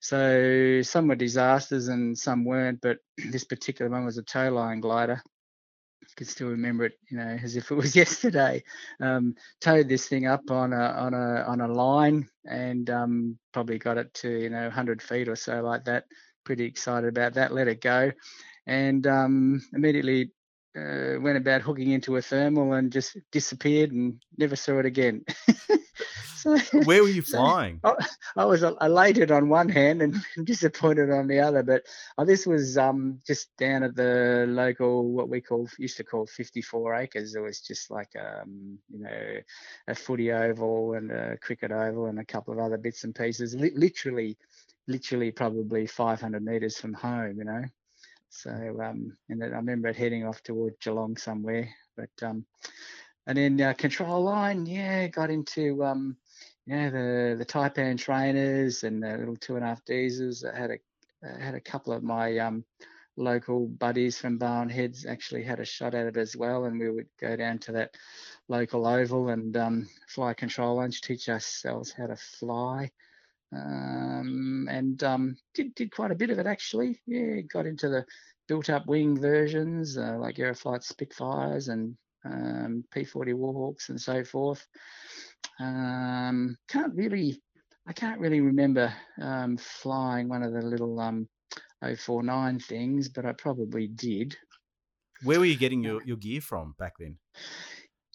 So 0.00 0.80
some 0.80 1.08
were 1.08 1.16
disasters 1.16 1.88
and 1.88 2.16
some 2.16 2.46
weren't. 2.46 2.80
But 2.80 2.96
this 3.30 3.44
particular 3.44 3.90
one 3.90 4.06
was 4.06 4.16
a 4.16 4.22
tow 4.22 4.50
line 4.50 4.80
glider 4.80 5.22
can 6.16 6.26
still 6.26 6.48
remember 6.48 6.84
it, 6.84 6.94
you 7.10 7.16
know, 7.16 7.38
as 7.42 7.56
if 7.56 7.70
it 7.70 7.74
was 7.74 7.94
yesterday. 8.02 8.62
Um, 9.00 9.34
towed 9.60 9.88
this 9.88 10.08
thing 10.08 10.26
up 10.26 10.50
on 10.50 10.72
a 10.72 10.76
on 10.76 11.14
a 11.14 11.42
on 11.46 11.60
a 11.60 11.68
line 11.68 12.28
and 12.44 12.88
um, 12.90 13.38
probably 13.52 13.78
got 13.78 13.98
it 13.98 14.12
to 14.14 14.30
you 14.30 14.50
know 14.50 14.62
100 14.62 15.02
feet 15.02 15.28
or 15.28 15.36
so 15.36 15.62
like 15.62 15.84
that. 15.84 16.04
Pretty 16.44 16.64
excited 16.64 17.08
about 17.08 17.34
that. 17.34 17.52
Let 17.52 17.68
it 17.68 17.80
go, 17.80 18.10
and 18.66 19.06
um, 19.06 19.62
immediately 19.74 20.30
uh, 20.76 21.20
went 21.20 21.36
about 21.36 21.62
hooking 21.62 21.90
into 21.90 22.16
a 22.16 22.22
thermal 22.22 22.72
and 22.72 22.92
just 22.92 23.16
disappeared 23.32 23.92
and 23.92 24.22
never 24.36 24.56
saw 24.56 24.78
it 24.78 24.86
again. 24.86 25.24
Where 26.84 27.02
were 27.02 27.08
you 27.08 27.22
flying? 27.22 27.80
I, 27.84 27.94
I, 28.36 28.44
was 28.44 28.62
elated 28.62 29.30
on 29.30 29.48
one 29.48 29.68
hand 29.68 30.02
and 30.02 30.16
disappointed 30.44 31.10
on 31.10 31.26
the 31.26 31.40
other. 31.40 31.62
But 31.62 31.84
oh, 32.16 32.24
this 32.24 32.46
was 32.46 32.78
um, 32.78 33.20
just 33.26 33.56
down 33.56 33.82
at 33.82 33.94
the 33.94 34.46
local, 34.48 35.10
what 35.10 35.28
we 35.28 35.40
call 35.40 35.68
used 35.78 35.96
to 35.98 36.04
call 36.04 36.26
54 36.26 36.94
acres. 36.94 37.34
It 37.34 37.40
was 37.40 37.60
just 37.60 37.90
like 37.90 38.10
um, 38.16 38.78
you 38.90 39.00
know 39.00 39.36
a 39.88 39.94
footy 39.94 40.32
oval 40.32 40.94
and 40.94 41.10
a 41.10 41.36
cricket 41.38 41.72
oval 41.72 42.06
and 42.06 42.18
a 42.18 42.24
couple 42.24 42.52
of 42.52 42.60
other 42.60 42.78
bits 42.78 43.04
and 43.04 43.14
pieces. 43.14 43.54
Li- 43.54 43.72
literally, 43.74 44.36
literally 44.86 45.30
probably 45.30 45.86
500 45.86 46.44
meters 46.44 46.78
from 46.78 46.94
home. 46.94 47.38
You 47.38 47.44
know. 47.44 47.64
So 48.30 48.50
um, 48.82 49.16
and 49.28 49.40
then 49.40 49.52
I 49.52 49.56
remember 49.56 49.88
it 49.88 49.96
heading 49.96 50.26
off 50.26 50.42
toward 50.42 50.78
Geelong 50.80 51.16
somewhere. 51.16 51.68
But 51.96 52.10
um, 52.22 52.44
and 53.28 53.36
then 53.36 53.60
uh, 53.60 53.74
control 53.74 54.22
line, 54.22 54.64
yeah, 54.64 55.06
got 55.08 55.28
into 55.28 55.84
um, 55.84 56.16
yeah 56.68 56.90
the 56.90 57.36
the 57.38 57.46
Taipan 57.46 57.98
trainers 57.98 58.84
and 58.84 59.02
the 59.02 59.16
little 59.16 59.36
two 59.36 59.56
and 59.56 59.64
a 59.64 59.68
half 59.68 59.84
diesels. 59.84 60.44
I 60.44 60.56
had 60.56 60.70
a 60.70 60.78
I 61.24 61.42
had 61.42 61.54
a 61.54 61.60
couple 61.60 61.92
of 61.92 62.02
my 62.02 62.38
um, 62.38 62.64
local 63.16 63.66
buddies 63.66 64.18
from 64.18 64.38
Barwon 64.38 64.70
Heads 64.70 65.06
actually 65.06 65.42
had 65.42 65.58
a 65.58 65.64
shot 65.64 65.94
at 65.94 66.06
it 66.06 66.16
as 66.16 66.36
well, 66.36 66.66
and 66.66 66.78
we 66.78 66.90
would 66.90 67.08
go 67.20 67.34
down 67.36 67.58
to 67.60 67.72
that 67.72 67.96
local 68.48 68.86
oval 68.86 69.30
and 69.30 69.56
um, 69.56 69.88
fly 70.06 70.34
control 70.34 70.76
lines, 70.76 71.00
teach 71.00 71.28
ourselves 71.28 71.92
how 71.92 72.06
to 72.06 72.16
fly 72.16 72.90
um, 73.54 74.68
and 74.70 75.02
um, 75.02 75.36
did 75.54 75.74
did 75.74 75.90
quite 75.90 76.10
a 76.10 76.16
bit 76.16 76.30
of 76.30 76.38
it 76.38 76.46
actually. 76.46 77.00
Yeah, 77.06 77.40
got 77.42 77.66
into 77.66 77.88
the 77.88 78.04
built-up 78.46 78.86
wing 78.86 79.18
versions 79.18 79.96
uh, 79.98 80.16
like 80.18 80.36
Aeroflight 80.36 80.82
Spitfires 80.82 81.68
and 81.68 81.96
um, 82.24 82.84
P40 82.94 83.34
Warhawks 83.34 83.88
and 83.88 84.00
so 84.00 84.24
forth. 84.24 84.66
Um, 85.60 86.56
can't 86.68 86.94
really, 86.94 87.40
I 87.86 87.92
can't 87.92 88.20
really 88.20 88.40
remember 88.40 88.92
um, 89.20 89.56
flying 89.56 90.28
one 90.28 90.42
of 90.42 90.52
the 90.52 90.62
little 90.62 90.98
um, 91.00 91.28
049 91.82 92.58
things, 92.60 93.08
but 93.08 93.24
I 93.24 93.32
probably 93.32 93.88
did. 93.88 94.36
Where 95.22 95.38
were 95.38 95.44
you 95.44 95.56
getting 95.56 95.82
your, 95.82 96.02
your 96.04 96.16
gear 96.16 96.40
from 96.40 96.74
back 96.78 96.94
then? 96.98 97.18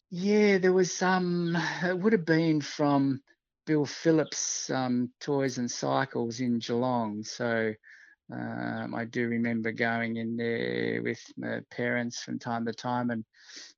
Yeah, 0.10 0.58
there 0.60 0.74
was 0.74 0.94
some. 0.94 1.58
It 1.84 1.98
would 1.98 2.14
have 2.14 2.26
been 2.26 2.62
from 2.62 3.22
Bill 3.66 3.86
Phillips 3.86 4.70
um, 4.70 5.12
Toys 5.20 5.58
and 5.58 5.70
Cycles 5.70 6.40
in 6.40 6.60
Geelong. 6.60 7.24
So 7.24 7.74
um, 8.32 8.96
I 8.96 9.06
do 9.06 9.28
remember 9.28 9.72
going 9.72 10.16
in 10.18 10.38
there 10.38 11.02
with 11.04 11.22
my 11.38 11.60
parents 11.70 12.24
from 12.24 12.40
time 12.40 12.66
to 12.66 12.74
time 12.74 13.10
and 13.10 13.26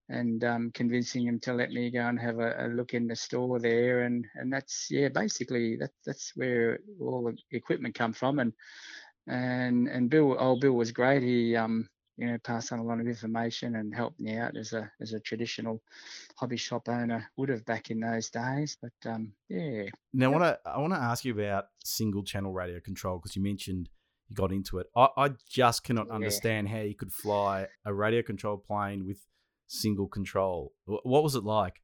and 0.08 0.44
um, 0.44 0.72
convincing 0.72 1.26
them 1.26 1.40
to 1.40 1.54
let 1.54 1.72
me 1.72 1.90
go 1.90 2.02
and 2.02 2.20
have 2.20 2.38
a, 2.38 2.66
a, 2.66 2.68
look 2.68 2.94
in 2.94 3.08
the 3.08 3.16
store 3.16 3.60
there. 3.60 4.04
And 4.04 4.26
and 4.36 4.54
that's 4.54 4.88
yeah, 4.92 5.10
basically 5.10 5.78
that 5.78 5.92
that's 6.06 6.32
where 6.36 6.80
all 7.02 7.24
the 7.24 7.58
equipment 7.58 7.96
come 7.96 8.14
from. 8.14 8.38
And 8.40 8.54
and 9.28 9.88
and 9.88 10.10
Bill, 10.10 10.36
old 10.40 10.62
Bill 10.62 10.74
was 10.74 10.92
great. 10.92 11.24
He 11.24 11.56
um 11.56 11.90
you 12.18 12.28
know, 12.28 12.38
pass 12.38 12.72
on 12.72 12.80
a 12.80 12.84
lot 12.84 13.00
of 13.00 13.08
information 13.08 13.76
and 13.76 13.94
helped 13.94 14.20
me 14.20 14.38
out 14.38 14.56
as 14.56 14.74
a 14.74 14.90
as 15.02 15.14
a 15.14 15.20
traditional 15.20 15.82
hobby 16.38 16.56
shop 16.56 16.88
owner 16.88 17.30
would 17.36 17.50
have 17.50 17.66
back 17.66 17.90
in 17.90 18.00
those 18.00 18.30
days. 18.30 18.78
But 18.82 19.10
um, 19.10 19.34
yeah. 19.50 19.86
Now, 20.14 20.30
yep. 20.32 20.36
I 20.36 20.38
want 20.38 20.44
to 20.44 20.60
I 20.70 20.80
want 20.80 20.94
to 20.94 21.00
ask 21.00 21.26
you 21.26 21.34
about 21.34 21.66
single 21.84 22.24
channel 22.24 22.54
radio 22.54 22.80
control 22.80 23.18
because 23.18 23.36
you 23.36 23.42
mentioned 23.42 23.90
you 24.30 24.36
got 24.36 24.52
into 24.52 24.78
it. 24.80 24.88
I, 24.96 25.08
I 25.18 25.30
just 25.50 25.84
cannot 25.84 26.08
yeah. 26.08 26.14
understand 26.14 26.70
how 26.70 26.80
you 26.80 26.96
could 26.96 27.12
fly 27.12 27.68
a 27.86 27.94
radio 27.94 28.22
control 28.22 28.58
plane 28.58 29.06
with 29.06 29.20
single 29.68 30.08
control. 30.08 30.74
What 30.86 31.24
was 31.24 31.36
it 31.36 31.44
like? 31.44 31.82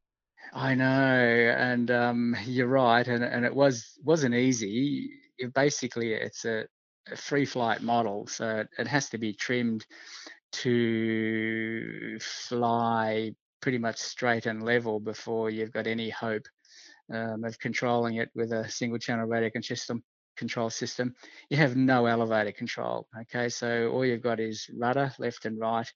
I 0.54 0.76
know, 0.76 1.56
and 1.58 1.92
um, 1.92 2.36
you're 2.46 2.68
right, 2.68 3.08
and 3.08 3.24
and 3.24 3.46
it 3.46 3.56
was 3.56 3.98
wasn't 4.04 4.36
easy. 4.36 5.10
It 5.38 5.54
basically, 5.54 6.14
it's 6.14 6.46
a, 6.46 6.66
a 7.12 7.16
free 7.16 7.46
flight 7.46 7.82
model, 7.82 8.28
so 8.28 8.58
it, 8.58 8.68
it 8.78 8.88
has 8.88 9.10
to 9.10 9.18
be 9.18 9.34
trimmed 9.34 9.86
to 10.52 12.18
fly 12.20 13.32
pretty 13.62 13.78
much 13.78 13.98
straight 13.98 14.46
and 14.48 14.64
level 14.64 15.00
before 15.00 15.50
you've 15.50 15.72
got 15.72 15.88
any 15.88 16.10
hope 16.10 16.46
um, 17.14 17.44
of 17.44 17.58
controlling 17.60 18.16
it 18.16 18.30
with 18.36 18.52
a 18.52 18.70
single 18.70 19.00
channel 19.00 19.28
radio 19.28 19.50
control 19.50 19.76
system 19.76 20.04
control 20.44 20.70
system. 20.70 21.08
You 21.50 21.58
have 21.58 21.76
no 21.76 22.00
elevator 22.16 22.52
control. 22.52 23.08
Okay, 23.22 23.48
so 23.50 23.68
all 23.92 24.06
you've 24.06 24.30
got 24.30 24.40
is 24.40 24.70
rudder 24.84 25.10
left 25.20 25.46
and 25.46 25.60
right, 25.60 25.90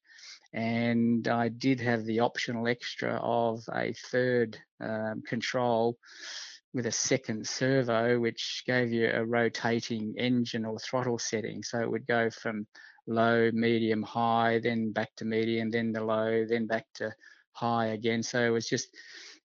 and 0.54 1.28
I 1.28 1.50
did 1.50 1.80
have 1.82 2.06
the 2.06 2.20
optional 2.20 2.68
extra 2.68 3.12
of 3.22 3.64
a 3.74 3.94
third 4.12 4.58
um, 4.80 5.24
control 5.34 5.98
with 6.76 6.86
a 6.86 6.92
second 6.92 7.48
servo, 7.48 8.20
which 8.20 8.64
gave 8.68 8.92
you 8.92 9.10
a 9.10 9.26
rotating 9.26 10.14
engine 10.18 10.66
or 10.66 10.78
throttle 10.78 11.18
setting. 11.18 11.64
So 11.64 11.80
it 11.80 11.90
would 11.90 12.06
go 12.06 12.30
from 12.30 12.68
low, 13.08 13.50
medium, 13.54 14.04
high, 14.04 14.60
then 14.60 14.92
back 14.92 15.12
to 15.16 15.26
medium, 15.26 15.72
then 15.72 15.94
the 15.94 16.04
low, 16.04 16.46
then 16.46 16.68
back 16.68 16.86
to 16.96 17.14
high 17.54 17.88
again. 17.98 18.24
So 18.24 18.38
it 18.46 18.50
was 18.50 18.68
just, 18.68 18.88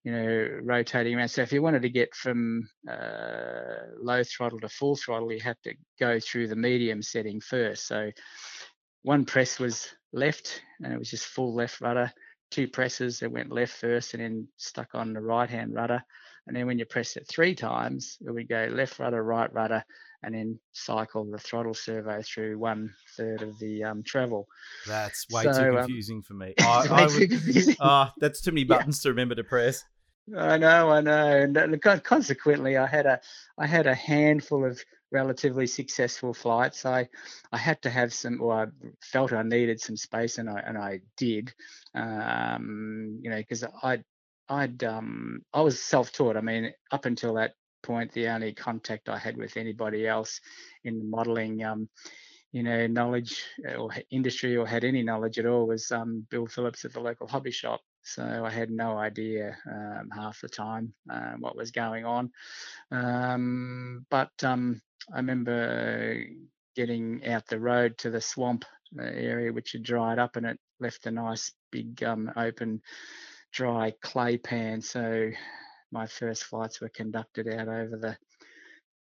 you 0.04 0.12
know, 0.12 0.60
rotating 0.62 1.14
around. 1.14 1.28
So 1.28 1.42
if 1.42 1.52
you 1.52 1.62
wanted 1.62 1.82
to 1.82 1.90
get 1.90 2.14
from 2.14 2.68
uh, 2.90 3.86
low 4.00 4.22
throttle 4.24 4.60
to 4.60 4.68
full 4.68 4.96
throttle, 4.96 5.32
you 5.32 5.40
had 5.40 5.56
to 5.64 5.74
go 5.98 6.18
through 6.18 6.48
the 6.48 6.56
medium 6.56 7.02
setting 7.02 7.40
first. 7.40 7.86
So 7.86 8.10
one 9.02 9.24
press 9.24 9.58
was 9.58 9.88
left 10.12 10.62
and 10.80 10.92
it 10.92 10.98
was 10.98 11.10
just 11.10 11.26
full 11.26 11.54
left 11.54 11.80
rudder. 11.80 12.12
Two 12.50 12.66
presses, 12.66 13.22
it 13.22 13.30
went 13.30 13.52
left 13.52 13.74
first 13.74 14.14
and 14.14 14.22
then 14.22 14.48
stuck 14.56 14.94
on 14.94 15.12
the 15.12 15.20
right 15.20 15.48
hand 15.48 15.74
rudder. 15.74 16.02
And 16.46 16.56
then 16.56 16.66
when 16.66 16.78
you 16.78 16.86
press 16.86 17.16
it 17.16 17.28
three 17.28 17.54
times, 17.54 18.16
it 18.26 18.30
would 18.30 18.48
go 18.48 18.68
left 18.72 18.98
rudder, 18.98 19.22
right 19.22 19.52
rudder, 19.52 19.84
and 20.22 20.34
then 20.34 20.58
cycle 20.72 21.24
the 21.24 21.38
throttle 21.38 21.74
servo 21.74 22.20
through 22.22 22.58
one 22.58 22.92
third 23.16 23.42
of 23.42 23.58
the 23.58 23.84
um, 23.84 24.02
travel. 24.02 24.46
That's 24.86 25.26
way 25.30 25.44
so, 25.44 25.52
too 25.52 25.78
um, 25.78 25.84
confusing 25.84 26.16
um, 26.18 26.22
for 26.22 26.34
me. 26.34 26.54
I, 26.60 26.86
I 26.90 27.06
would, 27.06 27.76
oh, 27.80 28.08
that's 28.18 28.40
too 28.40 28.52
many 28.52 28.64
buttons 28.66 29.00
yeah. 29.00 29.08
to 29.08 29.12
remember 29.12 29.34
to 29.34 29.44
press. 29.44 29.84
I 30.36 30.58
know, 30.58 30.90
I 30.90 31.00
know, 31.00 31.40
and 31.40 31.56
uh, 31.56 31.98
consequently, 32.00 32.76
I 32.76 32.86
had 32.86 33.06
a 33.06 33.20
I 33.58 33.66
had 33.66 33.86
a 33.86 33.94
handful 33.94 34.64
of 34.64 34.80
relatively 35.10 35.66
successful 35.66 36.32
flights. 36.32 36.86
I 36.86 37.08
I 37.50 37.58
had 37.58 37.82
to 37.82 37.90
have 37.90 38.12
some, 38.12 38.40
or 38.40 38.54
I 38.54 38.66
felt 39.02 39.32
I 39.32 39.42
needed 39.42 39.80
some 39.80 39.96
space, 39.96 40.38
and 40.38 40.48
I 40.48 40.60
and 40.60 40.78
I 40.78 41.00
did. 41.16 41.52
Um, 41.94 43.18
you 43.22 43.30
know, 43.30 43.38
because 43.38 43.64
I 43.82 44.04
I'd 44.48 44.84
um 44.84 45.42
I 45.52 45.62
was 45.62 45.82
self-taught. 45.82 46.36
I 46.36 46.42
mean, 46.42 46.72
up 46.92 47.06
until 47.06 47.34
that 47.34 47.54
point, 47.82 48.12
the 48.12 48.28
only 48.28 48.52
contact 48.52 49.08
I 49.08 49.18
had 49.18 49.36
with 49.36 49.56
anybody 49.56 50.06
else 50.06 50.40
in 50.84 50.98
the 50.98 51.04
modelling, 51.04 51.64
um, 51.64 51.88
you 52.52 52.62
know, 52.62 52.86
knowledge 52.86 53.44
uh, 53.68 53.74
or 53.74 53.90
industry 54.10 54.56
or 54.56 54.66
had 54.66 54.84
any 54.84 55.02
knowledge 55.02 55.38
at 55.38 55.46
all 55.46 55.66
was 55.66 55.90
um, 55.92 56.26
Bill 56.30 56.46
Phillips 56.46 56.84
at 56.84 56.92
the 56.92 57.00
local 57.00 57.28
hobby 57.28 57.50
shop. 57.50 57.80
So 58.02 58.44
I 58.44 58.50
had 58.50 58.70
no 58.70 58.98
idea 58.98 59.56
um, 59.70 60.10
half 60.12 60.40
the 60.40 60.48
time 60.48 60.92
uh, 61.10 61.32
what 61.38 61.56
was 61.56 61.70
going 61.70 62.04
on. 62.04 62.30
Um, 62.90 64.06
but 64.10 64.32
um, 64.42 64.80
I 65.12 65.18
remember 65.18 66.24
getting 66.74 67.26
out 67.26 67.46
the 67.46 67.60
road 67.60 67.98
to 67.98 68.10
the 68.10 68.20
swamp 68.20 68.64
uh, 68.98 69.04
area, 69.04 69.52
which 69.52 69.72
had 69.72 69.82
dried 69.82 70.18
up, 70.18 70.36
and 70.36 70.46
it 70.46 70.58
left 70.80 71.06
a 71.06 71.10
nice 71.10 71.52
big 71.70 72.02
open, 72.36 72.80
dry 73.52 73.92
clay 74.00 74.38
pan. 74.38 74.80
So 74.80 75.30
my 75.92 76.06
first 76.06 76.44
flights 76.44 76.80
were 76.80 76.88
conducted 76.88 77.48
out 77.48 77.68
over 77.68 77.96
the 77.96 78.16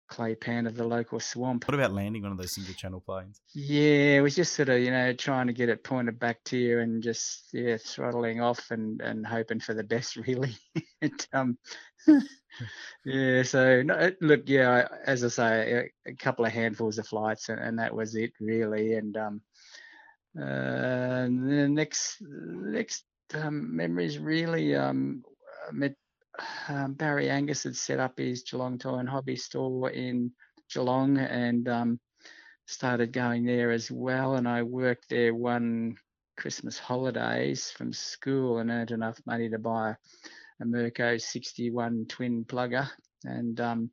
clay 0.09 0.35
pan 0.35 0.67
of 0.67 0.77
the 0.77 0.87
local 0.87 1.21
swamp. 1.21 1.67
What 1.67 1.75
about 1.75 1.93
landing 1.93 2.23
one 2.23 2.33
of 2.33 2.39
those 2.39 2.53
single 2.53 2.75
channel 2.75 3.01
planes? 3.01 3.41
Yeah, 3.55 4.19
it 4.19 4.21
was 4.21 4.37
just 4.37 4.55
sort 4.55 4.69
of, 4.69 4.81
you 4.81 4.91
know, 4.91 5.13
trying 5.13 5.49
to 5.49 5.53
get 5.53 5.69
it 5.69 5.85
pointed 5.85 6.19
back 6.19 6.43
to 6.45 6.57
you 6.57 6.81
and 6.81 7.03
just 7.03 7.49
yeah, 7.53 7.77
throttling 7.77 8.41
off 8.41 8.71
and 8.71 9.01
and 9.01 9.27
hoping 9.27 9.61
for 9.61 9.75
the 9.75 9.85
best 9.85 10.17
really. 10.27 10.57
and, 11.03 11.27
um 11.33 11.59
yeah, 13.05 13.43
so 13.43 13.83
no, 13.83 14.13
look, 14.21 14.43
yeah, 14.47 14.87
as 15.05 15.25
I 15.25 15.29
say, 15.29 15.91
a, 16.07 16.11
a 16.11 16.15
couple 16.15 16.45
of 16.45 16.53
handfuls 16.53 16.99
of 16.99 17.07
flights 17.07 17.49
and, 17.49 17.61
and, 17.61 17.79
that 17.79 17.95
was 17.95 18.15
it 18.15 18.33
really 18.41 18.95
and 18.95 19.17
um 19.17 19.41
uh, 20.39 21.25
the 21.25 21.67
next 21.71 22.19
next 22.21 23.05
um, 23.35 23.75
memories 23.75 24.19
really 24.19 24.75
um 24.77 25.25
I 25.69 25.73
met 25.73 25.97
um, 26.69 26.95
Barry 26.95 27.31
Angus 27.31 27.65
had 27.65 27.77
set 27.77 28.01
up 28.01 28.19
his 28.19 28.43
Geelong 28.43 28.79
Toy 28.79 28.97
and 28.97 29.09
Hobby 29.09 29.37
store 29.37 29.91
in 29.91 30.33
Geelong 30.73 31.19
and 31.19 31.69
um, 31.69 32.01
started 32.67 33.13
going 33.13 33.45
there 33.45 33.71
as 33.71 33.91
well. 33.91 34.35
And 34.35 34.49
I 34.49 34.63
worked 34.63 35.09
there 35.09 35.35
one 35.35 35.97
Christmas 36.37 36.79
holidays 36.79 37.71
from 37.71 37.93
school 37.93 38.59
and 38.59 38.71
earned 38.71 38.91
enough 38.91 39.19
money 39.27 39.49
to 39.49 39.59
buy 39.59 39.97
a 40.61 40.65
Merco 40.65 41.21
61 41.21 42.07
twin 42.09 42.45
plugger. 42.45 42.89
And 43.25 43.61
um, 43.61 43.91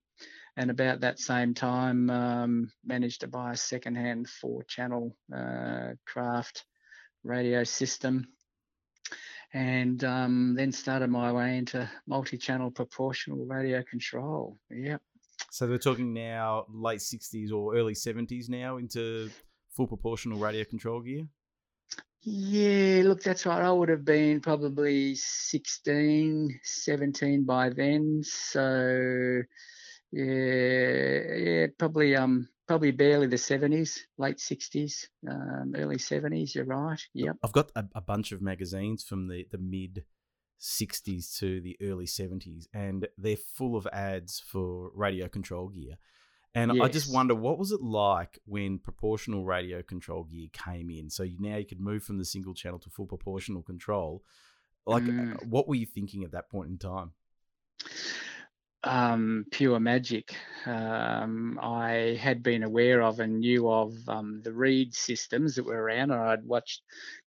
and 0.55 0.69
about 0.69 1.01
that 1.01 1.19
same 1.19 1.55
time, 1.55 2.11
um, 2.11 2.71
managed 2.85 3.21
to 3.21 3.27
buy 3.27 3.53
a 3.53 3.57
second-hand 3.57 4.29
four-channel 4.29 5.15
uh, 5.35 5.93
craft 6.05 6.63
radio 7.23 7.63
system 7.63 8.27
and 9.53 10.03
um, 10.03 10.55
then 10.55 10.71
started 10.71 11.09
my 11.09 11.31
way 11.31 11.57
into 11.57 11.89
multi-channel 12.07 12.71
proportional 12.71 13.45
radio 13.45 13.83
control. 13.83 14.57
Yep. 14.69 15.01
So 15.51 15.67
we're 15.67 15.77
talking 15.77 16.13
now 16.13 16.65
late 16.69 16.99
'60s 16.99 17.51
or 17.51 17.75
early 17.75 17.93
'70s 17.93 18.49
now 18.49 18.77
into 18.77 19.29
full 19.75 19.87
proportional 19.87 20.39
radio 20.39 20.63
control 20.63 21.01
gear. 21.01 21.27
Yeah, 22.25 23.03
look, 23.03 23.21
that's 23.21 23.45
right. 23.45 23.61
I 23.61 23.71
would 23.71 23.89
have 23.89 24.05
been 24.05 24.39
probably 24.39 25.13
16, 25.15 26.57
17 26.63 27.43
by 27.43 27.69
then. 27.69 28.21
So, 28.23 29.41
yeah, 30.11 31.35
yeah, 31.35 31.67
probably 31.77 32.15
um 32.15 32.47
probably 32.67 32.91
barely 32.91 33.27
the 33.27 33.35
70s, 33.35 33.99
late 34.17 34.37
60s, 34.37 35.07
um, 35.29 35.73
early 35.75 35.97
70s. 35.97 36.55
You're 36.55 36.65
right. 36.65 37.01
Yep. 37.13 37.37
I've 37.43 37.51
got 37.51 37.71
a, 37.75 37.85
a, 37.95 38.01
bunch 38.01 38.31
of 38.31 38.41
magazines 38.41 39.03
from 39.03 39.27
the, 39.27 39.47
the 39.51 39.57
mid 39.57 40.05
60s 40.61 41.37
to 41.39 41.61
the 41.61 41.77
early 41.81 42.05
70s, 42.05 42.67
and 42.73 43.07
they're 43.17 43.35
full 43.37 43.75
of 43.75 43.87
ads 43.91 44.39
for 44.39 44.91
radio 44.95 45.27
control 45.27 45.69
gear. 45.69 45.97
And 46.55 46.75
yes. 46.75 46.83
I 46.83 46.87
just 46.87 47.11
wonder 47.11 47.33
what 47.33 47.57
was 47.57 47.71
it 47.71 47.81
like 47.81 48.39
when 48.45 48.77
proportional 48.77 49.43
radio 49.43 49.81
control 49.81 50.23
gear 50.23 50.47
came 50.53 50.89
in? 50.89 51.09
So 51.09 51.23
you, 51.23 51.37
now 51.39 51.57
you 51.57 51.65
could 51.65 51.79
move 51.79 52.03
from 52.03 52.19
the 52.19 52.25
single 52.25 52.53
channel 52.53 52.79
to 52.79 52.89
full 52.89 53.07
proportional 53.07 53.63
control. 53.63 54.23
Like, 54.85 55.03
mm. 55.03 55.43
what 55.47 55.67
were 55.67 55.75
you 55.75 55.85
thinking 55.87 56.23
at 56.23 56.31
that 56.31 56.49
point 56.49 56.69
in 56.69 56.77
time? 56.77 57.13
Um, 58.83 59.45
pure 59.51 59.79
magic. 59.79 60.35
Um, 60.65 61.59
I 61.61 62.17
had 62.19 62.43
been 62.43 62.63
aware 62.63 63.01
of 63.01 63.19
and 63.19 63.39
knew 63.39 63.69
of 63.69 63.93
um, 64.07 64.41
the 64.43 64.53
reed 64.53 64.93
systems 64.93 65.55
that 65.55 65.65
were 65.65 65.81
around, 65.81 66.11
and 66.11 66.21
I'd 66.21 66.45
watched 66.45 66.81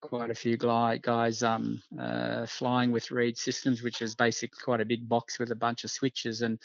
quite 0.01 0.29
a 0.29 0.35
few 0.35 0.57
guys 0.57 1.43
um, 1.43 1.81
uh, 1.97 2.45
flying 2.45 2.91
with 2.91 3.11
reed 3.11 3.37
systems, 3.37 3.81
which 3.81 4.01
is 4.01 4.15
basically 4.15 4.59
quite 4.61 4.81
a 4.81 4.85
big 4.85 5.07
box 5.07 5.39
with 5.39 5.51
a 5.51 5.55
bunch 5.55 5.83
of 5.83 5.91
switches. 5.91 6.41
And 6.41 6.59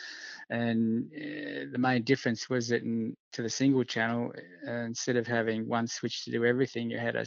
and 0.51 1.07
uh, 1.15 1.71
the 1.73 1.79
main 1.79 2.03
difference 2.03 2.51
was 2.51 2.69
that 2.69 2.83
in, 2.83 3.17
to 3.33 3.43
the 3.43 3.51
single 3.51 3.85
channel, 3.85 4.33
uh, 4.67 4.73
instead 4.73 5.17
of 5.17 5.27
having 5.27 5.69
one 5.69 5.87
switch 5.87 6.25
to 6.25 6.31
do 6.31 6.45
everything, 6.45 6.91
you 6.91 6.99
had 6.99 7.17
a, 7.17 7.27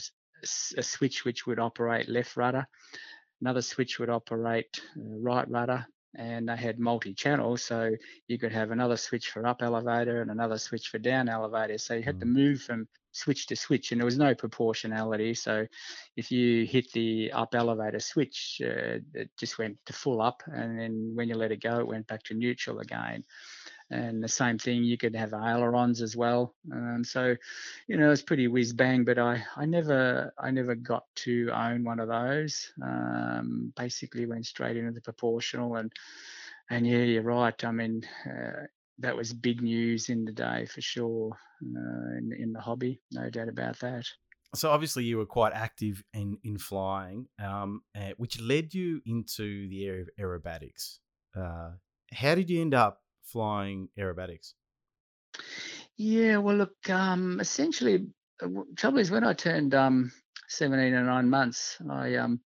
a 0.78 0.84
switch 0.84 1.24
which 1.24 1.46
would 1.48 1.60
operate 1.60 2.10
left 2.10 2.36
rudder, 2.36 2.68
another 3.42 3.62
switch 3.62 4.00
would 4.00 4.10
operate 4.10 4.82
uh, 4.98 5.18
right 5.20 5.50
rudder, 5.50 5.86
and 6.16 6.50
they 6.50 6.56
had 6.56 6.80
multi-channel 6.80 7.58
so 7.58 7.92
you 8.28 8.38
could 8.38 8.52
have 8.52 8.72
another 8.72 8.98
switch 8.98 9.30
for 9.30 9.46
up 9.48 9.62
elevator 9.62 10.22
and 10.22 10.32
another 10.32 10.58
switch 10.58 10.90
for 10.90 10.98
down 10.98 11.30
elevator. 11.30 11.78
So 11.78 11.96
you 11.96 12.04
had 12.04 12.20
to 12.20 12.26
mm. 12.26 12.34
move 12.34 12.62
from 12.62 12.88
switch 13.14 13.48
to 13.48 13.56
switch 13.56 13.92
and 13.92 14.00
there 14.00 14.06
was 14.06 14.18
no 14.18 14.34
proportionality. 14.36 15.34
So 15.34 15.66
if 16.16 16.32
you 16.32 16.66
hit 16.66 16.92
the 16.92 17.32
up 17.32 17.56
elevator 17.56 18.00
switch 18.00 18.62
uh, 18.64 19.00
it 19.14 19.30
just 19.38 19.58
went 19.58 19.78
to 19.86 19.94
full 19.94 20.22
up 20.22 20.44
and 20.48 20.80
then 20.80 21.12
when 21.16 21.28
you 21.28 21.36
let 21.36 21.52
it 21.52 21.62
go 21.62 21.80
it 21.80 21.88
went 21.88 22.08
back 22.08 22.24
to 22.24 22.34
neutral 22.34 22.80
again 22.80 23.24
and 23.92 24.24
the 24.24 24.28
same 24.28 24.58
thing 24.58 24.84
you 24.84 24.98
could 24.98 25.16
have 25.16 25.34
ailerons 25.34 26.02
as 26.02 26.16
well. 26.16 26.56
Um, 26.72 27.04
so 27.04 27.36
you 27.88 27.98
know 27.98 28.12
it's 28.12 28.22
pretty 28.22 28.48
whiz 28.48 28.74
bang 28.74 29.04
but 29.04 29.20
i 29.20 29.44
i 29.56 29.66
never 29.66 30.34
i 30.40 30.50
never 30.50 30.76
got 30.76 31.04
to 31.16 31.50
own 31.54 31.84
one 31.84 32.00
of 32.00 32.08
those. 32.08 32.72
Um, 32.82 33.74
basically 33.76 34.26
went 34.26 34.46
straight 34.46 34.78
into 34.78 34.92
the 34.92 35.02
proportional 35.02 35.76
and 35.76 35.92
and 36.70 36.88
yeah 36.88 37.04
you're 37.04 37.24
right. 37.24 37.64
I 37.64 37.72
mean 37.72 38.04
uh, 38.26 38.66
that 39.00 39.16
was 39.16 39.34
big 39.34 39.62
news 39.62 40.10
in 40.10 40.26
the 40.26 40.32
day 40.32 40.66
for 40.66 40.82
sure 40.82 41.38
uh, 41.64 42.18
in, 42.18 42.34
in 42.38 42.54
the 42.54 42.62
hobby 42.62 43.02
no 43.12 43.30
doubt 43.30 43.50
about 43.50 43.80
that. 43.80 44.06
So 44.54 44.70
obviously 44.70 45.06
you 45.06 45.18
were 45.18 45.26
quite 45.26 45.54
active 45.54 46.04
in 46.14 46.38
in 46.44 46.58
flying, 46.58 47.28
um, 47.40 47.84
uh, 47.96 48.12
which 48.18 48.40
led 48.40 48.74
you 48.74 49.02
into 49.06 49.68
the 49.70 49.86
area 49.86 50.02
of 50.02 50.10
aerobatics. 50.20 51.00
Uh, 51.36 51.72
how 52.14 52.36
did 52.36 52.50
you 52.50 52.60
end 52.60 52.74
up 52.74 53.02
flying 53.32 53.90
aerobatics? 53.98 54.54
Yeah, 55.98 56.38
well, 56.38 56.56
look, 56.56 56.90
um, 56.90 57.40
essentially, 57.40 58.08
uh, 58.42 58.48
trouble 58.76 59.00
is 59.00 59.12
when 59.12 59.24
I 59.24 59.34
turned 59.34 59.74
um, 59.76 60.12
17 60.48 60.94
and 60.94 61.06
nine 61.06 61.30
months, 61.30 61.78
I 61.90 62.16
um, 62.16 62.42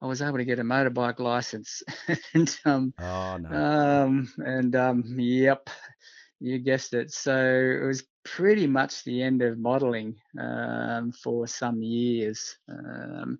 I 0.00 0.06
was 0.06 0.22
able 0.22 0.38
to 0.38 0.44
get 0.44 0.58
a 0.58 0.64
motorbike 0.64 1.20
license, 1.20 1.82
and 2.34 2.58
um, 2.64 2.94
oh 2.98 3.36
no, 3.36 3.48
um, 3.50 4.32
and 4.38 4.74
um, 4.74 5.04
yep, 5.18 5.70
you 6.40 6.58
guessed 6.58 6.94
it. 6.94 7.12
So 7.12 7.36
it 7.36 7.86
was 7.86 8.04
pretty 8.24 8.66
much 8.66 9.04
the 9.04 9.22
end 9.22 9.42
of 9.42 9.58
modelling 9.58 10.16
um, 10.38 11.12
for 11.12 11.46
some 11.46 11.82
years. 11.82 12.56
Um, 12.68 13.38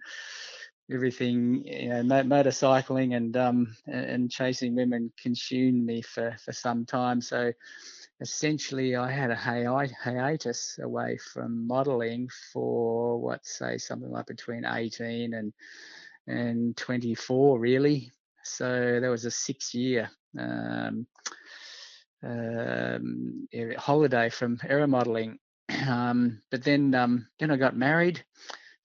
everything, 0.90 1.64
you 1.66 1.88
know, 1.88 2.02
motorcycling 2.02 3.16
and 3.16 3.36
um, 3.36 3.76
and 3.86 4.30
chasing 4.30 4.74
women 4.74 5.12
consumed 5.20 5.84
me 5.84 6.02
for 6.02 6.36
for 6.44 6.52
some 6.52 6.84
time. 6.84 7.20
So 7.20 7.52
essentially, 8.20 8.96
I 8.96 9.10
had 9.10 9.30
a 9.30 9.36
hi- 9.36 9.88
hiatus 10.02 10.78
away 10.82 11.18
from 11.18 11.66
modelling 11.66 12.28
for 12.52 13.20
what 13.20 13.44
say 13.46 13.78
something 13.78 14.10
like 14.10 14.26
between 14.26 14.64
18 14.64 15.34
and 15.34 15.52
and 16.26 16.76
24, 16.76 17.58
really. 17.58 18.12
So 18.44 19.00
that 19.00 19.08
was 19.08 19.24
a 19.24 19.30
six 19.30 19.74
year. 19.74 20.10
Um, 20.38 21.06
um, 22.24 23.48
holiday 23.76 24.28
from 24.30 24.58
aero 24.68 24.86
modeling. 24.86 25.38
Um, 25.88 26.42
but 26.50 26.62
then 26.62 26.94
um, 26.94 27.26
then 27.40 27.50
I 27.50 27.56
got 27.56 27.76
married, 27.76 28.22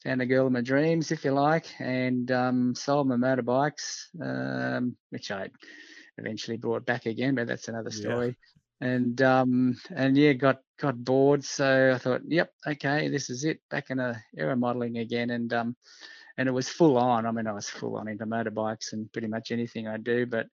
found 0.03 0.21
a 0.21 0.25
girl 0.25 0.47
of 0.47 0.53
my 0.53 0.61
dreams, 0.61 1.11
if 1.11 1.25
you 1.25 1.31
like, 1.31 1.65
and 1.79 2.31
um, 2.31 2.75
sold 2.75 3.07
my 3.07 3.15
motorbikes, 3.15 4.05
um, 4.21 4.95
which 5.09 5.31
I 5.31 5.49
eventually 6.17 6.57
brought 6.57 6.85
back 6.85 7.05
again, 7.05 7.35
but 7.35 7.47
that's 7.47 7.67
another 7.67 7.91
story. 7.91 8.27
Yeah. 8.27 8.33
And 8.79 9.21
um, 9.23 9.77
and 9.95 10.15
yeah, 10.15 10.33
got 10.33 10.61
got 10.79 11.03
bored, 11.03 11.43
so 11.43 11.93
I 11.95 11.97
thought, 11.97 12.21
yep, 12.27 12.51
okay, 12.65 13.09
this 13.09 13.31
is 13.31 13.43
it, 13.43 13.59
back 13.71 13.89
in 13.89 13.99
a 13.99 14.21
aero 14.37 14.55
modeling 14.55 14.97
again, 14.97 15.31
and 15.31 15.51
um, 15.51 15.75
and 16.37 16.47
it 16.47 16.51
was 16.51 16.69
full 16.69 16.97
on. 16.97 17.25
I 17.25 17.31
mean, 17.31 17.47
I 17.47 17.53
was 17.53 17.67
full 17.67 17.97
on 17.97 18.07
into 18.07 18.27
motorbikes 18.27 18.93
and 18.93 19.11
pretty 19.11 19.27
much 19.27 19.51
anything 19.51 19.87
I 19.87 19.97
do, 19.97 20.27
but 20.27 20.45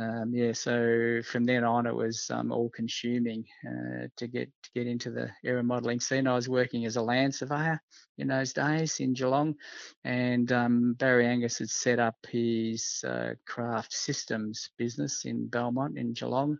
um, 0.00 0.32
yeah, 0.34 0.52
so 0.52 1.20
from 1.22 1.44
then 1.44 1.62
on, 1.62 1.86
it 1.86 1.94
was 1.94 2.30
um, 2.30 2.52
all 2.52 2.70
consuming 2.70 3.44
uh, 3.66 4.06
to 4.16 4.26
get 4.26 4.50
to 4.62 4.70
get 4.74 4.86
into 4.86 5.10
the 5.10 5.30
aero 5.44 5.62
modelling 5.62 6.00
scene. 6.00 6.26
I 6.26 6.34
was 6.34 6.48
working 6.48 6.86
as 6.86 6.96
a 6.96 7.02
land 7.02 7.34
surveyor 7.34 7.82
in 8.16 8.28
those 8.28 8.54
days 8.54 8.98
in 9.00 9.12
Geelong, 9.12 9.56
and 10.02 10.50
um, 10.52 10.94
Barry 10.94 11.26
Angus 11.26 11.58
had 11.58 11.68
set 11.68 11.98
up 11.98 12.16
his 12.30 13.04
uh, 13.06 13.34
craft 13.46 13.92
systems 13.92 14.70
business 14.78 15.26
in 15.26 15.48
Belmont 15.48 15.98
in 15.98 16.14
Geelong, 16.14 16.56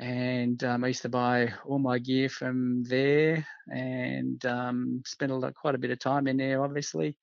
and 0.00 0.62
um, 0.64 0.82
I 0.82 0.88
used 0.88 1.02
to 1.02 1.08
buy 1.08 1.54
all 1.64 1.78
my 1.78 2.00
gear 2.00 2.28
from 2.28 2.82
there 2.82 3.46
and 3.68 4.44
um, 4.46 5.02
spent 5.06 5.30
a 5.30 5.36
lot, 5.36 5.54
quite 5.54 5.76
a 5.76 5.78
bit 5.78 5.92
of 5.92 6.00
time 6.00 6.26
in 6.26 6.38
there, 6.38 6.64
obviously 6.64 7.16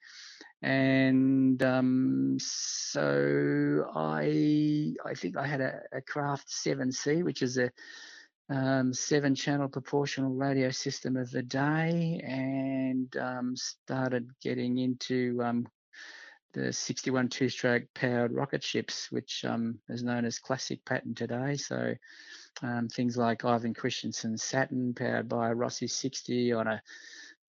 and 0.61 1.61
um, 1.63 2.37
so 2.39 3.89
I 3.95 4.93
I 5.05 5.13
think 5.15 5.37
I 5.37 5.47
had 5.47 5.61
a, 5.61 5.81
a 5.91 6.01
Craft 6.01 6.47
7C, 6.49 7.23
which 7.23 7.41
is 7.41 7.57
a 7.57 7.71
um, 8.49 8.93
seven 8.93 9.33
channel 9.33 9.69
proportional 9.69 10.31
radio 10.31 10.69
system 10.69 11.17
of 11.17 11.31
the 11.31 11.41
day, 11.41 12.21
and 12.23 13.15
um, 13.17 13.55
started 13.55 14.29
getting 14.41 14.77
into 14.77 15.39
um, 15.43 15.67
the 16.53 16.71
61 16.71 17.29
two 17.29 17.49
stroke 17.49 17.83
powered 17.95 18.33
rocket 18.33 18.63
ships, 18.63 19.11
which 19.11 19.45
um, 19.45 19.79
is 19.89 20.03
known 20.03 20.25
as 20.25 20.37
classic 20.37 20.83
pattern 20.85 21.15
today. 21.15 21.55
So 21.55 21.95
um, 22.61 22.87
things 22.89 23.17
like 23.17 23.45
Ivan 23.45 23.73
Christensen's 23.73 24.43
Saturn, 24.43 24.93
powered 24.93 25.29
by 25.29 25.49
a 25.49 25.55
Rossi 25.55 25.87
60 25.87 26.53
on 26.53 26.67
a 26.67 26.81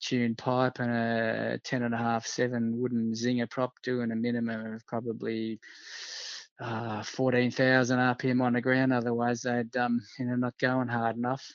tuned 0.02 0.36
pipe 0.36 0.78
and 0.80 0.90
a 0.90 1.58
10 1.64 1.82
and 1.82 1.94
a 1.94 1.98
half, 1.98 2.26
seven 2.26 2.78
wooden 2.78 3.12
zinger 3.12 3.48
prop 3.48 3.72
doing 3.82 4.10
a 4.10 4.16
minimum 4.16 4.74
of 4.74 4.86
probably 4.86 5.60
uh, 6.60 7.02
14,000 7.02 7.98
RPM 7.98 8.42
on 8.42 8.52
the 8.52 8.60
ground. 8.60 8.92
Otherwise, 8.92 9.42
they'd, 9.42 9.74
um, 9.76 10.00
you 10.18 10.26
know, 10.26 10.36
not 10.36 10.58
going 10.58 10.88
hard 10.88 11.16
enough. 11.16 11.50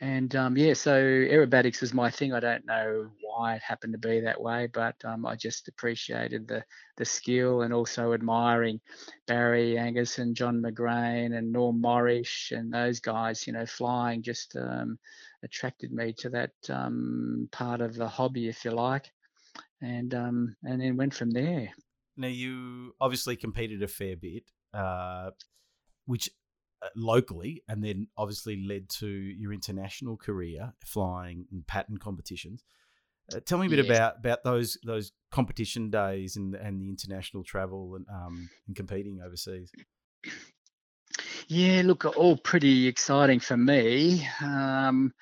And 0.00 0.34
um, 0.34 0.56
yeah, 0.56 0.74
so 0.74 1.00
aerobatics 1.00 1.80
was 1.80 1.94
my 1.94 2.10
thing. 2.10 2.32
I 2.32 2.40
don't 2.40 2.66
know 2.66 3.08
why 3.20 3.54
it 3.54 3.62
happened 3.62 3.92
to 3.92 3.98
be 3.98 4.20
that 4.20 4.40
way, 4.40 4.66
but 4.66 4.96
um, 5.04 5.24
I 5.24 5.36
just 5.36 5.68
appreciated 5.68 6.48
the 6.48 6.64
the 6.96 7.04
skill 7.04 7.62
and 7.62 7.72
also 7.72 8.12
admiring 8.12 8.80
Barry 9.28 9.78
Angus 9.78 10.18
and 10.18 10.34
John 10.34 10.60
McGrane 10.60 11.36
and 11.36 11.52
Norm 11.52 11.80
Morrish 11.80 12.50
and 12.50 12.72
those 12.72 12.98
guys. 12.98 13.46
You 13.46 13.52
know, 13.52 13.64
flying 13.64 14.22
just 14.22 14.56
um, 14.56 14.98
attracted 15.44 15.92
me 15.92 16.14
to 16.18 16.28
that 16.30 16.52
um, 16.68 17.48
part 17.52 17.80
of 17.80 17.94
the 17.94 18.08
hobby, 18.08 18.48
if 18.48 18.64
you 18.64 18.70
like, 18.70 19.10
and 19.80 20.14
um, 20.14 20.56
and 20.62 20.80
then 20.80 20.96
went 20.96 21.14
from 21.14 21.30
there. 21.30 21.70
Now 22.16 22.28
you 22.28 22.94
obviously 23.00 23.36
competed 23.36 23.82
a 23.82 23.88
fair 23.88 24.16
bit, 24.16 24.44
uh, 24.74 25.30
which 26.06 26.30
uh, 26.82 26.88
locally, 26.96 27.62
and 27.68 27.82
then 27.82 28.08
obviously 28.16 28.64
led 28.66 28.88
to 28.88 29.08
your 29.08 29.52
international 29.52 30.16
career 30.16 30.72
flying 30.84 31.46
in 31.52 31.62
pattern 31.66 31.98
competitions. 31.98 32.64
Uh, 33.34 33.40
tell 33.44 33.58
me 33.58 33.66
a 33.66 33.70
bit 33.70 33.78
yes. 33.78 33.86
about 33.86 34.18
about 34.18 34.44
those 34.44 34.78
those 34.84 35.12
competition 35.30 35.90
days 35.90 36.36
and 36.36 36.54
and 36.54 36.82
the 36.82 36.88
international 36.88 37.44
travel 37.44 37.94
and 37.94 38.06
um 38.12 38.50
and 38.66 38.76
competing 38.76 39.20
overseas. 39.24 39.70
Yeah, 41.48 41.82
look, 41.84 42.04
all 42.16 42.36
pretty 42.36 42.86
exciting 42.86 43.40
for 43.40 43.56
me. 43.56 44.26
Um, 44.40 45.12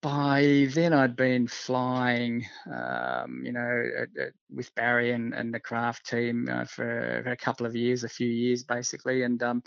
by 0.00 0.68
then, 0.74 0.92
I'd 0.92 1.14
been 1.14 1.46
flying, 1.46 2.44
um, 2.66 3.42
you 3.44 3.52
know, 3.52 3.84
at, 3.98 4.08
at, 4.20 4.32
with 4.50 4.74
Barry 4.74 5.12
and, 5.12 5.32
and 5.32 5.54
the 5.54 5.60
craft 5.60 6.06
team 6.06 6.48
uh, 6.50 6.64
for, 6.64 7.22
for, 7.24 7.30
a 7.30 7.36
couple 7.36 7.66
of 7.66 7.76
years, 7.76 8.02
a 8.02 8.08
few 8.08 8.28
years 8.28 8.64
basically, 8.64 9.22
and 9.22 9.42
um, 9.42 9.62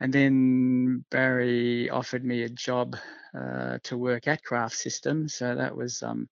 and 0.00 0.12
then 0.12 1.04
Barry 1.10 1.90
offered 1.90 2.24
me 2.24 2.42
a 2.42 2.48
job 2.48 2.96
uh, 3.38 3.78
to 3.84 3.98
work 3.98 4.26
at 4.26 4.42
Craft 4.42 4.74
Systems. 4.74 5.34
So 5.34 5.54
that 5.54 5.76
was 5.76 6.02
um, 6.02 6.28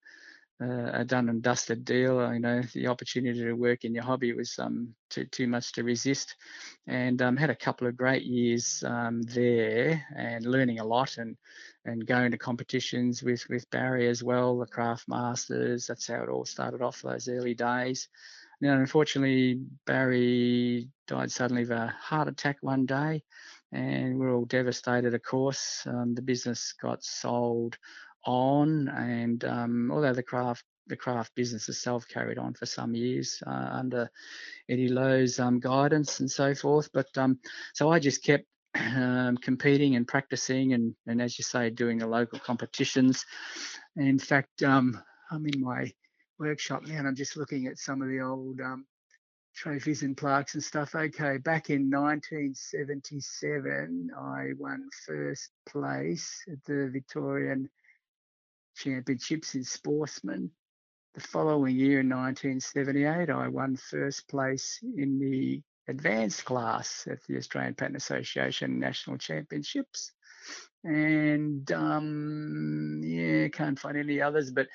a 0.61 1.05
done 1.05 1.29
and 1.29 1.42
dusted 1.42 1.85
deal. 1.85 2.33
You 2.33 2.40
know, 2.40 2.62
the 2.75 2.88
opportunity 2.88 3.40
to 3.40 3.53
work 3.53 3.85
in 3.85 3.94
your 3.94 4.05
hobby 4.05 4.33
was 4.33 4.59
um, 4.59 4.94
too 5.11 5.25
too 5.27 5.47
much 5.47 5.73
to 5.73 5.85
resist, 5.85 6.35
and 6.87 7.21
um, 7.23 7.37
had 7.37 7.51
a 7.51 7.57
couple 7.57 7.87
of 7.87 7.97
great 7.97 8.25
years 8.25 8.83
um, 8.87 9.23
there 9.23 10.05
and 10.16 10.44
learning 10.44 10.81
a 10.81 10.85
lot 10.85 11.18
and 11.18 11.37
and 11.85 12.07
going 12.07 12.33
to 12.33 12.38
competitions 12.38 13.23
with 13.23 13.49
with 13.49 13.71
Barry 13.71 14.09
as 14.09 14.23
well, 14.23 14.59
the 14.59 14.66
Craft 14.66 15.09
Masters. 15.09 15.87
That's 15.87 16.09
how 16.09 16.23
it 16.23 16.29
all 16.29 16.44
started 16.44 16.83
off 16.83 17.03
those 17.03 17.29
early 17.29 17.55
days. 17.55 18.09
Now, 18.61 18.75
unfortunately, 18.75 19.61
Barry 19.87 20.88
died 21.07 21.31
suddenly 21.31 21.62
of 21.62 21.71
a 21.71 21.94
heart 22.01 22.27
attack 22.27 22.57
one 22.61 22.87
day 22.87 23.23
and 23.73 24.18
we're 24.18 24.35
all 24.35 24.44
devastated, 24.47 25.14
of 25.14 25.23
course. 25.23 25.83
Um, 25.87 26.14
the 26.14 26.23
business 26.23 26.75
got 26.81 27.05
sold 27.05 27.77
on, 28.29 28.88
and 28.88 29.45
um, 29.45 29.91
although 29.91 30.12
the 30.12 30.23
craft 30.23 30.64
the 30.87 30.97
craft 30.97 31.35
business 31.35 31.69
itself 31.69 32.07
carried 32.09 32.38
on 32.38 32.55
for 32.55 32.67
some 32.67 32.95
years 32.95 33.43
uh, 33.47 33.69
under 33.73 34.11
Eddie 34.71 34.88
Lowe's 34.88 35.38
um, 35.38 35.61
guidance 35.61 36.21
and 36.21 36.31
so 36.31 36.55
forth. 36.55 36.88
But 36.93 37.09
um, 37.17 37.38
so 37.75 37.91
I 37.91 37.99
just 37.99 38.25
kept 38.25 38.47
um, 38.75 39.37
competing 39.38 39.97
and 39.97 40.09
practicing, 40.09 40.75
and, 40.75 40.95
and 41.07 41.21
as 41.21 41.37
you 41.38 41.45
say, 41.45 41.69
doing 41.71 41.99
the 41.99 42.07
local 42.07 42.38
competitions. 42.38 43.25
in 43.97 44.19
fact, 44.19 44.62
um, 44.62 44.99
I'm 45.31 45.47
in 45.47 45.61
my 45.61 45.93
workshop 46.38 46.87
now, 46.87 46.99
and 46.99 47.09
I'm 47.09 47.17
just 47.17 47.37
looking 47.37 47.67
at 47.67 47.79
some 47.79 48.01
of 48.03 48.09
the 48.09 48.21
old 48.21 48.61
um, 48.61 48.87
trophies 49.55 50.03
and 50.03 50.17
plaques 50.17 50.55
and 50.55 50.64
stuff. 50.64 50.95
Okay, 50.95 51.38
back 51.38 51.71
in 51.71 51.91
1977, 51.91 54.11
I 54.17 54.51
won 54.59 54.88
first 55.07 55.51
place 55.67 56.45
at 56.51 56.62
the 56.64 56.88
Victorian 56.93 57.69
Championships 58.79 59.55
in 59.55 59.64
Sportsman. 59.64 60.51
The 61.14 61.21
following 61.21 61.75
year, 61.75 62.01
in 62.01 62.09
1978, 62.09 63.31
I 63.31 63.49
won 63.49 63.77
first 63.77 64.29
place 64.29 64.79
in 64.97 65.19
the 65.19 65.61
advanced 65.88 66.45
class 66.45 67.07
at 67.11 67.19
the 67.27 67.38
Australian 67.38 67.75
Pattern 67.75 67.97
Association 67.97 68.79
National 68.79 69.19
Championships. 69.19 70.12
And 70.85 71.71
um, 71.73 73.01
yeah, 73.03 73.49
can't 73.49 73.79
find 73.79 73.97
any 73.97 74.21
others, 74.21 74.53
but 74.53 74.69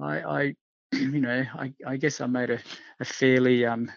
I, 0.00 0.20
I 0.20 0.54
you 0.92 1.20
know, 1.20 1.44
I, 1.54 1.72
I, 1.86 1.96
guess 1.96 2.20
I 2.20 2.26
made 2.26 2.50
a, 2.50 2.58
a 3.00 3.04
fairly 3.04 3.64
um, 3.64 3.90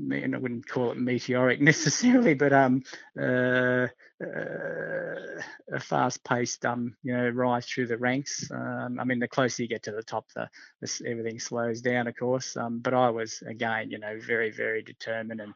I 0.00 0.38
wouldn't 0.38 0.68
call 0.68 0.90
it 0.92 0.98
meteoric 0.98 1.60
necessarily, 1.60 2.34
but 2.34 2.52
um, 2.52 2.82
uh, 3.20 3.88
uh, 4.20 5.42
a 5.72 5.80
fast-paced 5.80 6.64
um, 6.66 6.96
you 7.02 7.16
know, 7.16 7.28
rise 7.28 7.66
through 7.66 7.86
the 7.86 7.98
ranks. 7.98 8.50
Um, 8.50 8.98
I 9.00 9.04
mean, 9.04 9.18
the 9.18 9.28
closer 9.28 9.62
you 9.62 9.68
get 9.68 9.84
to 9.84 9.92
the 9.92 10.02
top, 10.02 10.26
the, 10.34 10.48
the 10.80 11.04
everything 11.06 11.38
slows 11.38 11.80
down, 11.80 12.06
of 12.06 12.16
course. 12.16 12.56
Um, 12.56 12.80
but 12.80 12.94
I 12.94 13.10
was 13.10 13.42
again, 13.46 13.90
you 13.90 13.98
know, 13.98 14.18
very, 14.20 14.50
very 14.50 14.82
determined 14.82 15.40
and 15.40 15.54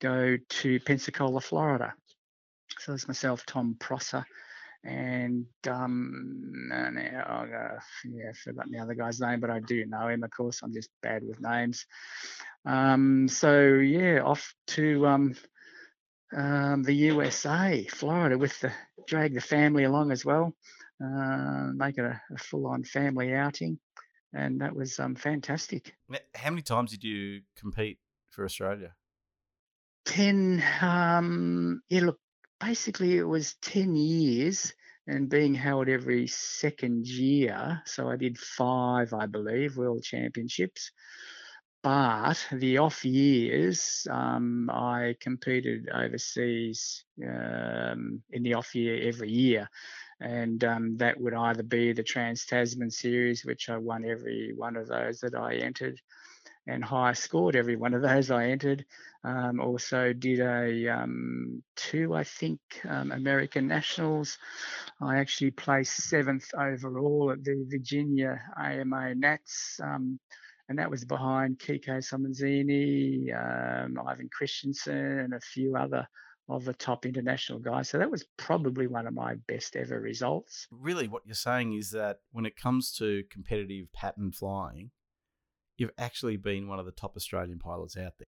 go 0.00 0.38
to 0.48 0.80
Pensacola, 0.80 1.40
Florida. 1.40 1.94
So 2.84 2.94
it's 2.94 3.06
myself, 3.06 3.46
Tom 3.46 3.76
Prosser, 3.78 4.26
and 4.82 5.46
um, 5.68 6.68
now 6.68 7.44
uh, 7.44 7.78
yeah, 8.04 8.30
I 8.30 8.32
forgot 8.32 8.68
the 8.68 8.80
other 8.80 8.94
guy's 8.94 9.20
name, 9.20 9.38
but 9.38 9.50
I 9.50 9.60
do 9.60 9.86
know 9.86 10.08
him. 10.08 10.24
Of 10.24 10.32
course, 10.32 10.62
I'm 10.64 10.72
just 10.72 10.90
bad 11.00 11.22
with 11.22 11.40
names. 11.40 11.86
Um, 12.64 13.28
so 13.28 13.74
yeah, 13.74 14.22
off 14.24 14.52
to 14.68 15.06
um, 15.06 15.36
um, 16.36 16.82
the 16.82 16.92
USA, 16.92 17.86
Florida, 17.88 18.36
with 18.36 18.58
the 18.58 18.72
drag 19.06 19.34
the 19.34 19.40
family 19.40 19.84
along 19.84 20.10
as 20.10 20.24
well, 20.24 20.52
uh, 21.00 21.68
make 21.74 21.98
it 21.98 22.04
a, 22.04 22.20
a 22.34 22.38
full-on 22.38 22.82
family 22.82 23.32
outing, 23.32 23.78
and 24.32 24.60
that 24.60 24.74
was 24.74 24.98
um, 24.98 25.14
fantastic. 25.14 25.94
How 26.34 26.50
many 26.50 26.62
times 26.62 26.90
did 26.90 27.04
you 27.04 27.42
compete 27.56 28.00
for 28.30 28.44
Australia? 28.44 28.94
Ten. 30.04 30.64
Um, 30.80 31.80
yeah, 31.88 32.00
look, 32.00 32.18
basically 32.62 33.16
it 33.16 33.24
was 33.24 33.54
10 33.62 33.96
years 33.96 34.72
and 35.06 35.28
being 35.28 35.54
held 35.54 35.88
every 35.88 36.26
second 36.28 37.06
year. 37.06 37.82
So 37.86 38.08
I 38.08 38.16
did 38.16 38.38
five, 38.38 39.12
I 39.12 39.26
believe, 39.26 39.76
world 39.76 40.02
championships. 40.04 40.92
But 41.82 42.46
the 42.52 42.78
off 42.78 43.04
years, 43.04 44.06
um, 44.08 44.70
I 44.70 45.16
competed 45.20 45.88
overseas 45.92 47.04
um, 47.26 48.22
in 48.30 48.44
the 48.44 48.54
off 48.54 48.72
year 48.76 49.08
every 49.08 49.30
year. 49.30 49.68
And 50.20 50.62
um, 50.62 50.96
that 50.98 51.20
would 51.20 51.34
either 51.34 51.64
be 51.64 51.92
the 51.92 52.04
Trans 52.04 52.46
Tasman 52.46 52.92
series, 52.92 53.44
which 53.44 53.68
I 53.68 53.78
won 53.78 54.04
every 54.04 54.52
one 54.54 54.76
of 54.76 54.86
those 54.86 55.18
that 55.20 55.34
I 55.34 55.56
entered, 55.56 56.00
and 56.66 56.84
high 56.84 57.12
scored 57.12 57.56
every 57.56 57.76
one 57.76 57.94
of 57.94 58.02
those 58.02 58.30
I 58.30 58.50
entered. 58.50 58.84
Um, 59.24 59.60
also 59.60 60.12
did 60.12 60.40
a 60.40 60.88
um, 60.88 61.62
two, 61.76 62.14
I 62.14 62.24
think, 62.24 62.60
um, 62.88 63.12
American 63.12 63.66
Nationals. 63.68 64.38
I 65.00 65.18
actually 65.18 65.52
placed 65.52 66.08
seventh 66.08 66.48
overall 66.56 67.30
at 67.32 67.44
the 67.44 67.66
Virginia 67.68 68.40
AMA 68.58 69.14
Nats, 69.14 69.80
um, 69.82 70.18
and 70.68 70.78
that 70.78 70.90
was 70.90 71.04
behind 71.04 71.60
Quique 71.64 71.86
Somenzini, 71.86 73.32
um, 73.34 73.98
Ivan 74.06 74.28
Christensen, 74.36 75.18
and 75.20 75.34
a 75.34 75.40
few 75.40 75.76
other 75.76 76.06
of 76.48 76.64
the 76.64 76.74
top 76.74 77.06
international 77.06 77.58
guys. 77.58 77.88
So 77.88 77.98
that 77.98 78.10
was 78.10 78.24
probably 78.36 78.86
one 78.86 79.06
of 79.06 79.14
my 79.14 79.36
best 79.46 79.76
ever 79.76 80.00
results. 80.00 80.66
Really, 80.70 81.08
what 81.08 81.22
you're 81.24 81.34
saying 81.34 81.74
is 81.74 81.90
that 81.92 82.18
when 82.32 82.46
it 82.46 82.56
comes 82.56 82.92
to 82.98 83.22
competitive 83.30 83.92
pattern 83.92 84.32
flying, 84.32 84.90
you've 85.82 85.90
actually 85.98 86.36
been 86.36 86.68
one 86.68 86.78
of 86.78 86.86
the 86.86 86.92
top 86.92 87.16
Australian 87.16 87.58
pilots 87.58 87.96
out 87.96 88.14
there. 88.18 88.26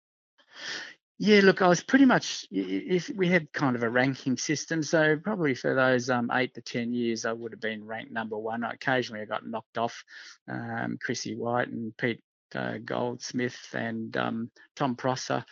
Yeah, 1.18 1.40
look, 1.42 1.60
I 1.60 1.68
was 1.68 1.82
pretty 1.82 2.06
much. 2.06 2.46
If 2.50 3.10
we 3.10 3.28
had 3.28 3.52
kind 3.52 3.76
of 3.76 3.82
a 3.82 3.90
ranking 3.90 4.38
system, 4.38 4.82
so 4.82 5.18
probably 5.22 5.54
for 5.54 5.74
those 5.74 6.08
um, 6.08 6.30
eight 6.32 6.54
to 6.54 6.62
ten 6.62 6.94
years, 6.94 7.26
I 7.26 7.32
would 7.32 7.52
have 7.52 7.60
been 7.60 7.84
ranked 7.84 8.10
number 8.10 8.38
one. 8.38 8.64
Occasionally, 8.64 9.20
I 9.20 9.26
got 9.26 9.46
knocked 9.46 9.76
off. 9.76 10.02
Um, 10.48 10.96
Chrissy 10.98 11.36
White 11.36 11.68
and 11.68 11.94
Pete 11.98 12.22
uh, 12.54 12.78
Goldsmith 12.84 13.58
and 13.74 14.16
um, 14.16 14.50
Tom 14.76 14.96
Prosser, 14.96 15.44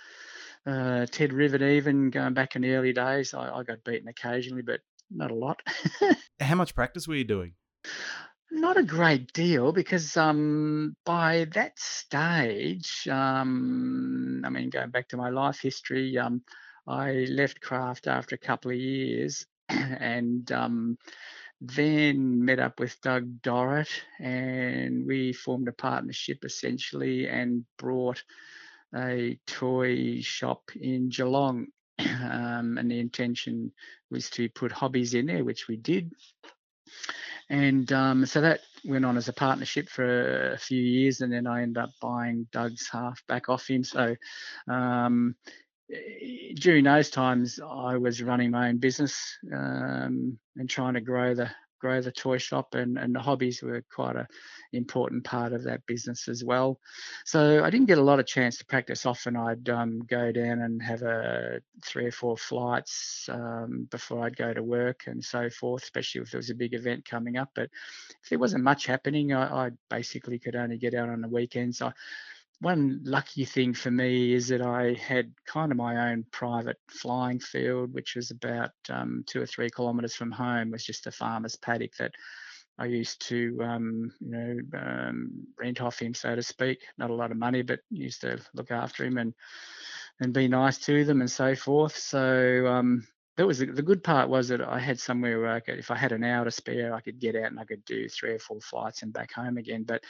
uh, 0.67 1.07
Ted 1.07 1.31
Rivett, 1.31 1.63
even 1.63 2.11
going 2.11 2.35
back 2.35 2.57
in 2.57 2.63
the 2.63 2.73
early 2.73 2.93
days, 2.93 3.35
I, 3.35 3.51
I 3.51 3.63
got 3.63 3.85
beaten 3.85 4.09
occasionally, 4.09 4.63
but 4.63 4.81
not 5.11 5.31
a 5.31 5.35
lot. 5.35 5.61
How 6.41 6.55
much 6.55 6.75
practice 6.75 7.07
were 7.07 7.15
you 7.15 7.25
doing? 7.25 7.53
Not 8.51 8.79
a 8.79 8.83
great 8.83 9.33
deal 9.35 9.73
because 9.73 10.17
um, 10.17 10.97
by 11.05 11.47
that 11.53 11.79
stage, 11.79 13.07
um, 13.11 14.43
I 14.45 14.49
mean, 14.49 14.71
going 14.71 14.91
back 14.91 15.09
to 15.09 15.19
my 15.19 15.29
life 15.29 15.61
history, 15.61 16.17
um, 16.17 16.43
I 16.87 17.27
left 17.29 17.61
craft 17.61 18.07
after 18.07 18.35
a 18.35 18.39
couple 18.39 18.71
of 18.71 18.79
years 18.79 19.47
and 19.69 20.51
um, 20.51 20.97
then 21.61 22.43
met 22.45 22.59
up 22.59 22.81
with 22.81 23.01
Doug 23.03 23.43
Dorrit 23.43 23.91
and 24.19 25.07
we 25.07 25.35
formed 25.35 25.69
a 25.69 25.73
partnership 25.73 26.45
essentially 26.45 27.29
and 27.29 27.67
brought 27.77 28.25
a 28.95 29.39
toy 29.47 30.21
shop 30.23 30.71
in 30.75 31.11
Geelong. 31.11 31.67
Um, 31.99 32.79
and 32.79 32.91
the 32.91 33.01
intention 33.01 33.73
was 34.11 34.31
to 34.31 34.49
put 34.51 34.71
hobbies 34.71 35.15
in 35.15 35.27
there, 35.27 35.45
which 35.45 35.67
we 35.67 35.77
did 35.77 36.13
and 37.51 37.91
um, 37.93 38.27
so 38.27 38.41
that 38.41 38.61
went 38.85 39.05
on 39.05 39.17
as 39.17 39.29
a 39.29 39.33
partnership 39.33 39.89
for 39.89 40.53
a 40.53 40.59
few 40.59 40.81
years, 40.81 41.21
and 41.21 41.33
then 41.33 41.47
I 41.47 41.63
ended 41.63 41.83
up 41.83 41.91
buying 42.01 42.47
Doug's 42.53 42.89
half 42.89 43.23
back 43.27 43.49
off 43.49 43.67
him. 43.69 43.85
So 43.85 44.15
um, 44.69 45.35
during 46.57 46.85
those 46.85 47.11
times, 47.11 47.59
I 47.61 47.97
was 47.97 48.23
running 48.23 48.51
my 48.51 48.69
own 48.69 48.79
business 48.79 49.39
um, 49.53 50.39
and 50.57 50.69
trying 50.69 50.95
to 50.95 51.01
grow 51.01 51.35
the 51.35 51.51
grow 51.79 52.01
the 52.01 52.13
toy 52.13 52.39
shop 52.39 52.75
and, 52.75 52.99
and 52.99 53.15
the 53.15 53.21
hobbies 53.21 53.63
were 53.63 53.85
quite 53.95 54.17
a 54.17 54.27
important 54.73 55.25
part 55.25 55.53
of 55.53 55.65
that 55.65 55.87
business 55.87 56.29
as 56.29 56.45
well. 56.45 56.79
So 57.25 57.65
I 57.65 57.71
didn't 57.71 57.87
get 57.87 57.99
a 57.99 58.03
lot 58.03 58.21
of 58.21 58.27
chance 58.27 58.59
to 58.59 58.67
practice. 58.67 59.07
Often 59.07 59.37
I'd 59.37 59.69
um, 59.69 60.01
go 60.01 60.33
down 60.33 60.61
and 60.63 60.83
have 60.83 61.03
a 61.03 61.61
three 61.85 62.07
or 62.07 62.13
four 62.13 62.37
flights 62.37 63.29
um, 63.31 63.89
before 63.91 64.25
I'd 64.25 64.37
go 64.37 64.53
to 64.53 64.63
work 64.63 65.05
and 65.07 65.25
so 65.25 65.49
forth, 65.51 65.83
especially 65.85 66.23
if 66.23 66.31
there 66.31 66.39
was 66.39 66.51
a 66.51 66.55
big 66.55 66.75
event 66.75 67.09
coming 67.09 67.37
up. 67.37 67.51
But 67.55 67.71
if 68.23 68.31
there 68.31 68.39
wasn't 68.39 68.65
much 68.65 68.87
happening, 68.87 69.33
I, 69.33 69.67
I 69.67 69.71
basically 69.89 70.39
could 70.39 70.57
only 70.57 70.79
get 70.79 70.95
out 70.95 71.09
on 71.09 71.21
the 71.21 71.29
weekends. 71.29 71.81
I, 71.81 71.93
one 72.61 73.01
lucky 73.05 73.45
thing 73.45 73.73
for 73.73 73.91
me 73.91 74.33
is 74.33 74.49
that 74.49 74.63
I 74.63 74.95
had 74.95 75.33
kind 75.47 75.71
of 75.71 75.79
my 75.79 76.11
own 76.11 76.25
private 76.33 76.79
flying 76.89 77.39
field, 77.39 77.95
which 77.95 78.17
was 78.17 78.31
about 78.31 78.73
um, 78.89 79.25
two 79.27 79.41
or 79.41 79.47
three 79.47 79.71
kilometres 79.71 80.15
from 80.15 80.33
home. 80.33 80.69
It 80.69 80.73
was 80.73 80.85
just 80.85 81.07
a 81.07 81.13
farmer's 81.13 81.57
paddock 81.57 81.95
that 81.99 82.13
I 82.77 82.87
used 82.87 83.27
to, 83.29 83.59
um, 83.63 84.13
you 84.21 84.31
know, 84.31 84.79
um, 84.79 85.47
rent 85.59 85.81
off 85.81 86.01
him, 86.01 86.15
so 86.15 86.35
to 86.35 86.43
speak. 86.43 86.81
Not 86.97 87.11
a 87.11 87.15
lot 87.15 87.31
of 87.31 87.37
money, 87.37 87.63
but 87.63 87.81
used 87.91 88.23
to 88.23 88.39
look 88.55 88.71
after 88.71 89.05
him 89.05 89.19
and 89.19 89.35
and 90.21 90.33
be 90.33 90.49
nice 90.49 90.79
to 90.79 91.05
them 91.05 91.21
and 91.21 91.31
so 91.31 91.55
forth. 91.55 91.97
So 91.97 92.67
um, 92.67 93.07
that 93.37 93.47
was 93.47 93.61
the, 93.61 93.67
the, 93.67 93.83
good 93.83 94.03
part 94.03 94.29
was 94.29 94.49
that 94.49 94.61
I 94.61 94.81
had 94.81 94.99
somewhere 94.99 95.39
where 95.39 95.53
I 95.53 95.61
could, 95.61 95.79
if 95.79 95.93
I 95.93 95.97
had 95.97 96.11
an 96.11 96.25
hour 96.25 96.45
to 96.45 96.51
spare, 96.51 96.93
I 96.93 97.01
could 97.01 97.21
get 97.21 97.37
out 97.37 97.45
and 97.45 97.61
I 97.61 97.65
could 97.65 97.85
do 97.85 98.09
three 98.09 98.33
or 98.33 98.41
four 98.41 98.61
flights 98.61 99.03
and 99.03 99.13
back 99.13 99.33
home 99.33 99.59
again. 99.59 99.85
But 99.85 100.03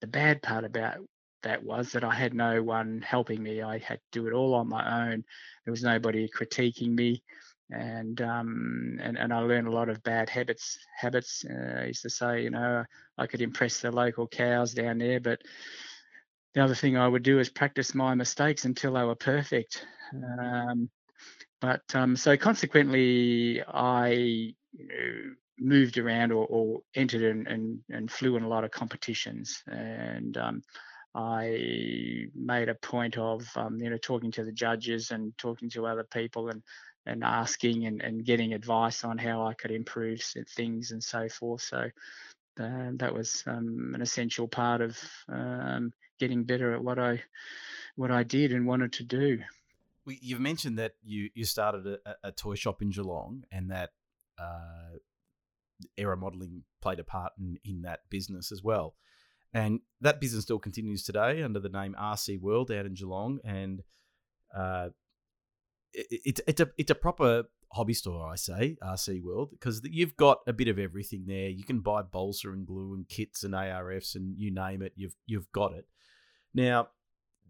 the 0.00 0.06
bad 0.06 0.40
part 0.40 0.64
about 0.64 0.98
that 1.46 1.62
was 1.62 1.92
that 1.92 2.02
I 2.02 2.12
had 2.12 2.34
no 2.34 2.60
one 2.60 3.00
helping 3.06 3.40
me. 3.40 3.62
I 3.62 3.78
had 3.78 4.00
to 4.00 4.20
do 4.20 4.26
it 4.26 4.32
all 4.32 4.54
on 4.54 4.68
my 4.68 5.10
own. 5.10 5.24
There 5.64 5.70
was 5.70 5.84
nobody 5.84 6.28
critiquing 6.28 6.92
me, 6.92 7.22
and 7.70 8.20
um, 8.20 8.98
and 9.00 9.16
and 9.16 9.32
I 9.32 9.38
learned 9.38 9.68
a 9.68 9.72
lot 9.72 9.88
of 9.88 10.02
bad 10.02 10.28
habits. 10.28 10.76
Habits. 10.98 11.44
Uh, 11.48 11.82
I 11.82 11.84
used 11.86 12.02
to 12.02 12.10
say, 12.10 12.42
you 12.42 12.50
know, 12.50 12.84
I 13.16 13.26
could 13.28 13.42
impress 13.42 13.80
the 13.80 13.92
local 13.92 14.26
cows 14.26 14.74
down 14.74 14.98
there, 14.98 15.20
but 15.20 15.40
the 16.54 16.64
other 16.64 16.74
thing 16.74 16.96
I 16.96 17.06
would 17.06 17.22
do 17.22 17.38
is 17.38 17.48
practice 17.48 17.94
my 17.94 18.14
mistakes 18.14 18.64
until 18.64 18.94
they 18.94 19.04
were 19.04 19.14
perfect. 19.14 19.86
Um, 20.12 20.90
but 21.60 21.82
um, 21.94 22.16
so 22.16 22.36
consequently, 22.36 23.62
I 23.62 24.08
you 24.72 24.88
know, 24.88 25.34
moved 25.58 25.96
around 25.96 26.32
or, 26.32 26.44
or 26.46 26.80
entered 26.94 27.22
and, 27.22 27.46
and, 27.46 27.78
and, 27.88 28.10
flew 28.10 28.36
in 28.36 28.42
a 28.42 28.48
lot 28.48 28.64
of 28.64 28.70
competitions. 28.70 29.62
And 29.66 30.36
um, 30.36 30.62
I 31.16 32.26
made 32.34 32.68
a 32.68 32.74
point 32.74 33.16
of 33.16 33.48
um, 33.56 33.78
you 33.80 33.88
know 33.88 33.96
talking 33.96 34.30
to 34.32 34.44
the 34.44 34.52
judges 34.52 35.10
and 35.10 35.36
talking 35.38 35.70
to 35.70 35.86
other 35.86 36.04
people 36.04 36.50
and 36.50 36.62
and 37.06 37.24
asking 37.24 37.86
and, 37.86 38.02
and 38.02 38.24
getting 38.24 38.52
advice 38.52 39.02
on 39.04 39.16
how 39.16 39.46
I 39.46 39.54
could 39.54 39.70
improve 39.70 40.20
things 40.56 40.90
and 40.90 41.02
so 41.02 41.28
forth. 41.28 41.62
So 41.62 41.88
uh, 42.58 42.90
that 42.94 43.14
was 43.14 43.44
um, 43.46 43.92
an 43.94 44.02
essential 44.02 44.48
part 44.48 44.80
of 44.80 44.98
um, 45.28 45.92
getting 46.18 46.44
better 46.44 46.74
at 46.74 46.82
what 46.82 46.98
I 46.98 47.22
what 47.94 48.10
I 48.10 48.22
did 48.22 48.52
and 48.52 48.66
wanted 48.66 48.92
to 48.94 49.04
do. 49.04 49.38
you've 50.06 50.40
mentioned 50.40 50.78
that 50.78 50.92
you 51.02 51.30
you 51.34 51.44
started 51.44 51.86
a, 51.86 52.14
a 52.24 52.32
toy 52.32 52.56
shop 52.56 52.82
in 52.82 52.90
Geelong, 52.90 53.44
and 53.50 53.70
that 53.70 53.90
uh, 54.38 54.98
aero 55.96 56.16
modeling 56.16 56.64
played 56.82 56.98
a 56.98 57.04
part 57.04 57.32
in 57.38 57.58
in 57.64 57.82
that 57.82 58.00
business 58.10 58.52
as 58.52 58.62
well. 58.62 58.94
And 59.56 59.80
that 60.02 60.20
business 60.20 60.44
still 60.44 60.58
continues 60.58 61.02
today 61.02 61.42
under 61.42 61.58
the 61.58 61.70
name 61.70 61.96
RC 61.98 62.38
World 62.42 62.70
out 62.70 62.84
in 62.84 62.92
Geelong, 62.92 63.38
and 63.42 63.82
uh, 64.54 64.90
it, 65.94 66.20
it, 66.26 66.40
it's 66.46 66.60
a 66.60 66.68
it's 66.76 66.90
a 66.90 66.94
proper 66.94 67.44
hobby 67.72 67.94
store, 67.94 68.28
I 68.30 68.36
say, 68.36 68.76
RC 68.82 69.22
World, 69.22 69.48
because 69.52 69.80
you've 69.82 70.14
got 70.14 70.40
a 70.46 70.52
bit 70.52 70.68
of 70.68 70.78
everything 70.78 71.24
there. 71.26 71.48
You 71.48 71.64
can 71.64 71.80
buy 71.80 72.02
balsa 72.02 72.50
and 72.50 72.66
glue 72.66 72.92
and 72.92 73.08
kits 73.08 73.44
and 73.44 73.54
ARFs 73.54 74.14
and 74.14 74.34
you 74.36 74.52
name 74.52 74.82
it, 74.82 74.92
you've 74.94 75.16
you've 75.24 75.50
got 75.52 75.72
it. 75.72 75.86
Now, 76.52 76.88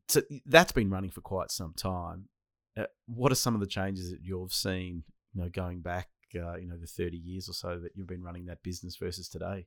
so 0.07 0.23
that's 0.45 0.71
been 0.71 0.91
running 0.91 1.11
for 1.11 1.23
quite 1.23 1.51
some 1.51 1.75
time. 1.77 2.29
Uh, 2.79 2.85
what 3.07 3.33
are 3.33 3.37
some 3.37 3.55
of 3.55 3.61
the 3.61 3.67
changes 3.67 4.13
that 4.13 4.21
you've 4.23 4.53
seen, 4.53 5.03
you 5.35 5.43
know, 5.43 5.49
going 5.49 5.81
back, 5.81 6.07
uh, 6.37 6.55
you 6.55 6.69
know, 6.69 6.79
the 6.81 6.87
thirty 6.87 7.17
years 7.17 7.49
or 7.49 7.53
so 7.53 7.81
that 7.81 7.97
you've 7.97 8.07
been 8.07 8.23
running 8.23 8.47
that 8.47 8.63
business 8.63 8.95
versus 8.95 9.29
today? 9.29 9.67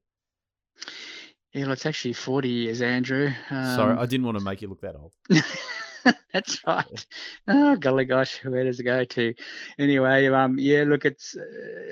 Yeah, 1.54 1.72
it's 1.72 1.86
actually 1.86 2.14
forty 2.14 2.50
years, 2.50 2.82
Andrew. 2.82 3.32
Um, 3.50 3.66
Sorry, 3.76 3.98
I 3.98 4.06
didn't 4.06 4.26
want 4.26 4.38
to 4.38 4.44
make 4.44 4.62
you 4.62 4.68
look 4.68 4.82
that 4.82 4.96
old. 4.96 5.14
That's 6.34 6.62
right. 6.66 7.06
Oh 7.48 7.76
golly 7.76 8.06
gosh, 8.06 8.44
where 8.46 8.64
does 8.64 8.80
it 8.80 8.84
go 8.84 9.04
to? 9.04 9.34
Anyway, 9.78 10.28
um, 10.28 10.58
yeah, 10.60 10.84
look, 10.86 11.06
it's 11.06 11.36
uh, 11.36 11.44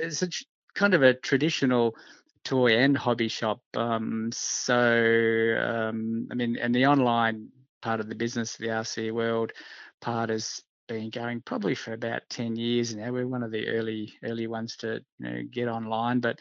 it's 0.05 0.21
a 0.21 0.29
kind 0.75 0.93
of 0.93 1.01
a 1.01 1.13
traditional 1.13 1.95
toy 2.43 2.77
and 2.77 2.97
hobby 2.97 3.27
shop. 3.27 3.61
Um, 3.75 4.29
so 4.31 5.57
um, 5.59 6.27
I 6.31 6.35
mean, 6.35 6.57
and 6.61 6.73
the 6.73 6.85
online 6.85 7.49
part 7.81 7.99
of 7.99 8.09
the 8.09 8.15
business, 8.15 8.55
the 8.57 8.67
RC 8.67 9.11
world 9.11 9.53
part, 10.01 10.29
has 10.29 10.61
been 10.87 11.09
going 11.09 11.41
probably 11.41 11.75
for 11.75 11.93
about 11.93 12.21
ten 12.29 12.55
years 12.55 12.95
now. 12.95 13.11
We're 13.11 13.27
one 13.27 13.43
of 13.43 13.51
the 13.51 13.67
early 13.67 14.13
early 14.23 14.47
ones 14.47 14.77
to 14.77 15.01
you 15.19 15.29
know 15.29 15.41
get 15.51 15.67
online, 15.67 16.19
but 16.19 16.39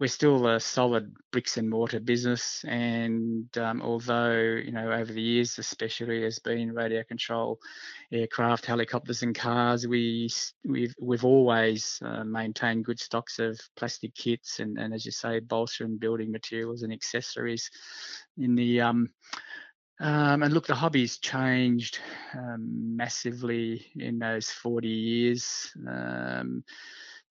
we're 0.00 0.06
still 0.06 0.46
a 0.48 0.58
solid 0.58 1.14
bricks 1.30 1.58
and 1.58 1.68
mortar 1.68 2.00
business. 2.00 2.64
And 2.66 3.46
um, 3.58 3.82
although, 3.82 4.32
you 4.32 4.72
know, 4.72 4.90
over 4.90 5.12
the 5.12 5.20
years, 5.20 5.54
the 5.54 5.62
specialty 5.62 6.22
has 6.22 6.38
been 6.38 6.72
radio 6.72 7.04
control 7.04 7.58
aircraft, 8.10 8.64
helicopters, 8.64 9.22
and 9.22 9.34
cars, 9.34 9.86
we, 9.86 10.30
we've, 10.64 10.94
we've 10.98 11.24
always 11.26 12.00
uh, 12.02 12.24
maintained 12.24 12.86
good 12.86 12.98
stocks 12.98 13.38
of 13.38 13.60
plastic 13.76 14.14
kits 14.14 14.58
and, 14.58 14.78
and, 14.78 14.94
as 14.94 15.04
you 15.04 15.12
say, 15.12 15.38
balsa 15.38 15.84
and 15.84 16.00
building 16.00 16.32
materials 16.32 16.82
and 16.82 16.94
accessories 16.94 17.70
in 18.38 18.54
the. 18.54 18.80
Um, 18.80 19.10
um, 20.00 20.42
and 20.42 20.54
look, 20.54 20.66
the 20.66 20.74
hobby's 20.74 21.18
changed 21.18 21.98
um, 22.34 22.96
massively 22.96 23.86
in 23.96 24.18
those 24.18 24.50
40 24.50 24.88
years. 24.88 25.70
Um, 25.86 26.64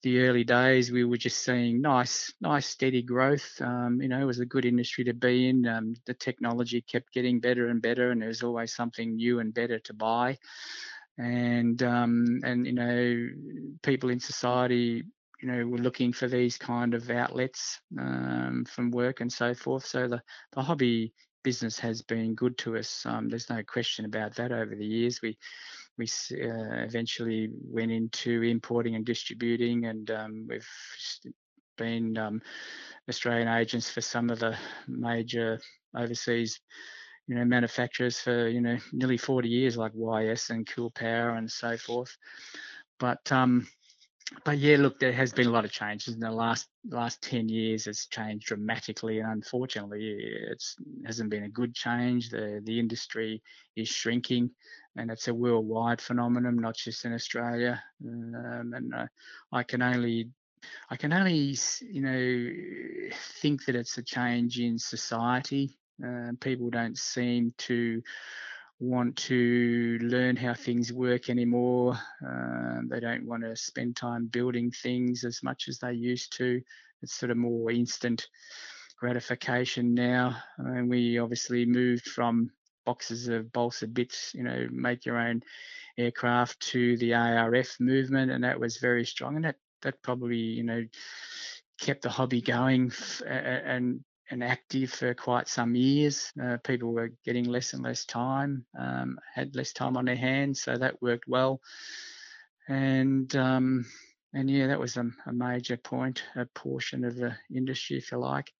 the 0.03 0.19
early 0.19 0.43
days, 0.43 0.91
we 0.91 1.03
were 1.03 1.17
just 1.17 1.43
seeing 1.43 1.81
nice, 1.81 2.31
nice 2.39 2.67
steady 2.67 3.01
growth. 3.01 3.59
Um, 3.59 3.99
you 4.01 4.07
know, 4.07 4.21
it 4.21 4.25
was 4.25 4.39
a 4.39 4.45
good 4.45 4.65
industry 4.65 5.03
to 5.05 5.13
be 5.13 5.49
in. 5.49 5.67
Um, 5.67 5.95
the 6.05 6.13
technology 6.13 6.81
kept 6.81 7.11
getting 7.11 7.39
better 7.39 7.67
and 7.67 7.81
better, 7.81 8.11
and 8.11 8.21
there 8.21 8.29
was 8.29 8.43
always 8.43 8.73
something 8.75 9.15
new 9.15 9.39
and 9.39 9.53
better 9.53 9.79
to 9.79 9.93
buy. 9.93 10.37
And 11.17 11.81
um, 11.83 12.39
and 12.43 12.65
you 12.65 12.73
know, 12.73 13.29
people 13.81 14.09
in 14.09 14.19
society, 14.19 15.03
you 15.41 15.51
know, 15.51 15.65
were 15.65 15.79
looking 15.79 16.13
for 16.13 16.27
these 16.27 16.57
kind 16.57 16.93
of 16.93 17.09
outlets 17.09 17.79
um, 17.99 18.63
from 18.69 18.91
work 18.91 19.21
and 19.21 19.33
so 19.33 19.53
forth. 19.53 19.85
So 19.85 20.07
the 20.07 20.21
the 20.53 20.61
hobby 20.61 21.13
business 21.43 21.79
has 21.79 22.01
been 22.01 22.35
good 22.35 22.57
to 22.59 22.77
us. 22.77 23.05
Um, 23.05 23.29
there's 23.29 23.49
no 23.49 23.63
question 23.63 24.05
about 24.05 24.35
that. 24.35 24.51
Over 24.51 24.75
the 24.75 24.85
years, 24.85 25.21
we 25.21 25.37
we 25.97 26.05
uh, 26.05 26.83
eventually 26.85 27.49
went 27.63 27.91
into 27.91 28.43
importing 28.43 28.95
and 28.95 29.05
distributing, 29.05 29.85
and 29.85 30.09
um, 30.11 30.47
we've 30.49 30.67
been 31.77 32.17
um, 32.17 32.41
Australian 33.09 33.47
agents 33.47 33.89
for 33.89 34.01
some 34.01 34.29
of 34.29 34.39
the 34.39 34.55
major 34.87 35.59
overseas, 35.95 36.59
you 37.27 37.35
know, 37.35 37.45
manufacturers 37.45 38.19
for 38.19 38.47
you 38.47 38.61
know 38.61 38.77
nearly 38.93 39.17
40 39.17 39.49
years, 39.49 39.77
like 39.77 39.91
YS 39.95 40.51
and 40.51 40.67
Cool 40.67 40.91
Power 40.91 41.31
and 41.31 41.49
so 41.51 41.75
forth. 41.77 42.15
But 42.99 43.31
um, 43.31 43.67
but 44.45 44.59
yeah, 44.59 44.77
look, 44.77 44.99
there 44.99 45.11
has 45.11 45.33
been 45.33 45.47
a 45.47 45.51
lot 45.51 45.65
of 45.65 45.71
changes 45.71 46.13
in 46.13 46.19
the 46.19 46.31
last 46.31 46.67
last 46.89 47.21
ten 47.21 47.49
years. 47.49 47.87
It's 47.87 48.07
changed 48.07 48.47
dramatically, 48.47 49.19
and 49.19 49.31
unfortunately, 49.31 50.17
it 50.51 50.63
hasn't 51.05 51.29
been 51.29 51.45
a 51.45 51.49
good 51.49 51.73
change. 51.73 52.29
the 52.29 52.61
The 52.63 52.79
industry 52.79 53.41
is 53.75 53.87
shrinking, 53.89 54.51
and 54.95 55.09
it's 55.09 55.27
a 55.27 55.33
worldwide 55.33 56.01
phenomenon, 56.01 56.57
not 56.57 56.75
just 56.75 57.05
in 57.05 57.13
Australia. 57.13 57.81
Um, 58.05 58.73
and 58.75 58.93
uh, 58.93 59.07
I 59.51 59.63
can 59.63 59.81
only 59.81 60.29
I 60.89 60.95
can 60.95 61.11
only 61.11 61.57
you 61.81 62.01
know 62.01 63.11
think 63.41 63.65
that 63.65 63.75
it's 63.75 63.97
a 63.97 64.03
change 64.03 64.59
in 64.59 64.77
society. 64.77 65.77
Uh, 66.05 66.31
people 66.39 66.69
don't 66.69 66.97
seem 66.97 67.53
to 67.57 68.01
want 68.79 69.17
to 69.17 69.99
learn 70.01 70.35
how 70.35 70.53
things 70.53 70.93
work 70.93 71.29
anymore. 71.29 71.99
Uh, 72.25 72.79
they 72.89 72.99
don't 72.99 73.25
want 73.25 73.43
to 73.43 73.55
spend 73.55 73.95
time 73.95 74.27
building 74.27 74.71
things 74.71 75.23
as 75.23 75.43
much 75.43 75.67
as 75.67 75.79
they 75.79 75.93
used 75.93 76.35
to. 76.37 76.61
It's 77.01 77.13
sort 77.13 77.31
of 77.31 77.37
more 77.37 77.71
instant 77.71 78.27
gratification 78.97 79.93
now. 79.93 80.37
And 80.57 80.89
we 80.89 81.17
obviously 81.17 81.65
moved 81.65 82.05
from 82.05 82.51
boxes 82.85 83.27
of 83.27 83.51
balsa 83.51 83.87
bits, 83.87 84.31
you 84.33 84.43
know, 84.43 84.67
make 84.71 85.05
your 85.05 85.17
own 85.17 85.41
aircraft 85.97 86.59
to 86.59 86.97
the 86.97 87.13
ARF 87.13 87.79
movement, 87.79 88.31
and 88.31 88.43
that 88.43 88.59
was 88.59 88.77
very 88.77 89.05
strong. 89.05 89.35
And 89.35 89.45
that 89.45 89.55
that 89.81 90.01
probably, 90.01 90.37
you 90.37 90.63
know, 90.63 90.85
kept 91.79 92.01
the 92.01 92.09
hobby 92.09 92.41
going 92.41 92.91
and 93.25 93.45
and 93.45 94.03
active 94.41 94.91
for 94.91 95.13
quite 95.13 95.47
some 95.47 95.75
years. 95.75 96.31
Uh, 96.41 96.57
people 96.63 96.93
were 96.93 97.11
getting 97.25 97.45
less 97.45 97.73
and 97.73 97.83
less 97.83 98.05
time, 98.05 98.65
um, 98.77 99.19
had 99.33 99.55
less 99.55 99.73
time 99.73 99.97
on 99.97 100.05
their 100.05 100.15
hands, 100.15 100.61
so 100.61 100.77
that 100.77 101.01
worked 101.01 101.27
well. 101.27 101.61
And 102.67 103.35
um, 103.35 103.85
and 104.33 104.49
yeah, 104.49 104.67
that 104.67 104.79
was 104.79 104.97
a, 104.97 105.09
a, 105.25 105.33
major 105.33 105.77
point, 105.77 106.23
a 106.35 106.45
portion 106.45 107.03
of 107.03 107.15
the 107.15 107.35
industry, 107.53 107.97
if 107.97 108.11
you 108.11 108.19
like. 108.19 108.51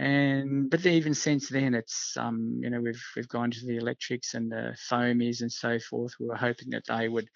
And 0.00 0.70
but 0.70 0.86
even 0.86 1.12
since 1.12 1.50
then, 1.50 1.74
it's 1.74 2.16
um, 2.16 2.58
you 2.62 2.70
know 2.70 2.80
we've 2.80 3.04
we've 3.14 3.28
gone 3.28 3.50
to 3.50 3.66
the 3.66 3.76
electrics 3.76 4.32
and 4.32 4.50
the 4.50 4.74
foamies 4.90 5.42
and 5.42 5.52
so 5.52 5.78
forth. 5.78 6.14
We 6.18 6.26
were 6.26 6.36
hoping 6.36 6.70
that 6.70 6.84
they 6.88 7.10
would 7.10 7.28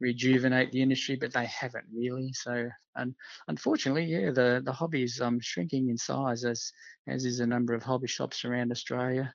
rejuvenate 0.00 0.72
the 0.72 0.82
industry, 0.82 1.14
but 1.14 1.32
they 1.32 1.46
haven't 1.46 1.84
really. 1.94 2.32
So, 2.32 2.70
and 2.96 3.14
unfortunately, 3.46 4.06
yeah, 4.06 4.32
the 4.32 4.60
the 4.64 4.72
hobby 4.72 5.04
is 5.04 5.20
um, 5.20 5.38
shrinking 5.38 5.90
in 5.90 5.96
size 5.96 6.44
as 6.44 6.72
as 7.06 7.24
is 7.24 7.38
a 7.38 7.46
number 7.46 7.72
of 7.72 7.84
hobby 7.84 8.08
shops 8.08 8.44
around 8.44 8.72
Australia, 8.72 9.32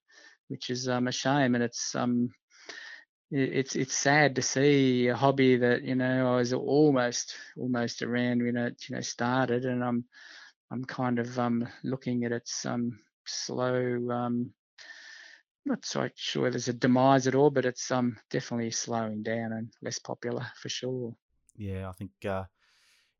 which 0.50 0.70
is 0.70 0.90
um, 0.90 1.08
a 1.08 1.14
shame. 1.14 1.56
And 1.56 1.64
it's 1.64 1.96
um, 1.96 2.32
it's 3.32 3.78
it's 3.78 3.96
sad 3.96 4.36
to 4.36 4.42
see 4.42 5.08
a 5.08 5.16
hobby 5.16 5.56
that 5.56 5.84
you 5.84 5.96
know 5.96 6.34
I 6.34 6.36
was 6.36 6.52
almost 6.52 7.34
almost 7.58 8.02
around 8.02 8.44
when 8.44 8.58
it 8.58 8.84
you 8.90 8.96
know 8.98 9.02
started, 9.02 9.64
and 9.64 9.82
I'm 9.82 10.04
I'm 10.74 10.84
kind 10.84 11.20
of 11.20 11.38
um, 11.38 11.68
looking 11.84 12.26
at 12.26 12.32
its 12.32 12.66
um, 12.66 13.00
slow 13.26 14.10
um, 14.10 14.54
not 15.66 15.86
so 15.86 16.10
sure 16.16 16.50
there's 16.50 16.68
a 16.68 16.74
demise 16.74 17.28
at 17.28 17.36
all, 17.36 17.50
but 17.50 17.66
it's 17.66 17.90
um 17.92 18.18
definitely 18.30 18.72
slowing 18.72 19.24
down 19.24 19.54
and 19.54 19.72
less 19.82 20.00
popular 20.00 20.46
for 20.62 20.70
sure. 20.70 21.16
Yeah, 21.56 21.88
I 21.88 21.94
think 21.94 22.12
uh, 22.28 22.44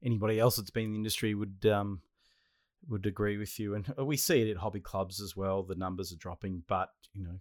anybody 0.04 0.40
else 0.40 0.58
that's 0.58 0.72
been 0.72 0.86
in 0.86 0.92
the 0.92 0.98
industry 0.98 1.36
would 1.36 1.66
um 1.66 2.02
would 2.90 3.06
agree 3.06 3.38
with 3.38 3.60
you, 3.60 3.76
and 3.76 3.94
uh, 3.98 4.04
we 4.04 4.18
see 4.18 4.42
it 4.42 4.52
at 4.52 4.58
hobby 4.58 4.82
clubs 4.82 5.22
as 5.22 5.36
well. 5.38 5.64
The 5.64 5.76
numbers 5.76 6.12
are 6.12 6.18
dropping, 6.18 6.64
but 6.68 6.90
you 7.14 7.24
know, 7.24 7.40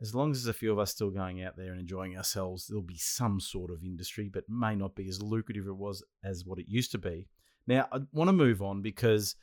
as 0.00 0.14
long 0.14 0.30
as 0.30 0.44
there's 0.44 0.54
a 0.54 0.58
few 0.58 0.70
of 0.70 0.78
us 0.78 0.92
still 0.92 1.10
going 1.10 1.42
out 1.42 1.56
there 1.56 1.72
and 1.72 1.80
enjoying 1.80 2.16
ourselves, 2.16 2.66
there'll 2.66 2.82
be 2.82 2.98
some 2.98 3.40
sort 3.40 3.72
of 3.72 3.82
industry, 3.82 4.30
but 4.32 4.48
may 4.48 4.76
not 4.76 4.94
be 4.94 5.08
as 5.08 5.20
lucrative 5.20 5.66
it 5.66 5.76
was 5.76 6.04
as 6.22 6.44
what 6.44 6.60
it 6.60 6.68
used 6.68 6.92
to 6.92 6.98
be. 6.98 7.28
Now, 7.66 7.88
I 7.92 8.00
want 8.12 8.28
to 8.28 8.32
move 8.32 8.62
on 8.62 8.82
because 8.82 9.36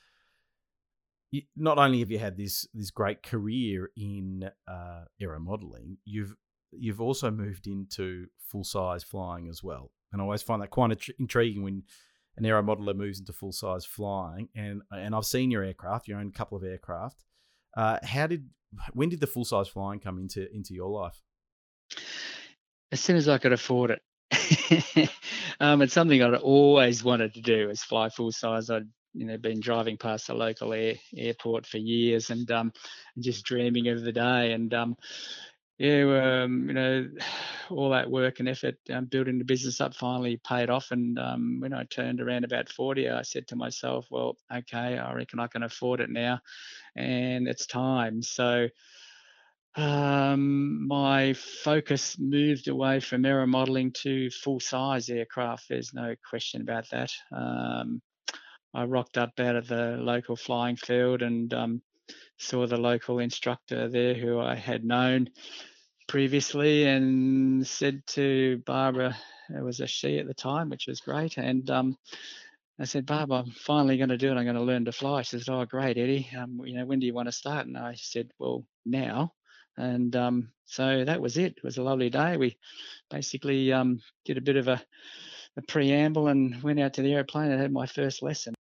not 1.56 1.78
only 1.78 2.00
have 2.00 2.12
you 2.12 2.20
had 2.20 2.38
this 2.38 2.68
this 2.74 2.92
great 2.92 3.24
career 3.24 3.90
in 3.96 4.50
uh, 4.68 5.04
aero 5.22 5.40
modeling, 5.40 5.98
you've 6.06 6.36
you've 6.72 7.02
also 7.02 7.32
moved 7.32 7.68
into 7.68 8.28
full 8.40 8.64
size 8.64 9.04
flying 9.04 9.48
as 9.48 9.64
well. 9.64 9.92
And 10.12 10.22
I 10.22 10.24
always 10.24 10.42
find 10.42 10.62
that 10.62 10.70
quite 10.70 11.10
intriguing 11.20 11.64
when 11.64 11.84
an 12.38 12.46
aero 12.46 12.64
modeler 12.64 12.96
moves 12.96 13.20
into 13.20 13.34
full 13.34 13.52
size 13.52 13.86
flying. 13.86 14.50
And 14.56 14.82
and 14.92 15.16
I've 15.16 15.26
seen 15.26 15.52
your 15.52 15.64
aircraft, 15.64 16.08
you 16.08 16.18
own 16.18 16.32
couple 16.32 16.58
of 16.58 16.64
aircraft. 16.64 17.24
Uh, 17.78 18.00
how 18.04 18.28
did 18.28 18.50
when 18.94 19.10
did 19.10 19.20
the 19.20 19.28
full 19.28 19.46
size 19.46 19.68
flying 19.68 20.00
come 20.00 20.18
into 20.20 20.48
into 20.54 20.74
your 20.74 20.90
life? 20.90 21.22
As 22.92 23.00
soon 23.00 23.18
as 23.18 23.30
I 23.30 23.38
could 23.38 23.54
afford 23.54 23.92
it. 23.92 24.02
um, 25.60 25.82
it's 25.82 25.94
something 25.94 26.22
I'd 26.22 26.36
always 26.36 27.04
wanted 27.04 27.34
to 27.36 27.42
do 27.42 27.70
is 27.70 27.84
fly 27.84 28.10
full 28.10 28.32
size. 28.32 28.70
I'd 28.70 28.88
you 29.14 29.26
know 29.26 29.38
been 29.38 29.60
driving 29.60 29.98
past 29.98 30.28
the 30.28 30.34
local 30.36 30.74
air, 30.74 30.96
airport 31.16 31.66
for 31.66 31.78
years 31.78 32.30
and 32.30 32.50
um, 32.52 32.72
just 33.20 33.46
dreaming 33.46 33.88
of 33.88 34.04
the 34.04 34.12
day 34.12 34.54
and 34.54 34.74
um, 34.74 34.96
yeah, 35.78 36.44
um, 36.44 36.68
you 36.68 36.74
know, 36.74 37.10
all 37.72 37.90
that 37.92 38.12
work 38.12 38.40
and 38.40 38.50
effort 38.50 38.76
um, 38.92 39.06
building 39.06 39.38
the 39.40 39.46
business 39.46 39.82
up 39.82 39.96
finally 39.96 40.40
paid 40.46 40.70
off. 40.70 40.92
And 40.92 41.18
um, 41.18 41.60
when 41.62 41.74
I 41.74 41.84
turned 41.86 42.22
around 42.22 42.44
about 42.44 42.70
40, 42.70 43.10
I 43.10 43.22
said 43.24 43.48
to 43.48 43.56
myself, 43.56 44.08
well, 44.12 44.38
okay, 44.54 44.98
I 44.98 45.14
reckon 45.14 45.40
I 45.40 45.48
can 45.48 45.64
afford 45.64 46.02
it 46.02 46.10
now 46.10 46.40
and 46.96 47.48
it's 47.48 47.68
time. 47.68 48.22
So 48.22 48.68
um, 49.76 50.88
my 50.88 51.34
focus 51.34 52.18
moved 52.20 52.68
away 52.68 53.00
from 53.00 53.26
aero 53.26 53.48
modeling 53.48 53.92
to 54.04 54.30
full 54.30 54.60
size 54.60 55.10
aircraft. 55.10 55.66
There's 55.70 55.94
no 55.94 56.16
question 56.30 56.62
about 56.62 56.90
that. 56.90 57.12
Um, 57.32 58.02
I 58.74 58.86
rocked 58.86 59.18
up 59.18 59.40
out 59.40 59.56
of 59.56 59.68
the 59.68 59.98
local 60.00 60.36
flying 60.36 60.76
field 60.76 61.22
and 61.22 61.54
um, 61.54 61.82
saw 62.38 62.68
the 62.68 62.78
local 62.78 63.20
instructor 63.20 63.90
there 63.90 64.14
who 64.14 64.40
I 64.40 64.56
had 64.56 64.84
known 64.84 65.30
previously 66.08 66.86
and 66.86 67.66
said 67.66 68.02
to 68.08 68.62
Barbara, 68.66 69.16
it 69.56 69.64
was 69.64 69.80
a 69.80 69.88
she 69.88 70.20
at 70.20 70.28
the 70.28 70.34
time, 70.34 70.70
which 70.70 70.88
was 70.88 71.02
great. 71.02 71.38
And 71.38 71.70
um, 71.70 71.98
I 72.80 72.86
said, 72.86 73.06
Barb, 73.06 73.32
I'm 73.32 73.52
finally 73.52 73.98
going 73.98 74.10
to 74.10 74.18
do 74.18 74.30
it. 74.32 74.36
I'm 74.38 74.44
going 74.44 74.56
to 74.56 74.62
learn 74.62 74.86
to 74.86 74.92
fly. 74.92 75.22
She 75.22 75.40
said, 75.40 75.52
Oh, 75.54 75.66
great, 75.66 75.98
Eddie. 75.98 76.30
Um, 76.38 76.62
you 76.64 76.76
know, 76.78 76.86
when 76.86 77.00
do 77.00 77.06
you 77.06 77.14
want 77.14 77.28
to 77.28 77.32
start? 77.34 77.68
And 77.68 77.78
I 77.78 77.96
said, 77.96 78.32
Well, 78.40 78.66
now. 78.86 79.34
And 79.80 80.14
um, 80.18 80.52
so 80.66 81.06
that 81.06 81.22
was 81.22 81.38
it. 81.38 81.54
It 81.56 81.64
was 81.64 81.78
a 81.78 81.84
lovely 81.84 82.10
day. 82.10 82.36
We 82.36 82.58
basically 83.10 83.72
um, 83.72 84.02
did 84.26 84.38
a 84.38 84.42
bit 84.42 84.58
of 84.58 84.68
a, 84.68 84.82
a, 85.56 85.62
preamble 85.62 86.28
and 86.28 86.62
went 86.62 86.82
out 86.82 86.96
to 86.96 87.02
the 87.02 87.14
airplane 87.14 87.50
and 87.50 87.62
had 87.62 87.72
my 87.72 87.86
first 87.86 88.22
lesson. 88.22 88.54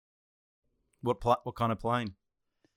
What 1.03 1.21
pl- 1.21 1.41
what 1.43 1.57
kind 1.57 1.73
of 1.73 1.81
plane? 1.81 2.15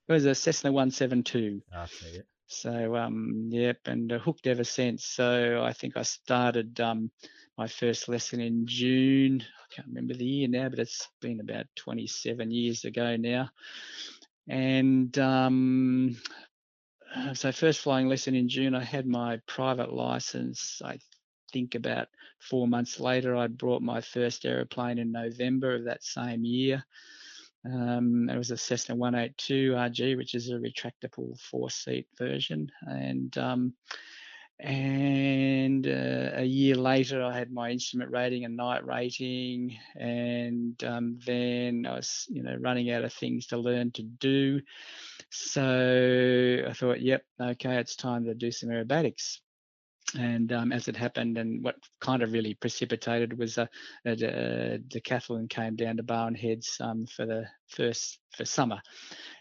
It 0.07 0.13
was 0.13 0.25
a 0.25 0.33
Cessna 0.33 0.71
172. 0.71 1.61
Okay. 1.71 2.23
So 2.47 2.95
um, 2.95 3.49
yep, 3.51 3.77
and 3.85 4.11
uh, 4.11 4.17
hooked 4.17 4.47
ever 4.47 4.63
since. 4.63 5.05
So 5.05 5.61
I 5.63 5.73
think 5.73 5.95
I 5.95 6.01
started 6.01 6.81
um, 6.81 7.11
my 7.59 7.67
first 7.67 8.09
lesson 8.09 8.41
in 8.41 8.65
June. 8.65 9.43
I 9.43 9.75
can't 9.75 9.87
remember 9.87 10.15
the 10.15 10.25
year 10.25 10.47
now, 10.47 10.67
but 10.67 10.79
it's 10.79 11.07
been 11.21 11.39
about 11.41 11.67
27 11.75 12.49
years 12.49 12.85
ago 12.85 13.17
now. 13.17 13.51
And 14.47 15.17
um, 15.19 16.17
uh, 17.15 17.33
so 17.33 17.51
first 17.51 17.81
flying 17.81 18.07
lesson 18.07 18.35
in 18.35 18.49
June, 18.49 18.75
I 18.75 18.83
had 18.83 19.07
my 19.07 19.39
private 19.47 19.93
license. 19.93 20.81
I 20.83 20.99
think 21.51 21.75
about 21.75 22.07
four 22.39 22.67
months 22.67 22.99
later, 22.99 23.35
I 23.35 23.47
brought 23.47 23.81
my 23.81 24.01
first 24.01 24.45
aeroplane 24.45 24.97
in 24.97 25.11
November 25.11 25.75
of 25.75 25.85
that 25.85 26.03
same 26.03 26.45
year. 26.45 26.83
Um, 27.65 28.29
it 28.29 28.37
was 28.37 28.51
a 28.51 28.57
Cessna 28.57 28.95
182 28.95 29.71
RG, 29.73 30.17
which 30.17 30.33
is 30.33 30.49
a 30.49 30.53
retractable 30.53 31.39
four-seat 31.39 32.07
version, 32.17 32.71
and 32.87 33.37
um, 33.37 33.73
and 34.59 35.87
uh, 35.87 36.31
a 36.35 36.43
year 36.43 36.75
later, 36.75 37.23
I 37.23 37.35
had 37.35 37.51
my 37.51 37.71
instrument 37.71 38.11
rating 38.11 38.45
and 38.45 38.55
night 38.55 38.85
rating, 38.85 39.77
and 39.95 40.81
um, 40.83 41.17
then 41.25 41.87
I 41.87 41.95
was, 41.95 42.27
you 42.29 42.43
know, 42.43 42.55
running 42.59 42.91
out 42.91 43.03
of 43.03 43.11
things 43.11 43.47
to 43.47 43.57
learn 43.57 43.91
to 43.93 44.03
do. 44.03 44.61
So 45.31 46.63
I 46.67 46.73
thought, 46.73 47.01
yep, 47.01 47.23
okay, 47.39 47.77
it's 47.77 47.95
time 47.95 48.25
to 48.25 48.33
do 48.33 48.51
some 48.51 48.69
aerobatics 48.69 49.37
and 50.17 50.51
um, 50.51 50.71
as 50.71 50.87
it 50.87 50.97
happened, 50.97 51.37
and 51.37 51.63
what 51.63 51.75
kind 51.99 52.21
of 52.21 52.33
really 52.33 52.53
precipitated 52.53 53.37
was 53.37 53.57
a, 53.57 53.69
a, 54.05 54.11
a 54.11 54.79
decathlon 54.79 55.49
came 55.49 55.75
down 55.75 55.97
to 55.97 56.03
Barwon 56.03 56.35
Heads 56.35 56.77
um, 56.79 57.05
for 57.05 57.25
the 57.25 57.45
first 57.67 58.19
for 58.35 58.45
summer, 58.45 58.81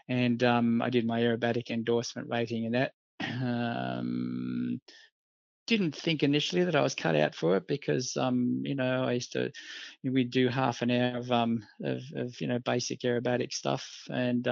and 0.07 0.41
um, 0.43 0.81
I 0.81 0.89
did 0.89 1.05
my 1.05 1.21
aerobatic 1.21 1.71
endorsement 1.71 2.29
rating 2.29 2.65
in 2.65 2.71
that. 2.73 2.91
Um, 3.21 4.79
didn't 5.67 5.95
think 5.95 6.23
initially 6.23 6.63
that 6.63 6.75
I 6.75 6.81
was 6.81 6.95
cut 6.95 7.15
out 7.15 7.35
for 7.35 7.55
it 7.57 7.67
because 7.67 8.17
um, 8.17 8.61
you 8.63 8.75
know 8.75 9.03
I 9.03 9.13
used 9.13 9.33
to 9.33 9.51
we'd 10.03 10.31
do 10.31 10.47
half 10.47 10.81
an 10.81 10.91
hour 10.91 11.17
of 11.17 11.31
um 11.31 11.63
of, 11.83 12.01
of 12.15 12.41
you 12.41 12.47
know 12.47 12.59
basic 12.59 13.01
aerobatic 13.01 13.53
stuff 13.53 13.87
and 14.09 14.47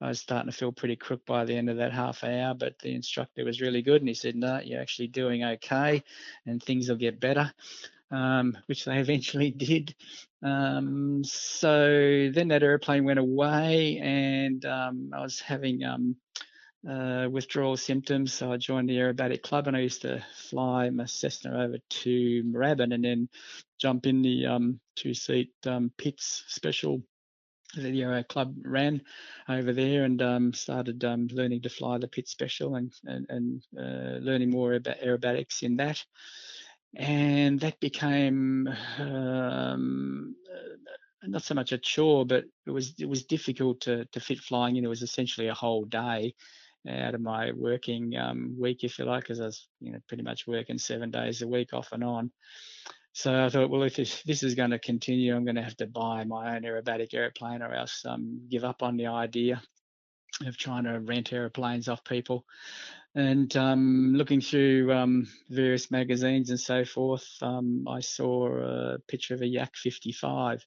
I 0.00 0.08
was 0.08 0.20
starting 0.20 0.50
to 0.50 0.56
feel 0.56 0.72
pretty 0.72 0.96
crook 0.96 1.26
by 1.26 1.44
the 1.44 1.56
end 1.56 1.68
of 1.68 1.76
that 1.76 1.92
half 1.92 2.24
hour, 2.24 2.54
but 2.54 2.78
the 2.78 2.94
instructor 2.94 3.44
was 3.44 3.60
really 3.60 3.82
good 3.82 4.00
and 4.00 4.08
he 4.08 4.14
said, 4.14 4.34
No, 4.34 4.60
you're 4.64 4.80
actually 4.80 5.08
doing 5.08 5.44
okay 5.44 6.02
and 6.46 6.62
things 6.62 6.88
will 6.88 6.96
get 6.96 7.20
better, 7.20 7.52
um, 8.10 8.56
which 8.66 8.84
they 8.86 8.98
eventually 9.00 9.50
did. 9.50 9.94
Um, 10.42 11.22
so 11.22 12.30
then 12.32 12.48
that 12.48 12.62
airplane 12.62 13.04
went 13.04 13.18
away 13.18 13.98
and 13.98 14.64
um, 14.64 15.10
I 15.14 15.20
was 15.20 15.40
having 15.40 15.84
um, 15.84 16.16
uh, 16.88 17.28
withdrawal 17.30 17.76
symptoms. 17.76 18.32
So 18.32 18.50
I 18.50 18.56
joined 18.56 18.88
the 18.88 18.96
aerobatic 18.96 19.42
club 19.42 19.66
and 19.66 19.76
I 19.76 19.80
used 19.80 20.02
to 20.02 20.24
fly 20.34 20.88
my 20.88 21.04
Cessna 21.04 21.62
over 21.62 21.76
to 21.76 22.42
Moorabbin 22.44 22.94
and 22.94 23.04
then 23.04 23.28
jump 23.78 24.06
in 24.06 24.22
the 24.22 24.46
um, 24.46 24.80
two 24.96 25.12
seat 25.12 25.52
um, 25.66 25.92
Pitts 25.98 26.44
special 26.48 27.02
the 27.74 28.02
Aero 28.02 28.22
Club 28.22 28.54
ran 28.64 29.02
over 29.48 29.72
there 29.72 30.04
and 30.04 30.20
um, 30.22 30.52
started 30.52 31.04
um, 31.04 31.28
learning 31.30 31.62
to 31.62 31.68
fly 31.68 31.98
the 31.98 32.08
Pitts 32.08 32.30
Special 32.30 32.76
and 32.76 32.92
and, 33.04 33.26
and 33.28 33.62
uh, 33.78 34.18
learning 34.20 34.50
more 34.50 34.74
about 34.74 35.00
aerobatics 35.00 35.62
in 35.62 35.76
that. 35.76 36.04
And 36.96 37.60
that 37.60 37.78
became 37.78 38.68
um, 38.98 40.34
uh, 40.52 41.26
not 41.28 41.44
so 41.44 41.54
much 41.54 41.72
a 41.72 41.78
chore, 41.78 42.26
but 42.26 42.44
it 42.66 42.70
was 42.70 42.94
it 42.98 43.08
was 43.08 43.24
difficult 43.24 43.82
to 43.82 44.04
to 44.06 44.20
fit 44.20 44.38
flying 44.38 44.76
in. 44.76 44.84
It 44.84 44.88
was 44.88 45.02
essentially 45.02 45.48
a 45.48 45.54
whole 45.54 45.84
day 45.84 46.34
out 46.88 47.14
of 47.14 47.20
my 47.20 47.52
working 47.52 48.16
um, 48.16 48.56
week, 48.58 48.84
if 48.84 48.98
you 48.98 49.04
like, 49.04 49.24
because 49.24 49.40
I 49.40 49.46
was 49.46 49.68
you 49.80 49.92
know 49.92 49.98
pretty 50.08 50.22
much 50.22 50.46
working 50.46 50.78
seven 50.78 51.10
days 51.10 51.42
a 51.42 51.48
week 51.48 51.72
off 51.72 51.92
and 51.92 52.02
on. 52.02 52.32
So 53.12 53.44
I 53.44 53.48
thought, 53.48 53.70
well, 53.70 53.82
if 53.82 53.96
this, 53.96 54.22
this 54.22 54.42
is 54.42 54.54
going 54.54 54.70
to 54.70 54.78
continue, 54.78 55.34
I'm 55.34 55.44
going 55.44 55.56
to 55.56 55.62
have 55.62 55.76
to 55.78 55.86
buy 55.86 56.24
my 56.24 56.54
own 56.54 56.62
aerobatic 56.62 57.12
airplane 57.12 57.62
or 57.62 57.74
else 57.74 58.04
um, 58.06 58.42
give 58.48 58.64
up 58.64 58.82
on 58.82 58.96
the 58.96 59.06
idea 59.06 59.60
of 60.46 60.56
trying 60.56 60.84
to 60.84 61.00
rent 61.00 61.32
airplanes 61.32 61.88
off 61.88 62.04
people. 62.04 62.44
And 63.14 63.54
um, 63.56 64.14
looking 64.14 64.40
through 64.40 64.92
um, 64.92 65.26
various 65.48 65.90
magazines 65.90 66.50
and 66.50 66.60
so 66.60 66.84
forth, 66.84 67.28
um, 67.42 67.86
I 67.88 68.00
saw 68.00 68.46
a 68.46 68.98
picture 69.08 69.34
of 69.34 69.42
a 69.42 69.46
Yak 69.46 69.74
55. 69.74 70.64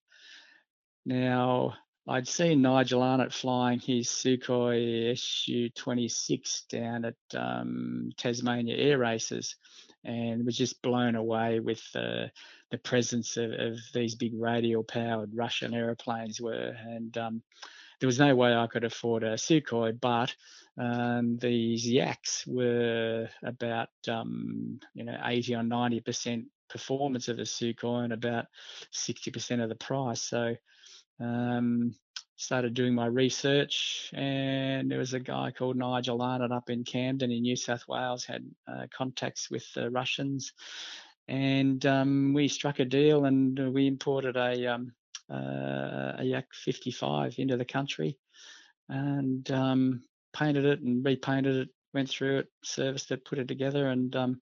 Now, 1.06 1.76
I'd 2.08 2.28
seen 2.28 2.62
Nigel 2.62 3.02
Arnott 3.02 3.32
flying 3.32 3.80
his 3.80 4.10
Sukhoi 4.10 5.18
Su-26 5.18 6.68
down 6.68 7.06
at 7.06 7.16
um, 7.34 8.12
Tasmania 8.18 8.76
Air 8.76 8.98
Races, 8.98 9.56
and 10.04 10.46
was 10.46 10.58
just 10.58 10.82
blown 10.82 11.16
away 11.16 11.60
with 11.60 11.82
the 11.94 12.32
the 12.72 12.78
presence 12.78 13.38
of, 13.38 13.52
of 13.52 13.78
these 13.94 14.16
big 14.16 14.34
radial 14.36 14.84
powered 14.84 15.36
Russian 15.36 15.74
aeroplanes 15.74 16.42
were. 16.42 16.76
And 16.88 17.16
um, 17.18 17.44
there 18.00 18.08
was 18.08 18.20
no 18.20 18.36
way 18.36 18.54
I 18.54 18.68
could 18.68 18.84
afford 18.84 19.24
a 19.24 19.36
Sukhoi, 19.36 20.00
but 20.00 20.36
um, 20.78 21.38
these 21.38 21.88
Yaks 21.88 22.46
were 22.48 23.30
about 23.44 23.90
um, 24.08 24.80
you 24.94 25.04
know 25.04 25.18
80 25.24 25.56
or 25.56 25.64
90 25.64 26.02
percent 26.02 26.46
performance 26.70 27.28
of 27.28 27.38
a 27.40 27.44
Sukhoi 27.44 28.06
and 28.06 28.14
about 28.14 28.46
60 28.92 29.32
percent 29.32 29.62
of 29.62 29.70
the 29.70 29.76
price. 29.76 30.24
So 30.24 30.56
um, 31.20 31.96
started 32.36 32.74
doing 32.74 32.94
my 32.94 33.06
research, 33.06 34.12
and 34.14 34.92
there 34.92 35.00
was 35.00 35.14
a 35.14 35.20
guy 35.20 35.52
called 35.52 35.78
Nigel 35.78 36.22
Arnott 36.22 36.52
up 36.52 36.70
in 36.70 36.84
Camden 36.84 37.32
in 37.32 37.42
New 37.42 37.56
South 37.56 37.88
Wales 37.88 38.26
had 38.26 38.44
uh, 38.68 38.88
contacts 38.96 39.50
with 39.50 39.66
the 39.74 39.90
Russians, 39.90 40.54
and 41.28 41.86
um, 41.86 42.34
we 42.34 42.48
struck 42.48 42.80
a 42.80 42.86
deal 42.86 43.26
and 43.26 43.74
we 43.74 43.88
imported 43.88 44.36
a 44.36 44.68
um, 44.68 44.94
uh, 45.32 46.18
a 46.18 46.24
Yak 46.24 46.48
55 46.54 47.36
into 47.38 47.58
the 47.58 47.66
country, 47.66 48.18
and 48.90 49.50
um, 49.52 50.04
painted 50.34 50.66
it 50.66 50.82
and 50.82 51.06
repainted 51.06 51.56
it, 51.56 51.70
went 51.94 52.10
through 52.10 52.40
it, 52.40 52.48
serviced 52.64 53.12
it, 53.12 53.26
put 53.26 53.40
it 53.40 53.48
together, 53.48 53.90
and 53.90 54.16
um, 54.16 54.42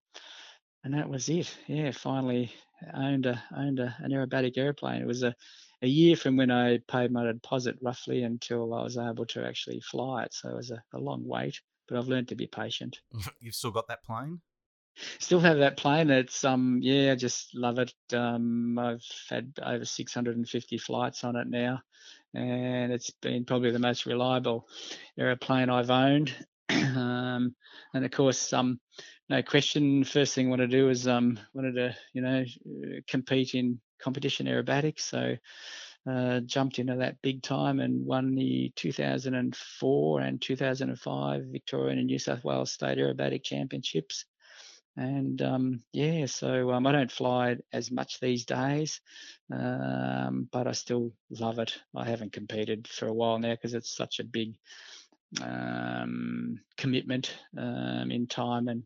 and 0.84 0.93
that 0.93 1.09
was 1.09 1.30
it. 1.30 1.55
Yeah, 1.67 1.91
finally 1.91 2.51
owned 2.95 3.26
a 3.26 3.41
owned 3.55 3.80
a, 3.80 3.95
an 3.99 4.11
aerobatic 4.11 4.57
airplane. 4.57 5.01
It 5.01 5.07
was 5.07 5.24
a 5.24 5.36
a 5.82 5.88
year 5.88 6.15
from 6.15 6.38
when 6.38 6.51
I 6.51 6.79
paid 6.88 7.11
my 7.11 7.25
deposit 7.25 7.77
roughly 7.82 8.23
until 8.23 8.73
I 8.73 8.84
was 8.84 8.97
able 8.97 9.25
to 9.27 9.45
actually 9.45 9.82
fly 9.82 10.23
it. 10.23 10.34
So 10.34 10.49
it 10.49 10.55
was 10.55 10.71
a, 10.71 10.84
a 10.93 10.99
long 10.99 11.23
wait, 11.25 11.59
but 11.88 11.97
I've 11.97 12.07
learned 12.07 12.29
to 12.29 12.36
be 12.36 12.47
patient. 12.47 12.99
You've 13.39 13.55
still 13.55 13.71
got 13.71 13.88
that 13.88 14.03
plane? 14.03 14.41
Still 15.19 15.39
have 15.39 15.59
that 15.59 15.77
plane. 15.77 16.09
It's 16.09 16.43
um 16.43 16.79
yeah, 16.82 17.13
I 17.13 17.15
just 17.15 17.55
love 17.55 17.79
it. 17.79 17.93
Um, 18.13 18.77
I've 18.77 19.05
had 19.29 19.53
over 19.63 19.86
650 19.86 20.77
flights 20.77 21.23
on 21.23 21.38
it 21.38 21.47
now, 21.47 21.82
and 22.34 22.91
it's 22.91 23.09
been 23.09 23.45
probably 23.45 23.71
the 23.71 23.79
most 23.79 24.05
reliable 24.05 24.67
aeroplane 25.17 25.69
I've 25.69 25.89
owned. 25.89 26.36
um, 26.69 27.55
and 27.93 28.05
of 28.05 28.11
course, 28.11 28.51
um, 28.51 28.79
no 29.29 29.41
question, 29.41 30.03
first 30.03 30.36
thing 30.36 30.47
I 30.47 30.49
want 30.49 30.61
to 30.61 30.67
do 30.67 30.89
is 30.89 31.07
um 31.07 31.39
wanted 31.53 31.75
to 31.75 31.95
you 32.13 32.21
know 32.21 32.43
compete 33.07 33.55
in 33.55 33.79
competition 34.02 34.47
aerobatics. 34.47 35.02
So 35.02 35.38
uh, 36.10 36.39
jumped 36.41 36.80
into 36.80 36.95
that 36.95 37.22
big 37.22 37.43
time 37.43 37.80
and 37.80 38.06
won 38.06 38.34
the 38.34 38.72
2004 38.76 40.22
and 40.22 40.41
2005 40.41 41.43
Victorian 41.45 41.99
and 41.99 42.08
New 42.08 42.20
South 42.20 42.43
Wales 42.43 42.72
State 42.72 42.97
Aerobatic 42.97 43.43
Championships. 43.43 44.26
and 44.97 45.41
um, 45.41 45.84
yeah, 45.93 46.26
so 46.26 46.72
um, 46.72 46.88
I 46.88 46.91
don't 46.91 47.12
fly 47.12 47.58
as 47.72 47.91
much 47.91 48.20
these 48.20 48.45
days, 48.45 48.99
um, 49.54 50.49
but 50.52 50.68
I 50.68 50.72
still 50.72 51.14
love 51.30 51.60
it. 51.60 51.78
I 51.95 52.06
haven't 52.06 52.34
competed 52.34 52.88
for 52.88 53.08
a 53.08 53.14
while 53.14 53.38
now 53.38 53.52
because 53.52 53.74
it's 53.76 53.95
such 53.95 54.20
a 54.20 54.24
big 54.24 54.56
um, 55.41 56.60
commitment 56.78 57.34
um, 57.58 58.12
in 58.12 58.28
time 58.28 58.68
and 58.68 58.84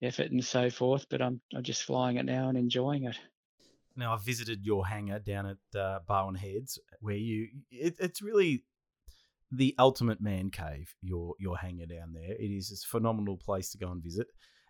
effort 0.00 0.30
and 0.30 0.44
so 0.44 0.70
forth. 0.70 1.06
But 1.10 1.22
I'm 1.22 1.40
I'm 1.54 1.64
just 1.64 1.82
flying 1.82 2.16
it 2.16 2.24
now 2.24 2.48
and 2.48 2.56
enjoying 2.56 3.04
it. 3.04 3.18
Now 3.96 4.12
I've 4.12 4.22
visited 4.22 4.64
your 4.64 4.86
hangar 4.86 5.18
down 5.18 5.46
at 5.46 5.78
uh, 5.78 6.00
Barwon 6.08 6.36
Heads, 6.36 6.78
where 7.00 7.16
you 7.16 7.48
it, 7.70 7.96
it's 7.98 8.22
really 8.22 8.64
the 9.50 9.74
ultimate 9.78 10.20
man 10.20 10.50
cave. 10.50 10.94
Your 11.02 11.34
your 11.38 11.56
hangar 11.56 11.86
down 11.86 12.12
there. 12.12 12.32
It 12.38 12.50
is 12.50 12.70
a 12.70 12.88
phenomenal 12.88 13.36
place 13.36 13.70
to 13.70 13.78
go 13.78 13.90
and 13.90 14.02
visit. 14.02 14.26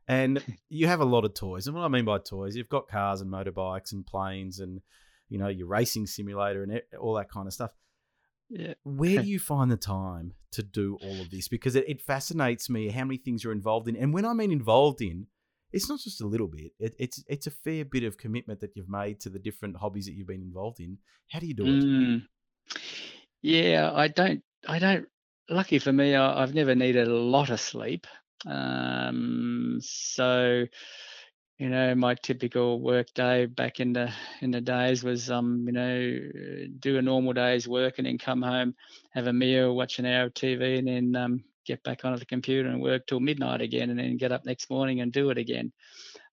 And 0.08 0.42
you 0.68 0.86
have 0.86 1.00
a 1.00 1.04
lot 1.04 1.24
of 1.24 1.34
toys. 1.34 1.66
And 1.66 1.76
what 1.76 1.84
I 1.84 1.88
mean 1.88 2.04
by 2.04 2.18
toys, 2.18 2.56
you've 2.56 2.68
got 2.68 2.88
cars 2.88 3.20
and 3.20 3.30
motorbikes 3.30 3.92
and 3.92 4.06
planes 4.06 4.60
and 4.60 4.80
you 5.28 5.38
know 5.38 5.48
your 5.48 5.66
racing 5.66 6.06
simulator 6.06 6.62
and 6.62 6.80
all 7.00 7.14
that 7.14 7.30
kind 7.30 7.46
of 7.46 7.52
stuff. 7.52 7.72
Yeah. 8.48 8.74
Where 8.84 9.22
do 9.22 9.28
you 9.28 9.38
find 9.38 9.70
the 9.70 9.76
time 9.76 10.34
to 10.52 10.62
do 10.62 10.98
all 11.02 11.20
of 11.20 11.30
this? 11.30 11.48
Because 11.48 11.76
it, 11.76 11.88
it 11.88 12.00
fascinates 12.00 12.70
me 12.70 12.88
how 12.90 13.04
many 13.04 13.16
things 13.16 13.42
you're 13.42 13.52
involved 13.52 13.88
in. 13.88 13.96
And 13.96 14.14
when 14.14 14.24
I 14.24 14.32
mean 14.32 14.52
involved 14.52 15.02
in, 15.02 15.26
it's 15.72 15.88
not 15.88 16.00
just 16.00 16.20
a 16.20 16.26
little 16.26 16.48
bit. 16.48 16.72
It, 16.78 16.94
it's 16.98 17.24
it's 17.28 17.46
a 17.46 17.50
fair 17.50 17.84
bit 17.84 18.04
of 18.04 18.16
commitment 18.16 18.60
that 18.60 18.76
you've 18.76 18.88
made 18.88 19.20
to 19.20 19.30
the 19.30 19.38
different 19.38 19.76
hobbies 19.76 20.06
that 20.06 20.12
you've 20.12 20.26
been 20.26 20.42
involved 20.42 20.80
in. 20.80 20.98
How 21.30 21.40
do 21.40 21.46
you 21.46 21.54
do 21.54 21.64
it? 21.64 21.68
Mm. 21.68 22.22
Yeah, 23.42 23.92
I 23.94 24.08
don't. 24.08 24.42
I 24.68 24.78
don't. 24.78 25.06
Lucky 25.48 25.78
for 25.78 25.92
me, 25.92 26.14
I, 26.14 26.42
I've 26.42 26.54
never 26.54 26.74
needed 26.74 27.08
a 27.08 27.14
lot 27.14 27.50
of 27.50 27.60
sleep. 27.60 28.06
Um, 28.44 29.78
so, 29.80 30.66
you 31.58 31.68
know, 31.68 31.94
my 31.94 32.14
typical 32.14 32.80
work 32.80 33.08
day 33.14 33.46
back 33.46 33.80
in 33.80 33.92
the 33.92 34.12
in 34.40 34.50
the 34.50 34.60
days 34.60 35.04
was, 35.04 35.30
um, 35.30 35.64
you 35.66 35.72
know, 35.72 36.68
do 36.80 36.98
a 36.98 37.02
normal 37.02 37.32
day's 37.32 37.68
work 37.68 37.94
and 37.98 38.06
then 38.06 38.18
come 38.18 38.42
home, 38.42 38.74
have 39.12 39.26
a 39.26 39.32
meal, 39.32 39.74
watch 39.74 39.98
an 39.98 40.06
hour 40.06 40.26
of 40.26 40.34
TV, 40.34 40.78
and 40.78 40.88
then 40.88 41.16
um, 41.16 41.44
get 41.66 41.82
back 41.82 42.04
onto 42.04 42.18
the 42.18 42.26
computer 42.26 42.68
and 42.68 42.80
work 42.80 43.06
till 43.06 43.20
midnight 43.20 43.60
again, 43.60 43.90
and 43.90 43.98
then 43.98 44.16
get 44.16 44.32
up 44.32 44.44
next 44.44 44.70
morning 44.70 45.00
and 45.00 45.12
do 45.12 45.30
it 45.30 45.38
again. 45.38 45.72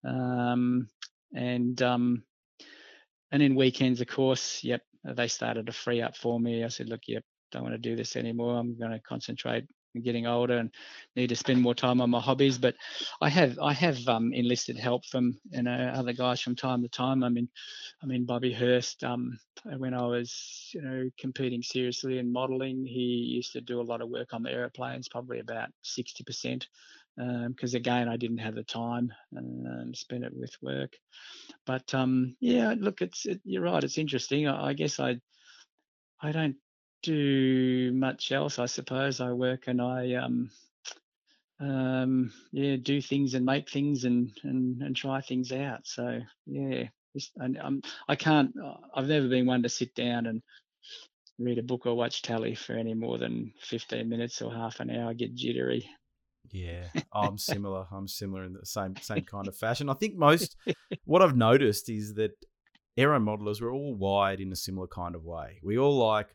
Um, 0.04 0.88
and 1.34 1.80
um, 1.82 2.22
and 3.32 3.42
then 3.42 3.54
weekends, 3.54 4.00
of 4.00 4.06
course, 4.06 4.62
yep, 4.62 4.82
they 5.04 5.28
started 5.28 5.66
to 5.66 5.72
free 5.72 6.00
up 6.00 6.16
for 6.16 6.38
me. 6.38 6.64
I 6.64 6.68
said, 6.68 6.88
look, 6.88 7.02
yep, 7.08 7.24
don't 7.50 7.62
want 7.62 7.74
to 7.74 7.78
do 7.78 7.96
this 7.96 8.16
anymore. 8.16 8.58
I'm 8.58 8.78
going 8.78 8.92
to 8.92 9.00
concentrate 9.00 9.64
getting 10.02 10.26
older 10.26 10.58
and 10.58 10.70
need 11.16 11.28
to 11.28 11.36
spend 11.36 11.60
more 11.60 11.74
time 11.74 12.00
on 12.00 12.10
my 12.10 12.20
hobbies. 12.20 12.58
But 12.58 12.74
I 13.20 13.28
have 13.28 13.58
I 13.58 13.72
have 13.72 14.06
um, 14.08 14.32
enlisted 14.32 14.78
help 14.78 15.06
from 15.06 15.38
you 15.50 15.62
know 15.62 15.92
other 15.94 16.12
guys 16.12 16.40
from 16.40 16.56
time 16.56 16.82
to 16.82 16.88
time. 16.88 17.22
I 17.22 17.28
mean, 17.28 17.48
I 18.02 18.06
mean 18.06 18.24
Bobby 18.24 18.52
Hurst. 18.52 19.04
Um, 19.04 19.38
when 19.64 19.94
I 19.94 20.06
was 20.06 20.70
you 20.74 20.82
know 20.82 21.10
competing 21.18 21.62
seriously 21.62 22.18
in 22.18 22.32
modelling, 22.32 22.84
he 22.84 23.32
used 23.34 23.52
to 23.52 23.60
do 23.60 23.80
a 23.80 23.82
lot 23.82 24.00
of 24.00 24.08
work 24.08 24.34
on 24.34 24.42
the 24.42 24.50
aeroplanes, 24.50 25.08
probably 25.08 25.40
about 25.40 25.68
sixty 25.82 26.24
percent. 26.24 26.68
Because 27.16 27.74
um, 27.74 27.78
again, 27.78 28.08
I 28.08 28.16
didn't 28.16 28.38
have 28.38 28.56
the 28.56 28.64
time 28.64 29.12
and 29.32 29.96
spend 29.96 30.24
it 30.24 30.32
with 30.34 30.56
work. 30.60 30.96
But 31.64 31.94
um, 31.94 32.36
yeah, 32.40 32.74
look, 32.76 33.02
it's 33.02 33.26
it, 33.26 33.40
you're 33.44 33.62
right. 33.62 33.84
It's 33.84 33.98
interesting. 33.98 34.48
I, 34.48 34.68
I 34.70 34.72
guess 34.72 34.98
I 34.98 35.20
I 36.20 36.32
don't 36.32 36.56
do 37.04 37.92
much 37.92 38.32
else, 38.32 38.58
I 38.58 38.66
suppose. 38.66 39.20
I 39.20 39.32
work 39.32 39.68
and 39.68 39.80
I 39.80 40.14
um, 40.14 40.50
um, 41.60 42.32
yeah 42.52 42.76
do 42.76 43.00
things 43.00 43.34
and 43.34 43.44
make 43.44 43.70
things 43.70 44.04
and 44.04 44.32
and 44.42 44.82
and 44.82 44.96
try 44.96 45.20
things 45.20 45.52
out. 45.52 45.86
So 45.86 46.20
yeah, 46.46 46.84
just, 47.14 47.32
and 47.36 47.58
I'm 47.58 47.82
I 48.08 48.16
can't. 48.16 48.52
Uh, 48.62 48.76
I've 48.94 49.08
never 49.08 49.28
been 49.28 49.46
one 49.46 49.62
to 49.62 49.68
sit 49.68 49.94
down 49.94 50.26
and 50.26 50.42
read 51.38 51.58
a 51.58 51.62
book 51.62 51.86
or 51.86 51.94
watch 51.94 52.22
telly 52.22 52.54
for 52.54 52.74
any 52.74 52.94
more 52.94 53.18
than 53.18 53.52
15 53.60 54.08
minutes 54.08 54.40
or 54.40 54.52
half 54.52 54.80
an 54.80 54.90
hour. 54.90 55.10
I 55.10 55.14
get 55.14 55.34
jittery. 55.34 55.88
Yeah, 56.50 56.84
I'm 57.12 57.38
similar. 57.38 57.86
I'm 57.90 58.06
similar 58.06 58.44
in 58.44 58.52
the 58.52 58.66
same 58.66 58.96
same 59.00 59.24
kind 59.30 59.48
of 59.48 59.56
fashion. 59.56 59.88
I 59.88 59.94
think 59.94 60.16
most 60.16 60.56
what 61.04 61.22
I've 61.22 61.36
noticed 61.36 61.88
is 61.88 62.14
that 62.14 62.32
aero 62.96 63.18
modelers 63.18 63.60
were 63.60 63.72
all 63.72 63.94
wired 63.94 64.40
in 64.40 64.52
a 64.52 64.56
similar 64.56 64.86
kind 64.86 65.14
of 65.14 65.24
way. 65.24 65.60
We 65.62 65.78
all 65.78 65.96
like 65.96 66.28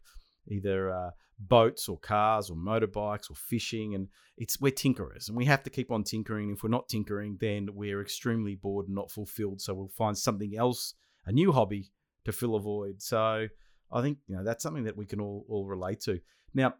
either 0.50 0.92
uh, 0.92 1.12
boats 1.40 1.88
or 1.88 1.98
cars 1.98 2.50
or 2.50 2.56
motorbikes 2.56 3.30
or 3.30 3.36
fishing, 3.36 3.96
and 3.96 4.08
it's 4.38 4.60
we're 4.60 4.72
tinkerers, 4.72 5.28
and 5.28 5.38
we 5.38 5.46
have 5.46 5.64
to 5.64 5.70
keep 5.70 5.92
on 5.92 6.04
tinkering. 6.04 6.52
If 6.52 6.64
we're 6.64 6.70
not 6.70 6.90
tinkering, 6.90 7.38
then 7.40 7.70
we're 7.74 8.02
extremely 8.02 8.56
bored 8.56 8.88
and 8.88 8.96
not 8.96 9.12
fulfilled. 9.12 9.62
So 9.62 9.74
we'll 9.74 9.88
find 9.90 10.18
something 10.18 10.58
else, 10.58 10.96
a 11.26 11.32
new 11.32 11.52
hobby, 11.52 11.92
to 12.26 12.32
fill 12.32 12.56
a 12.56 12.60
void. 12.60 13.02
So 13.02 13.48
I 13.92 14.02
think 14.02 14.20
you 14.28 14.36
know 14.36 14.44
that's 14.44 14.64
something 14.64 14.84
that 14.84 14.98
we 14.98 15.06
can 15.06 15.20
all 15.20 15.46
all 15.48 15.66
relate 15.66 16.02
to. 16.02 16.20
Now, 16.54 16.76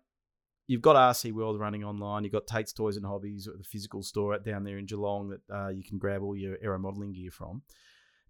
you've 0.68 0.82
got 0.82 0.96
RC 0.96 1.34
World 1.34 1.60
running 1.60 1.84
online. 1.84 2.24
You've 2.24 2.34
got 2.34 2.48
Tate's 2.48 2.74
Toys 2.74 2.98
and 2.98 3.06
Hobbies, 3.06 3.46
the 3.46 3.64
physical 3.64 4.04
store 4.04 4.38
down 4.40 4.64
there 4.64 4.78
in 4.78 4.86
Geelong 4.86 5.30
that 5.30 5.54
uh, 5.54 5.70
you 5.70 5.84
can 5.84 5.98
grab 5.98 6.22
all 6.22 6.36
your 6.36 6.58
aero 6.62 6.80
modeling 6.80 7.14
gear 7.14 7.32
from. 7.32 7.62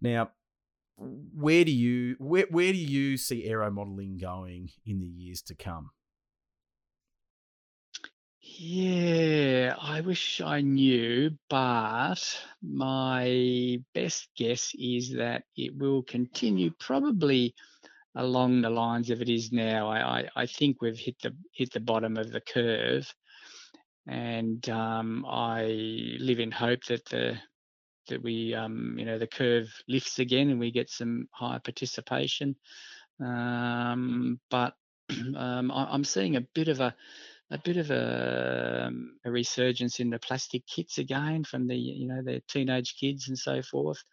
Now, 0.02 0.32
where 1.00 1.64
do 1.64 1.72
you 1.72 2.16
where 2.20 2.45
where 2.50 2.72
do 2.72 2.78
you 2.78 3.18
see 3.18 3.45
aero 3.45 3.72
modeling 3.72 4.18
going 4.18 4.70
in 4.86 5.00
the 5.00 5.08
years 5.08 5.41
to 5.43 5.56
come? 5.56 5.91
Yeah, 8.41 9.76
I 9.80 10.02
wish 10.02 10.41
I 10.41 10.62
knew, 10.62 11.38
but 11.50 12.18
my 12.62 13.78
best 13.93 14.30
guess 14.36 14.74
is 14.76 15.14
that 15.14 15.43
it 15.56 15.78
will 15.78 16.04
continue 16.04 16.72
probably 16.80 17.54
along 18.16 18.62
the 18.62 18.70
lines 18.70 19.10
of 19.10 19.22
it 19.22 19.30
is 19.30 19.52
now. 19.52 19.88
I, 19.89 20.20
I, 20.22 20.30
I 20.36 20.45
think 20.45 20.82
we've 20.82 20.97
hit 20.97 21.18
the 21.22 21.36
hit 21.54 21.72
the 21.72 21.80
bottom 21.80 22.18
of 22.18 22.32
the 22.32 22.41
curve, 22.41 23.14
and 24.08 24.68
um, 24.70 25.26
I 25.28 25.64
live 26.20 26.39
in 26.39 26.52
hope 26.52 26.84
that 26.86 27.06
the 27.06 27.39
that 28.10 28.22
we, 28.22 28.53
um, 28.53 28.95
you 28.97 29.05
know, 29.05 29.18
the 29.18 29.28
curve 29.28 29.68
lifts 29.88 30.20
again 30.20 30.49
and 30.49 30.60
we 30.60 30.72
get 30.72 30.89
some 30.89 31.28
higher 31.32 31.60
participation. 31.60 32.55
Um, 33.20 34.39
but 34.49 34.74
um, 35.36 35.72
I, 35.72 35.93
am 35.93 36.03
seeing 36.03 36.36
a 36.36 36.41
bit 36.41 36.68
of 36.68 36.80
a 36.80 36.95
a 37.51 37.57
bit 37.57 37.78
of 37.78 37.89
a, 37.89 38.86
um, 38.86 39.18
a, 39.26 39.32
resurgence 39.32 39.99
in 39.99 40.12
the 40.12 40.20
plastic 40.20 40.68
kits 40.68 40.99
again 40.99 41.43
from 41.43 41.68
the 41.68 41.76
you 41.76 42.07
know 42.07 42.22
the 42.22 42.43
teenage 42.47 42.95
kids 42.99 43.28
and 43.28 43.38
so 43.38 43.62
forth, 43.64 44.03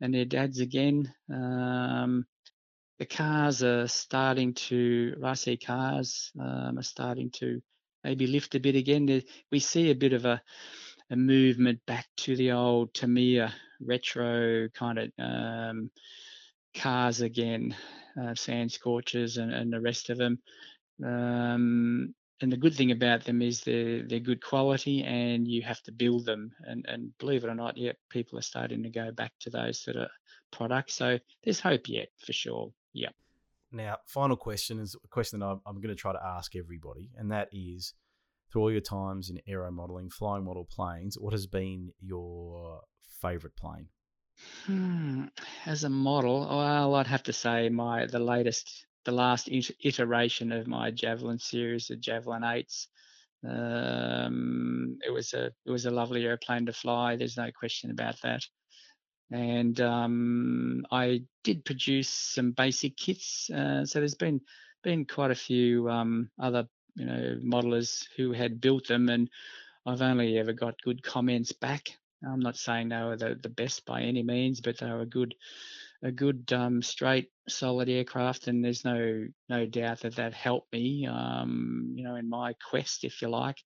and 0.00 0.14
their 0.14 0.24
dads 0.24 0.60
again. 0.60 1.12
Um, 1.32 2.26
the 2.98 3.06
cars 3.06 3.62
are 3.62 3.88
starting 3.88 4.54
to 4.54 5.16
RC 5.20 5.66
cars 5.66 6.30
um, 6.40 6.78
are 6.78 6.82
starting 6.82 7.30
to 7.32 7.60
maybe 8.04 8.26
lift 8.26 8.54
a 8.54 8.60
bit 8.60 8.76
again. 8.76 9.22
We 9.50 9.58
see 9.58 9.90
a 9.90 9.94
bit 9.94 10.12
of 10.12 10.24
a 10.24 10.40
a 11.10 11.16
movement 11.16 11.80
back 11.86 12.06
to 12.16 12.36
the 12.36 12.52
old 12.52 12.92
Tamiya 12.94 13.52
retro 13.80 14.68
kind 14.70 14.98
of 14.98 15.10
um, 15.18 15.90
cars 16.74 17.20
again, 17.20 17.74
uh, 18.20 18.34
sand 18.34 18.72
scorchers 18.72 19.36
and, 19.36 19.52
and 19.52 19.72
the 19.72 19.80
rest 19.80 20.10
of 20.10 20.18
them. 20.18 20.38
Um, 21.04 22.14
and 22.40 22.52
the 22.52 22.56
good 22.56 22.74
thing 22.74 22.90
about 22.90 23.24
them 23.24 23.40
is 23.40 23.62
they're 23.62 24.02
they're 24.02 24.18
good 24.20 24.44
quality, 24.44 25.02
and 25.02 25.48
you 25.48 25.62
have 25.62 25.82
to 25.84 25.92
build 25.92 26.26
them. 26.26 26.52
And 26.60 26.84
and 26.86 27.16
believe 27.18 27.44
it 27.44 27.48
or 27.48 27.54
not, 27.54 27.78
yeah, 27.78 27.92
people 28.10 28.38
are 28.38 28.42
starting 28.42 28.82
to 28.82 28.90
go 28.90 29.10
back 29.10 29.32
to 29.40 29.50
those 29.50 29.80
sort 29.82 29.96
of 29.96 30.08
products. 30.52 30.94
So 30.94 31.18
there's 31.44 31.60
hope 31.60 31.88
yet 31.88 32.08
for 32.24 32.32
sure. 32.32 32.72
Yeah. 32.92 33.08
Now, 33.72 33.96
final 34.06 34.36
question 34.36 34.78
is 34.78 34.94
a 35.02 35.08
question 35.08 35.40
that 35.40 35.46
I'm, 35.46 35.60
I'm 35.66 35.80
going 35.80 35.88
to 35.88 36.00
try 36.00 36.12
to 36.12 36.22
ask 36.24 36.54
everybody, 36.56 37.10
and 37.16 37.32
that 37.32 37.48
is 37.52 37.94
through 38.56 38.62
all 38.62 38.72
your 38.72 38.80
times 38.80 39.28
in 39.28 39.38
aero 39.46 39.70
modeling, 39.70 40.08
flying 40.08 40.44
model 40.44 40.64
planes, 40.64 41.18
what 41.20 41.34
has 41.34 41.46
been 41.46 41.90
your 42.00 42.80
favorite 43.20 43.54
plane? 43.54 43.88
Hmm. 44.64 45.24
As 45.66 45.84
a 45.84 45.90
model, 45.90 46.40
well, 46.48 46.94
I'd 46.94 47.06
have 47.06 47.24
to 47.24 47.34
say 47.34 47.68
my 47.68 48.06
the 48.06 48.18
latest, 48.18 48.86
the 49.04 49.12
last 49.12 49.50
iteration 49.50 50.52
of 50.52 50.66
my 50.66 50.90
Javelin 50.90 51.38
series, 51.38 51.88
the 51.88 51.96
Javelin 51.96 52.44
Eights. 52.44 52.88
Um, 53.46 54.98
it 55.06 55.10
was 55.10 55.34
a 55.34 55.52
it 55.66 55.70
was 55.70 55.84
a 55.84 55.90
lovely 55.90 56.24
airplane 56.24 56.64
to 56.66 56.72
fly. 56.72 57.16
There's 57.16 57.36
no 57.36 57.50
question 57.58 57.90
about 57.90 58.16
that. 58.22 58.42
And 59.30 59.78
um, 59.82 60.86
I 60.90 61.24
did 61.44 61.64
produce 61.66 62.08
some 62.08 62.52
basic 62.52 62.96
kits. 62.96 63.50
Uh, 63.50 63.84
so 63.84 63.98
there's 63.98 64.14
been 64.14 64.40
been 64.82 65.04
quite 65.04 65.30
a 65.30 65.34
few 65.34 65.90
um, 65.90 66.30
other 66.40 66.66
you 66.96 67.06
know 67.06 67.38
modelers 67.44 68.06
who 68.16 68.32
had 68.32 68.60
built 68.60 68.88
them, 68.88 69.08
and 69.08 69.28
I've 69.84 70.02
only 70.02 70.38
ever 70.38 70.52
got 70.52 70.82
good 70.82 71.02
comments 71.02 71.52
back. 71.52 71.90
I'm 72.26 72.40
not 72.40 72.56
saying 72.56 72.88
they 72.88 73.02
were 73.02 73.16
the, 73.16 73.38
the 73.40 73.48
best 73.48 73.84
by 73.84 74.02
any 74.02 74.22
means, 74.22 74.60
but 74.60 74.78
they 74.78 74.86
were 74.86 75.02
a 75.02 75.06
good, 75.06 75.34
a 76.02 76.10
good 76.10 76.50
um, 76.52 76.82
straight, 76.82 77.28
solid 77.48 77.88
aircraft, 77.88 78.48
and 78.48 78.64
there's 78.64 78.84
no 78.84 79.26
no 79.48 79.66
doubt 79.66 80.00
that 80.00 80.16
that 80.16 80.34
helped 80.34 80.72
me, 80.72 81.06
um, 81.06 81.92
you 81.94 82.04
know, 82.04 82.16
in 82.16 82.28
my 82.28 82.54
quest, 82.70 83.04
if 83.04 83.22
you 83.22 83.28
like. 83.28 83.58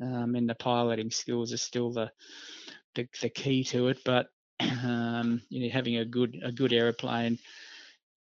Um, 0.00 0.34
and 0.34 0.48
the 0.48 0.54
piloting 0.54 1.10
skills 1.10 1.52
are 1.52 1.58
still 1.58 1.92
the 1.92 2.10
the, 2.94 3.08
the 3.20 3.28
key 3.28 3.64
to 3.64 3.88
it, 3.88 3.98
but 4.04 4.28
um, 4.60 5.42
you 5.50 5.66
know, 5.66 5.72
having 5.72 5.96
a 5.96 6.04
good 6.04 6.38
a 6.42 6.52
good 6.52 6.72
aeroplane 6.72 7.38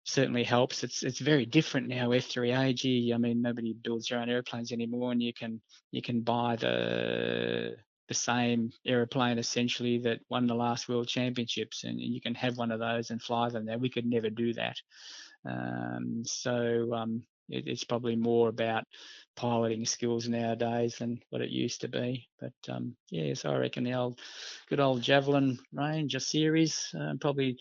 certainly 0.05 0.45
helps. 0.45 0.85
It's 0.85 1.03
it's 1.03 1.19
very 1.19 1.47
different 1.47 1.89
now. 1.89 2.11
F3AG. 2.11 3.15
I 3.15 3.17
mean, 3.19 3.43
nobody 3.43 3.75
builds 3.75 4.09
their 4.09 4.21
own 4.21 4.29
airplanes 4.29 4.73
anymore, 4.73 5.13
and 5.13 5.23
you 5.23 5.33
can 5.33 5.61
you 5.91 6.03
can 6.03 6.21
buy 6.21 6.57
the 6.57 7.77
the 8.09 8.15
same 8.15 8.73
aeroplane 8.85 9.39
essentially 9.39 9.99
that 9.99 10.19
won 10.29 10.47
the 10.47 10.55
last 10.55 10.89
world 10.89 11.07
championships, 11.07 11.85
and 11.85 12.01
you 12.01 12.21
can 12.21 12.35
have 12.35 12.59
one 12.59 12.73
of 12.73 12.81
those 12.81 13.11
and 13.11 13.23
fly 13.23 13.49
them. 13.49 13.67
Now 13.67 13.77
we 13.77 13.91
could 13.91 14.07
never 14.07 14.31
do 14.31 14.53
that. 14.55 14.77
Um, 15.45 16.23
so 16.25 16.93
um, 16.93 17.23
it, 17.49 17.67
it's 17.67 17.85
probably 17.85 18.17
more 18.17 18.49
about 18.49 18.85
piloting 19.37 19.87
skills 19.87 20.29
nowadays 20.29 20.97
than 20.99 21.21
what 21.31 21.43
it 21.43 21.51
used 21.51 21.83
to 21.83 21.89
be. 21.89 22.29
But 22.41 22.53
um, 22.69 22.97
yeah, 23.11 23.35
so 23.35 23.51
I 23.51 23.57
reckon 23.57 23.85
the 23.85 23.95
old, 23.95 24.19
good 24.69 24.81
old 24.81 25.03
Javelin 25.03 25.59
range, 25.73 26.15
a 26.15 26.21
series, 26.21 26.95
uh, 26.99 27.15
probably 27.21 27.59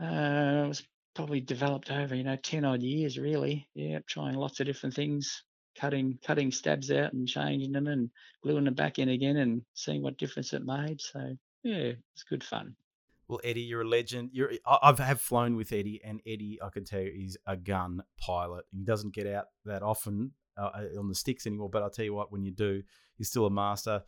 uh, 0.00 0.66
was 0.68 0.82
probably 1.14 1.40
developed 1.40 1.90
over 1.90 2.14
you 2.14 2.24
know 2.24 2.36
ten 2.36 2.64
odd 2.64 2.82
years 2.82 3.18
really. 3.18 3.68
Yeah, 3.74 4.00
trying 4.06 4.34
lots 4.34 4.60
of 4.60 4.66
different 4.66 4.94
things, 4.94 5.42
cutting 5.78 6.18
cutting 6.24 6.50
stabs 6.50 6.90
out 6.90 7.12
and 7.12 7.28
changing 7.28 7.72
them 7.72 7.86
and 7.86 8.10
gluing 8.42 8.64
them 8.64 8.74
back 8.74 8.98
in 8.98 9.08
again 9.08 9.36
and 9.36 9.62
seeing 9.74 10.02
what 10.02 10.18
difference 10.18 10.52
it 10.52 10.64
made. 10.64 11.00
So 11.00 11.36
yeah, 11.62 11.92
it's 12.14 12.24
good 12.28 12.44
fun. 12.44 12.76
Well, 13.28 13.40
Eddie, 13.42 13.62
you're 13.62 13.82
a 13.82 13.88
legend. 13.88 14.30
You're 14.32 14.52
I've 14.66 14.98
have 14.98 15.20
flown 15.20 15.56
with 15.56 15.72
Eddie, 15.72 16.00
and 16.04 16.20
Eddie, 16.26 16.58
I 16.62 16.68
can 16.68 16.84
tell 16.84 17.00
you, 17.00 17.10
is 17.24 17.38
a 17.46 17.56
gun 17.56 18.02
pilot. 18.18 18.66
He 18.70 18.84
doesn't 18.84 19.14
get 19.14 19.26
out 19.26 19.46
that 19.64 19.82
often 19.82 20.32
uh, 20.58 20.70
on 20.98 21.08
the 21.08 21.14
sticks 21.14 21.46
anymore, 21.46 21.70
but 21.70 21.82
I'll 21.82 21.90
tell 21.90 22.04
you 22.04 22.14
what, 22.14 22.30
when 22.30 22.44
you 22.44 22.50
do, 22.50 22.82
he's 23.16 23.28
still 23.28 23.46
a 23.46 23.50
master. 23.50 24.02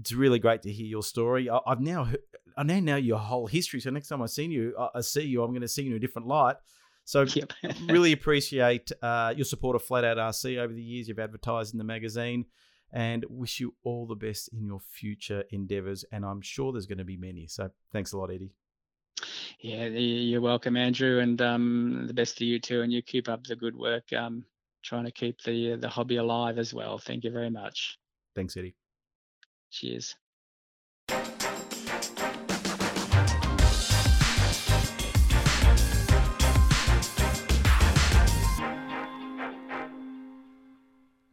It's 0.00 0.12
really 0.12 0.38
great 0.38 0.62
to 0.62 0.72
hear 0.72 0.86
your 0.86 1.02
story. 1.02 1.50
I, 1.50 1.60
have 1.66 1.80
now 1.80 2.08
I 2.56 2.62
now 2.62 2.80
know 2.80 2.96
your 2.96 3.18
whole 3.18 3.46
history. 3.46 3.80
So 3.80 3.90
next 3.90 4.08
time 4.08 4.22
I 4.22 4.26
see 4.26 4.46
you, 4.46 4.74
I 4.94 5.00
see 5.00 5.22
you, 5.22 5.42
I'm 5.42 5.50
going 5.50 5.62
to 5.62 5.68
see 5.68 5.82
you 5.82 5.90
in 5.90 5.96
a 5.96 6.00
different 6.00 6.28
light. 6.28 6.56
So 7.04 7.22
yep. 7.34 7.52
really 7.88 8.12
appreciate 8.12 8.90
uh, 9.02 9.34
your 9.36 9.44
support 9.44 9.76
of 9.76 9.82
Flat 9.82 10.04
Out 10.04 10.16
RC 10.16 10.58
over 10.58 10.72
the 10.72 10.82
years. 10.82 11.08
You've 11.08 11.18
advertised 11.18 11.74
in 11.74 11.78
the 11.78 11.84
magazine 11.84 12.46
and 12.92 13.24
wish 13.28 13.60
you 13.60 13.74
all 13.84 14.06
the 14.06 14.14
best 14.14 14.48
in 14.52 14.64
your 14.64 14.80
future 14.80 15.44
endeavors. 15.50 16.04
And 16.12 16.24
I'm 16.24 16.40
sure 16.40 16.72
there's 16.72 16.86
going 16.86 16.98
to 16.98 17.04
be 17.04 17.16
many. 17.16 17.46
So 17.46 17.70
thanks 17.92 18.12
a 18.12 18.18
lot, 18.18 18.30
Eddie. 18.30 18.52
Yeah, 19.60 19.86
you're 19.86 20.40
welcome, 20.40 20.76
Andrew, 20.76 21.18
and 21.18 21.40
um, 21.42 22.04
the 22.06 22.14
best 22.14 22.38
to 22.38 22.44
you 22.44 22.58
too. 22.58 22.80
And 22.82 22.92
you 22.92 23.02
keep 23.02 23.28
up 23.28 23.44
the 23.44 23.56
good 23.56 23.76
work, 23.76 24.12
um, 24.12 24.44
trying 24.82 25.04
to 25.04 25.10
keep 25.10 25.42
the 25.42 25.76
the 25.76 25.88
hobby 25.88 26.16
alive 26.16 26.58
as 26.58 26.72
well. 26.72 26.96
Thank 26.96 27.24
you 27.24 27.30
very 27.30 27.50
much. 27.50 27.98
Thanks, 28.34 28.56
Eddie. 28.56 28.74
Cheers. 29.70 30.16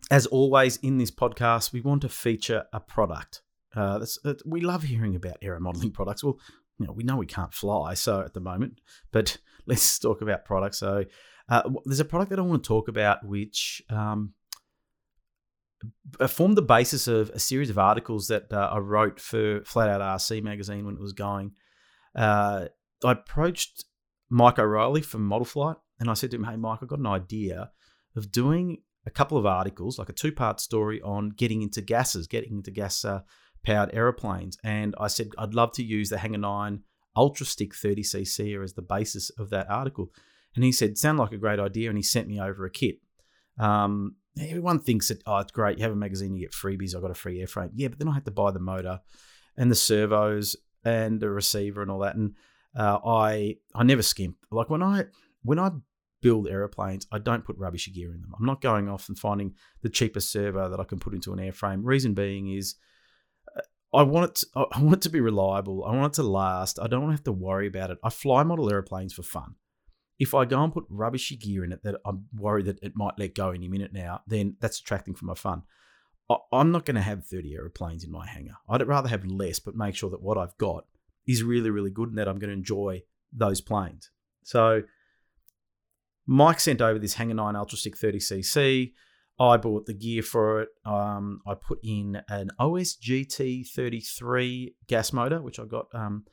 as 0.09 0.25
always 0.27 0.77
in 0.77 0.97
this 0.97 1.11
podcast, 1.11 1.73
we 1.73 1.81
want 1.81 2.01
to 2.01 2.09
feature 2.09 2.65
a 2.73 2.79
product. 2.79 3.41
Uh, 3.75 3.99
that's, 3.99 4.17
that's, 4.23 4.43
we 4.45 4.61
love 4.61 4.83
hearing 4.83 5.15
about 5.15 5.37
aero 5.41 5.59
modeling 5.59 5.91
products. 5.91 6.23
Well, 6.23 6.39
you 6.79 6.85
know, 6.85 6.93
we 6.93 7.03
know 7.03 7.17
we 7.17 7.25
can't 7.25 7.53
fly, 7.53 7.93
so 7.93 8.21
at 8.21 8.33
the 8.33 8.39
moment, 8.39 8.79
but 9.11 9.37
let's 9.67 9.99
talk 9.99 10.21
about 10.21 10.45
products. 10.45 10.79
So, 10.79 11.05
uh, 11.49 11.69
there's 11.85 11.99
a 11.99 12.05
product 12.05 12.29
that 12.31 12.39
I 12.39 12.41
want 12.41 12.63
to 12.63 12.67
talk 12.67 12.87
about, 12.87 13.25
which 13.25 13.81
um, 13.89 14.33
formed 16.27 16.57
the 16.57 16.61
basis 16.61 17.07
of 17.07 17.29
a 17.31 17.39
series 17.39 17.69
of 17.69 17.77
articles 17.77 18.27
that 18.27 18.51
uh, 18.51 18.69
I 18.71 18.79
wrote 18.79 19.19
for 19.19 19.63
Flat 19.63 19.89
Out 19.89 20.01
RC 20.01 20.43
magazine 20.43 20.85
when 20.85 20.95
it 20.95 21.01
was 21.01 21.13
going. 21.13 21.51
Uh, 22.15 22.65
I 23.03 23.11
approached 23.11 23.85
Mike 24.29 24.59
O'Reilly 24.59 25.01
from 25.01 25.25
Model 25.25 25.45
Flight, 25.45 25.77
and 25.99 26.09
I 26.09 26.13
said 26.13 26.31
to 26.31 26.37
him, 26.37 26.45
"Hey, 26.45 26.55
Mike, 26.55 26.79
I've 26.81 26.87
got 26.87 26.99
an 26.99 27.07
idea 27.07 27.71
of 28.15 28.31
doing 28.31 28.79
a 29.05 29.09
couple 29.09 29.37
of 29.37 29.45
articles, 29.45 29.97
like 29.97 30.09
a 30.09 30.13
two 30.13 30.31
part 30.31 30.59
story 30.59 31.01
on 31.01 31.29
getting 31.29 31.61
into 31.61 31.81
gases, 31.81 32.27
getting 32.27 32.57
into 32.57 32.71
gas 32.71 33.05
uh, 33.05 33.21
powered 33.63 33.93
aeroplanes. 33.93 34.57
And 34.63 34.95
I 34.99 35.07
said, 35.07 35.29
I'd 35.37 35.53
love 35.53 35.71
to 35.73 35.83
use 35.83 36.09
the 36.09 36.17
Hangar 36.17 36.37
9 36.37 36.83
Ultra 37.15 37.45
Stick 37.45 37.73
30cc 37.73 38.63
as 38.63 38.73
the 38.73 38.81
basis 38.81 39.29
of 39.31 39.49
that 39.49 39.69
article. 39.69 40.11
And 40.55 40.63
he 40.63 40.71
said, 40.71 40.97
Sound 40.97 41.19
like 41.19 41.31
a 41.31 41.37
great 41.37 41.59
idea. 41.59 41.89
And 41.89 41.97
he 41.97 42.03
sent 42.03 42.27
me 42.27 42.39
over 42.39 42.65
a 42.65 42.71
kit. 42.71 42.97
Um, 43.57 44.15
everyone 44.41 44.79
thinks 44.79 45.07
that, 45.09 45.21
oh, 45.25 45.37
it's 45.37 45.51
great. 45.51 45.77
You 45.77 45.83
have 45.83 45.93
a 45.93 45.95
magazine, 45.95 46.35
you 46.35 46.41
get 46.41 46.51
freebies. 46.51 46.95
I 46.95 47.01
got 47.01 47.11
a 47.11 47.15
free 47.15 47.39
airframe. 47.39 47.71
Yeah, 47.73 47.89
but 47.89 47.99
then 47.99 48.07
I 48.07 48.13
had 48.13 48.25
to 48.25 48.31
buy 48.31 48.51
the 48.51 48.59
motor 48.59 49.01
and 49.57 49.71
the 49.71 49.75
servos 49.75 50.55
and 50.83 51.19
the 51.19 51.29
receiver 51.29 51.81
and 51.81 51.91
all 51.91 51.99
that. 51.99 52.15
And 52.15 52.35
uh, 52.75 52.99
I 53.05 53.57
I 53.73 53.83
never 53.83 54.01
skimp. 54.01 54.37
Like 54.51 54.69
when 54.69 54.83
I 54.83 55.05
when 55.43 55.59
I 55.59 55.71
build 56.21 56.47
aeroplanes, 56.47 57.07
I 57.11 57.19
don't 57.19 57.45
put 57.45 57.57
rubbish 57.57 57.91
gear 57.93 58.13
in 58.13 58.21
them. 58.21 58.33
I'm 58.37 58.45
not 58.45 58.61
going 58.61 58.89
off 58.89 59.07
and 59.07 59.17
finding 59.17 59.53
the 59.81 59.89
cheapest 59.89 60.31
servo 60.31 60.69
that 60.69 60.79
I 60.79 60.83
can 60.83 60.99
put 60.99 61.13
into 61.13 61.33
an 61.33 61.39
airframe. 61.39 61.81
Reason 61.83 62.13
being 62.13 62.51
is 62.51 62.75
uh, 63.55 63.61
I 63.93 64.03
want 64.03 64.31
it 64.31 64.35
to, 64.35 64.65
I 64.71 64.81
want 64.81 64.97
it 64.97 65.01
to 65.03 65.09
be 65.09 65.21
reliable. 65.21 65.83
I 65.85 65.95
want 65.95 66.13
it 66.13 66.15
to 66.17 66.23
last. 66.23 66.79
I 66.79 66.87
don't 66.87 67.01
want 67.01 67.11
to 67.11 67.17
have 67.17 67.23
to 67.25 67.31
worry 67.31 67.67
about 67.67 67.91
it. 67.91 67.97
I 68.03 68.09
fly 68.09 68.43
model 68.43 68.71
airplanes 68.71 69.13
for 69.13 69.23
fun. 69.23 69.55
If 70.19 70.33
I 70.33 70.45
go 70.45 70.63
and 70.63 70.73
put 70.73 70.85
rubbishy 70.89 71.35
gear 71.35 71.63
in 71.63 71.71
it 71.71 71.83
that 71.83 71.95
I'm 72.05 72.25
worried 72.35 72.65
that 72.65 72.79
it 72.81 72.95
might 72.95 73.19
let 73.19 73.35
go 73.35 73.51
any 73.51 73.67
minute 73.67 73.93
now, 73.93 74.21
then 74.27 74.55
that's 74.59 74.79
attracting 74.79 75.13
for 75.13 75.25
my 75.25 75.35
fun. 75.35 75.63
I'm 76.51 76.71
not 76.71 76.85
going 76.85 76.95
to 76.95 77.01
have 77.01 77.25
30 77.25 77.53
aeroplanes 77.53 78.03
in 78.03 78.11
my 78.11 78.27
hangar. 78.27 78.57
I'd 78.67 78.85
rather 78.85 79.07
have 79.07 79.25
less, 79.25 79.59
but 79.59 79.75
make 79.75 79.95
sure 79.95 80.09
that 80.09 80.21
what 80.21 80.37
I've 80.37 80.57
got 80.57 80.85
is 81.25 81.43
really, 81.43 81.69
really 81.69 81.91
good 81.91 82.09
and 82.09 82.17
that 82.17 82.27
I'm 82.27 82.39
going 82.39 82.49
to 82.49 82.55
enjoy 82.55 83.03
those 83.31 83.61
planes. 83.61 84.11
So 84.43 84.83
Mike 86.25 86.59
sent 86.59 86.81
over 86.81 86.99
this 86.99 87.13
Hangar 87.13 87.35
9 87.35 87.55
Ultra 87.55 87.77
Stick 87.77 87.97
30cc. 87.97 88.91
I 89.39 89.57
bought 89.57 89.85
the 89.85 89.93
gear 89.93 90.23
for 90.23 90.61
it. 90.61 90.69
Um, 90.83 91.41
I 91.47 91.53
put 91.53 91.79
in 91.83 92.21
an 92.27 92.49
OSGT 92.59 93.67
33 93.69 94.75
gas 94.87 95.13
motor, 95.13 95.41
which 95.41 95.59
I 95.59 95.65
got 95.65 95.87
um, 95.93 96.25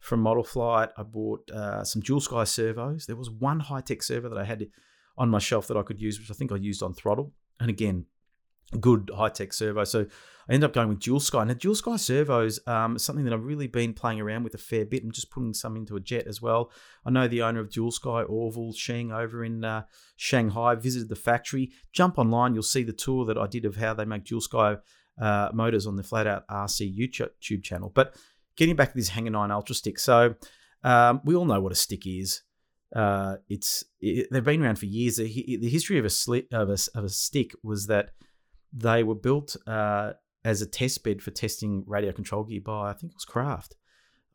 from 0.00 0.20
Model 0.20 0.44
Flight. 0.44 0.90
I 0.96 1.02
bought 1.02 1.50
uh, 1.50 1.84
some 1.84 2.02
Dualsky 2.02 2.46
servos. 2.46 3.06
There 3.06 3.16
was 3.16 3.30
one 3.30 3.60
Hitec 3.60 4.02
servo 4.02 4.28
that 4.28 4.38
I 4.38 4.44
had 4.44 4.66
on 5.16 5.28
my 5.28 5.38
shelf 5.38 5.66
that 5.68 5.76
I 5.76 5.82
could 5.82 6.00
use, 6.00 6.18
which 6.18 6.30
I 6.30 6.34
think 6.34 6.52
I 6.52 6.56
used 6.56 6.82
on 6.82 6.94
throttle. 6.94 7.32
And 7.60 7.68
again, 7.68 8.06
good 8.80 9.08
Hitec 9.08 9.52
servo. 9.52 9.84
So 9.84 10.06
I 10.48 10.54
ended 10.54 10.68
up 10.68 10.74
going 10.74 10.88
with 10.88 11.00
Dualsky. 11.00 11.46
Now, 11.46 11.54
Dualsky 11.54 11.98
servos 11.98 12.60
um, 12.66 12.98
something 12.98 13.24
that 13.24 13.34
I've 13.34 13.44
really 13.44 13.66
been 13.66 13.92
playing 13.92 14.20
around 14.20 14.44
with 14.44 14.54
a 14.54 14.58
fair 14.58 14.84
bit 14.84 15.02
and 15.02 15.12
just 15.12 15.30
putting 15.30 15.54
some 15.54 15.76
into 15.76 15.96
a 15.96 16.00
jet 16.00 16.26
as 16.26 16.40
well. 16.40 16.70
I 17.04 17.10
know 17.10 17.28
the 17.28 17.42
owner 17.42 17.60
of 17.60 17.68
Dualsky, 17.68 18.28
Orville 18.28 18.72
Sheng, 18.72 19.12
over 19.12 19.44
in 19.44 19.64
uh, 19.64 19.84
Shanghai, 20.16 20.74
visited 20.74 21.08
the 21.08 21.16
factory. 21.16 21.72
Jump 21.92 22.18
online, 22.18 22.54
you'll 22.54 22.62
see 22.62 22.82
the 22.82 22.92
tour 22.92 23.24
that 23.26 23.38
I 23.38 23.46
did 23.46 23.64
of 23.64 23.76
how 23.76 23.94
they 23.94 24.04
make 24.04 24.24
Dualsky 24.24 24.80
uh, 25.20 25.50
motors 25.52 25.86
on 25.86 25.96
the 25.96 26.02
Flat 26.02 26.26
Out 26.26 26.46
RC 26.48 26.96
YouTube 26.96 27.62
channel. 27.62 27.90
But 27.94 28.14
getting 28.58 28.76
back 28.76 28.90
to 28.90 28.96
this 28.96 29.08
Hangar 29.08 29.30
9 29.30 29.50
Ultra 29.50 29.74
Stick. 29.74 29.98
So 29.98 30.34
um, 30.84 31.22
we 31.24 31.34
all 31.34 31.46
know 31.46 31.60
what 31.60 31.72
a 31.72 31.76
stick 31.76 32.06
is. 32.06 32.42
Uh, 32.94 33.36
it's 33.48 33.84
it, 34.00 34.28
they've 34.30 34.44
been 34.44 34.62
around 34.62 34.78
for 34.78 34.86
years. 34.86 35.16
The, 35.16 35.58
the 35.60 35.68
history 35.68 35.98
of 35.98 36.04
a, 36.04 36.08
sli- 36.08 36.52
of 36.52 36.68
a 36.68 36.98
of 36.98 37.04
a 37.04 37.08
stick 37.08 37.52
was 37.62 37.86
that 37.86 38.10
they 38.72 39.02
were 39.02 39.14
built 39.14 39.56
uh, 39.66 40.12
as 40.44 40.60
a 40.62 40.66
test 40.66 41.04
bed 41.04 41.22
for 41.22 41.30
testing 41.30 41.84
radio 41.86 42.12
control 42.12 42.44
gear 42.44 42.60
by 42.64 42.90
I 42.90 42.92
think 42.94 43.12
it 43.12 43.16
was 43.16 43.24
Kraft. 43.24 43.76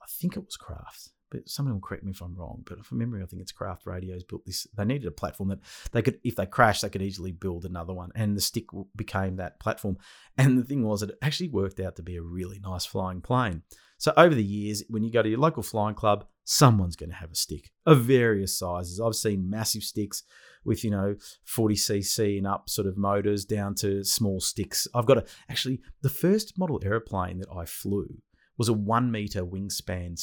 I 0.02 0.06
think 0.08 0.36
it 0.36 0.46
was 0.46 0.56
Kraft, 0.56 1.10
but 1.32 1.50
someone 1.50 1.74
will 1.74 1.82
correct 1.82 2.04
me 2.04 2.12
if 2.12 2.22
I'm 2.22 2.36
wrong. 2.36 2.62
But 2.66 2.86
from 2.86 3.00
memory, 3.00 3.24
I 3.24 3.26
think 3.26 3.42
it's 3.42 3.52
Kraft 3.52 3.88
Radios 3.88 4.24
built 4.24 4.46
this. 4.46 4.68
They 4.78 4.86
needed 4.86 5.08
a 5.08 5.12
platform 5.12 5.50
that 5.50 5.60
they 5.92 6.04
could, 6.04 6.20
if 6.24 6.36
they 6.36 6.46
crashed, 6.46 6.84
they 6.84 6.90
could 6.90 7.02
easily 7.02 7.32
build 7.32 7.66
another 7.66 7.94
one, 7.94 8.12
and 8.16 8.36
the 8.36 8.42
stick 8.42 8.66
became 8.96 9.38
that 9.38 9.60
platform. 9.60 9.98
And 10.38 10.60
the 10.60 10.64
thing 10.64 10.84
was, 10.84 11.02
it 11.02 11.12
actually 11.22 11.50
worked 11.50 11.80
out 11.80 11.96
to 11.96 12.04
be 12.04 12.18
a 12.18 12.22
really 12.22 12.60
nice 12.60 12.86
flying 12.86 13.22
plane. 13.22 13.64
So 14.04 14.12
over 14.18 14.36
the 14.36 14.44
years, 14.44 14.84
when 14.90 15.02
you 15.02 15.10
go 15.10 15.22
to 15.22 15.30
your 15.30 15.40
local 15.40 15.64
flying 15.64 15.96
club, 15.96 16.26
someone's 16.44 16.98
going 16.98 17.12
to 17.12 17.16
have 17.16 17.32
a 17.32 17.36
stick 17.36 17.72
of 17.86 18.02
various 18.02 18.54
sizes. 18.54 19.00
I've 19.00 19.16
seen 19.16 19.50
massive 19.50 19.82
sticks 19.82 20.24
with 20.66 20.84
you 20.84 20.92
know 20.92 21.16
40cc 21.48 22.38
and 22.38 22.46
up 22.46 22.70
sort 22.70 22.86
of 22.86 22.98
motors 22.98 23.46
down 23.46 23.76
to 23.76 24.04
small 24.04 24.42
sticks. 24.42 24.90
I've 24.94 25.06
got 25.06 25.20
a 25.20 25.26
actually 25.50 25.80
the 26.02 26.10
first 26.10 26.60
model 26.60 26.82
aeroplane 26.84 27.40
that 27.40 27.48
I 27.50 27.64
flew 27.64 28.18
was 28.58 28.68
a 28.68 28.74
one 28.74 29.10
meter 29.10 29.46
wingspan 29.46 30.20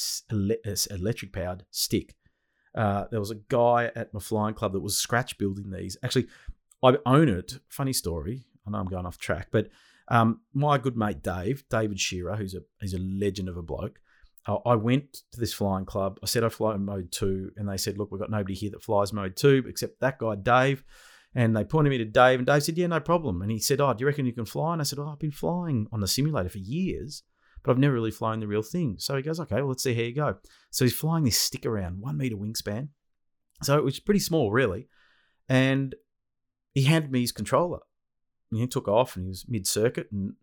electric 0.91 1.33
powered 1.33 1.65
stick. 1.71 2.17
Uh, 2.75 3.07
there 3.11 3.19
was 3.19 3.31
a 3.31 3.41
guy 3.49 3.91
at 3.97 4.13
my 4.13 4.21
flying 4.21 4.55
club 4.55 4.75
that 4.75 4.81
was 4.81 4.99
scratch 4.99 5.39
building 5.39 5.71
these. 5.71 5.97
Actually, 6.03 6.27
I 6.85 6.99
own 7.07 7.31
it. 7.31 7.55
Funny 7.71 7.95
story. 7.95 8.45
I 8.67 8.73
know 8.73 8.79
I'm 8.79 8.89
going 8.89 9.07
off 9.07 9.17
track, 9.17 9.49
but 9.51 9.69
um, 10.11 10.41
my 10.53 10.79
good 10.79 10.97
mate 10.97 11.23
Dave, 11.23 11.65
David 11.71 11.99
Shearer, 11.99 12.37
who's 12.37 12.55
a 12.55 12.61
he's 12.81 12.95
a 12.95 12.99
legend 12.99 13.49
of 13.49 13.57
a 13.57 13.63
bloke. 13.63 14.01
I 14.67 14.75
went 14.75 15.19
to 15.33 15.39
this 15.39 15.53
flying 15.53 15.85
club. 15.85 16.19
I 16.25 16.27
said 16.27 16.43
I 16.43 16.49
fly 16.49 16.75
in 16.75 16.85
mode 16.85 17.13
two, 17.13 17.53
and 17.57 17.69
they 17.69 17.77
said, 17.77 17.99
"Look, 17.99 18.11
we've 18.11 18.21
got 18.21 18.31
nobody 18.31 18.55
here 18.55 18.71
that 18.71 18.83
flies 18.83 19.13
mode 19.13 19.37
two 19.37 19.65
except 19.69 20.01
that 20.01 20.19
guy, 20.19 20.35
Dave." 20.35 20.83
And 21.35 21.57
they 21.57 21.63
pointed 21.63 21.91
me 21.91 21.99
to 21.99 22.05
Dave, 22.05 22.41
and 22.41 22.47
Dave 22.47 22.65
said, 22.65 22.77
"Yeah, 22.77 22.89
no 22.89 22.99
problem." 22.99 23.43
And 23.43 23.51
he 23.51 23.61
said, 23.61 23.81
"Oh, 23.81 23.93
do 23.93 24.03
you 24.03 24.07
reckon 24.07 24.27
you 24.27 24.33
can 24.33 24.47
fly?" 24.47 24.73
And 24.73 24.83
I 24.83 24.85
said, 24.85 24.99
"Oh, 24.99 25.09
I've 25.09 25.21
been 25.21 25.31
flying 25.31 25.87
on 25.93 26.01
the 26.01 26.09
simulator 26.09 26.49
for 26.49 26.59
years, 26.59 27.23
but 27.63 27.73
I've 27.73 27.79
never 27.79 27.95
really 27.95 28.11
flown 28.11 28.41
the 28.41 28.47
real 28.47 28.63
thing. 28.63 28.97
So 28.99 29.17
he 29.17 29.23
goes, 29.23 29.41
okay, 29.41 29.57
well, 29.57 29.69
let's 29.69 29.83
see 29.83 29.95
how 29.95 30.03
you 30.03 30.15
go. 30.15 30.37
So 30.71 30.85
he's 30.85 30.95
flying 30.95 31.25
this 31.25 31.39
stick 31.39 31.67
around, 31.67 32.01
one 32.01 32.17
meter 32.17 32.37
wingspan. 32.37 32.89
So 33.63 33.77
it 33.77 33.85
was 33.85 34.01
pretty 34.01 34.21
small, 34.21 34.51
really. 34.51 34.89
And 35.49 35.95
he 36.73 36.85
handed 36.85 37.13
me 37.13 37.21
his 37.21 37.33
controller. 37.33 37.81
And 38.51 38.61
he 38.61 38.67
took 38.67 38.89
off 38.89 39.17
and 39.17 39.25
he 39.25 39.29
was 39.29 39.47
mid 39.49 39.67
circuit. 39.67 40.09
And 40.11 40.35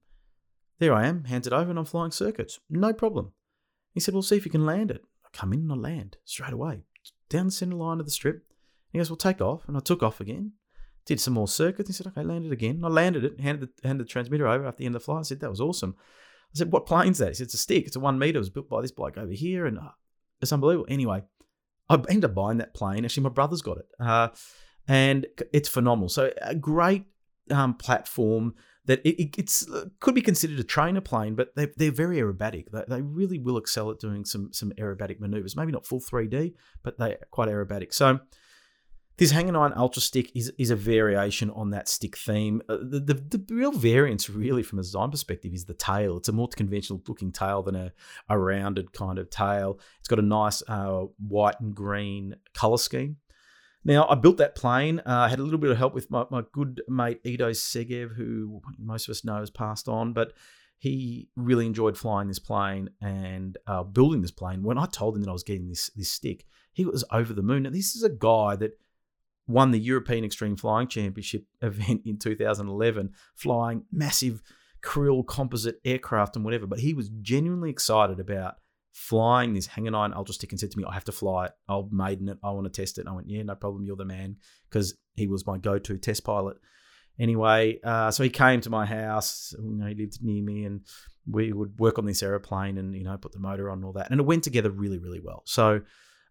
there 0.79 0.93
I 0.93 1.07
am, 1.07 1.25
hands 1.25 1.47
it 1.47 1.53
over, 1.53 1.69
and 1.69 1.79
I'm 1.79 1.85
flying 1.85 2.11
circuits. 2.11 2.59
No 2.69 2.93
problem. 2.93 3.31
He 3.93 3.99
said, 3.99 4.13
well, 4.13 4.21
see 4.21 4.37
if 4.37 4.45
you 4.45 4.51
can 4.51 4.65
land 4.65 4.91
it. 4.91 5.03
I 5.25 5.29
come 5.33 5.53
in 5.53 5.61
and 5.61 5.71
I 5.71 5.75
land 5.75 6.17
straight 6.23 6.53
away, 6.53 6.83
down 7.29 7.47
the 7.47 7.51
center 7.51 7.75
line 7.75 7.99
of 7.99 8.05
the 8.05 8.11
strip. 8.11 8.43
He 8.91 8.99
goes, 8.99 9.09
well, 9.09 9.17
take 9.17 9.41
off. 9.41 9.67
And 9.67 9.75
I 9.75 9.81
took 9.81 10.03
off 10.03 10.21
again 10.21 10.53
did 11.07 11.19
some 11.21 11.33
more 11.33 11.47
circuits. 11.47 11.89
He 11.89 11.93
said, 11.93 12.07
okay, 12.07 12.21
landed 12.21 12.51
again. 12.51 12.81
I 12.83 12.89
landed 12.89 13.23
it, 13.23 13.39
handed 13.39 13.69
the, 13.69 13.87
handed 13.87 14.05
the 14.05 14.09
transmitter 14.09 14.45
over 14.45 14.67
after 14.67 14.79
the 14.79 14.85
end 14.85 14.95
of 14.95 15.01
the 15.01 15.05
flight. 15.05 15.19
I 15.19 15.23
said, 15.23 15.39
that 15.39 15.49
was 15.49 15.61
awesome. 15.61 15.95
I 16.53 16.57
said, 16.57 16.71
what 16.71 16.85
plane's 16.85 17.17
that? 17.19 17.29
He 17.29 17.33
said, 17.35 17.45
it's 17.45 17.53
a 17.53 17.57
stick. 17.57 17.87
It's 17.87 17.95
a 17.95 18.01
one 18.01 18.19
meter. 18.19 18.37
It 18.37 18.39
was 18.39 18.49
built 18.49 18.69
by 18.69 18.81
this 18.81 18.91
bloke 18.91 19.17
over 19.17 19.31
here. 19.31 19.65
And 19.65 19.79
uh, 19.79 19.91
it's 20.41 20.51
unbelievable. 20.51 20.85
Anyway, 20.89 21.23
I 21.89 21.95
ended 22.09 22.25
up 22.25 22.35
buying 22.35 22.57
that 22.57 22.73
plane. 22.73 23.05
Actually, 23.05 23.23
my 23.23 23.29
brother's 23.29 23.61
got 23.61 23.77
it. 23.77 23.85
Uh, 23.99 24.27
and 24.89 25.25
it's 25.53 25.69
phenomenal. 25.69 26.09
So 26.09 26.31
a 26.41 26.55
great 26.55 27.05
um, 27.51 27.73
platform 27.73 28.55
that 28.85 29.01
it, 29.05 29.21
it, 29.21 29.37
it's 29.37 29.69
uh, 29.69 29.85
could 29.99 30.15
be 30.15 30.21
considered 30.21 30.59
a 30.59 30.63
trainer 30.63 31.01
plane, 31.01 31.35
but 31.35 31.55
they, 31.55 31.67
they're 31.75 31.91
very 31.91 32.17
aerobatic. 32.17 32.71
They, 32.71 32.83
they 32.87 33.01
really 33.01 33.37
will 33.37 33.57
excel 33.57 33.91
at 33.91 33.99
doing 33.99 34.25
some 34.25 34.51
some 34.53 34.71
aerobatic 34.77 35.19
maneuvers. 35.19 35.55
Maybe 35.55 35.71
not 35.71 35.85
full 35.85 35.99
3D, 35.99 36.53
but 36.83 36.97
they're 36.97 37.17
quite 37.31 37.49
aerobatic. 37.49 37.93
So 37.93 38.19
this 39.17 39.31
Hangar 39.31 39.51
9 39.51 39.73
Ultra 39.75 40.01
Stick 40.01 40.31
is, 40.35 40.53
is 40.59 40.69
a 40.69 40.75
variation 40.75 41.49
on 41.49 41.71
that 41.71 41.87
stick 41.87 42.15
theme. 42.15 42.61
Uh, 42.69 42.77
the, 42.81 42.99
the, 42.99 43.37
the, 43.37 43.53
real 43.53 43.71
variance, 43.71 44.29
really, 44.29 44.61
from 44.61 44.77
a 44.77 44.83
design 44.83 45.09
perspective, 45.09 45.53
is 45.53 45.65
the 45.65 45.73
tail. 45.73 46.17
It's 46.17 46.29
a 46.29 46.31
more 46.31 46.47
conventional 46.47 47.01
looking 47.07 47.31
tail 47.31 47.63
than 47.63 47.75
a, 47.75 47.91
a 48.29 48.37
rounded 48.37 48.93
kind 48.93 49.17
of 49.17 49.31
tail. 49.31 49.79
It's 49.99 50.07
got 50.07 50.19
a 50.19 50.23
nice 50.23 50.61
uh, 50.67 51.05
white 51.17 51.59
and 51.59 51.73
green 51.73 52.35
color 52.53 52.77
scheme. 52.77 53.17
Now, 53.83 54.07
I 54.09 54.15
built 54.15 54.37
that 54.37 54.55
plane. 54.55 54.99
Uh, 54.99 55.03
I 55.05 55.29
had 55.29 55.39
a 55.39 55.43
little 55.43 55.59
bit 55.59 55.71
of 55.71 55.77
help 55.77 55.93
with 55.93 56.11
my, 56.11 56.25
my 56.29 56.43
good 56.51 56.81
mate 56.89 57.21
Ido 57.23 57.51
Segev, 57.51 58.15
who 58.15 58.61
most 58.77 59.07
of 59.07 59.11
us 59.11 59.23
know 59.23 59.39
has 59.39 59.49
passed 59.49 59.87
on, 59.87 60.13
but 60.13 60.33
he 60.79 61.29
really 61.35 61.65
enjoyed 61.65 61.97
flying 61.97 62.27
this 62.27 62.39
plane 62.39 62.89
and 63.01 63.57
uh, 63.65 63.83
building 63.83 64.21
this 64.21 64.31
plane. 64.31 64.61
When 64.63 64.77
I 64.77 64.85
told 64.85 65.15
him 65.15 65.23
that 65.23 65.29
I 65.29 65.33
was 65.33 65.43
getting 65.43 65.69
this 65.69 65.89
this 65.95 66.11
stick, 66.11 66.45
he 66.73 66.85
was 66.85 67.03
over 67.11 67.33
the 67.33 67.41
moon. 67.41 67.63
Now, 67.63 67.71
this 67.71 67.95
is 67.95 68.03
a 68.03 68.09
guy 68.09 68.55
that 68.57 68.77
won 69.47 69.71
the 69.71 69.79
European 69.79 70.23
Extreme 70.23 70.57
Flying 70.57 70.87
Championship 70.87 71.45
event 71.61 72.01
in 72.05 72.17
2011, 72.17 73.11
flying 73.35 73.85
massive 73.91 74.41
krill 74.83 75.25
composite 75.25 75.79
aircraft 75.83 76.35
and 76.35 76.45
whatever. 76.45 76.67
But 76.67 76.79
he 76.79 76.93
was 76.93 77.09
genuinely 77.21 77.69
excited 77.69 78.19
about 78.19 78.55
flying 78.97 79.53
this 79.53 79.67
Hangar 79.67 79.91
9 79.91 80.11
Ultra 80.13 80.33
Stick 80.33 80.51
and 80.51 80.59
said 80.59 80.71
to 80.71 80.77
me, 80.77 80.83
I 80.83 80.93
have 80.95 81.05
to 81.05 81.11
fly 81.11 81.45
it. 81.45 81.51
I'll 81.69 81.87
maiden 81.91 82.29
it. 82.29 82.39
I 82.43 82.49
want 82.49 82.65
to 82.65 82.81
test 82.81 82.97
it. 82.97 83.01
And 83.01 83.09
I 83.09 83.13
went, 83.13 83.29
Yeah, 83.29 83.43
no 83.43 83.53
problem. 83.53 83.85
You're 83.85 83.95
the 83.95 84.05
man. 84.05 84.37
Because 84.67 84.97
he 85.13 85.27
was 85.27 85.45
my 85.45 85.59
go 85.59 85.77
to 85.77 85.97
test 85.99 86.23
pilot. 86.23 86.57
Anyway, 87.19 87.79
uh, 87.83 88.09
so 88.09 88.23
he 88.23 88.29
came 88.31 88.59
to 88.61 88.71
my 88.71 88.87
house. 88.87 89.53
You 89.59 89.77
know, 89.77 89.85
he 89.85 89.93
lived 89.93 90.17
near 90.23 90.43
me 90.43 90.65
and 90.65 90.81
we 91.29 91.53
would 91.53 91.79
work 91.79 91.99
on 91.99 92.05
this 92.05 92.23
aeroplane 92.23 92.79
and, 92.79 92.95
you 92.95 93.03
know, 93.03 93.17
put 93.17 93.33
the 93.33 93.39
motor 93.39 93.69
on 93.69 93.77
and 93.77 93.85
all 93.85 93.93
that. 93.93 94.09
And 94.09 94.19
it 94.19 94.25
went 94.25 94.43
together 94.43 94.71
really, 94.71 94.97
really 94.97 95.19
well. 95.19 95.43
So, 95.45 95.81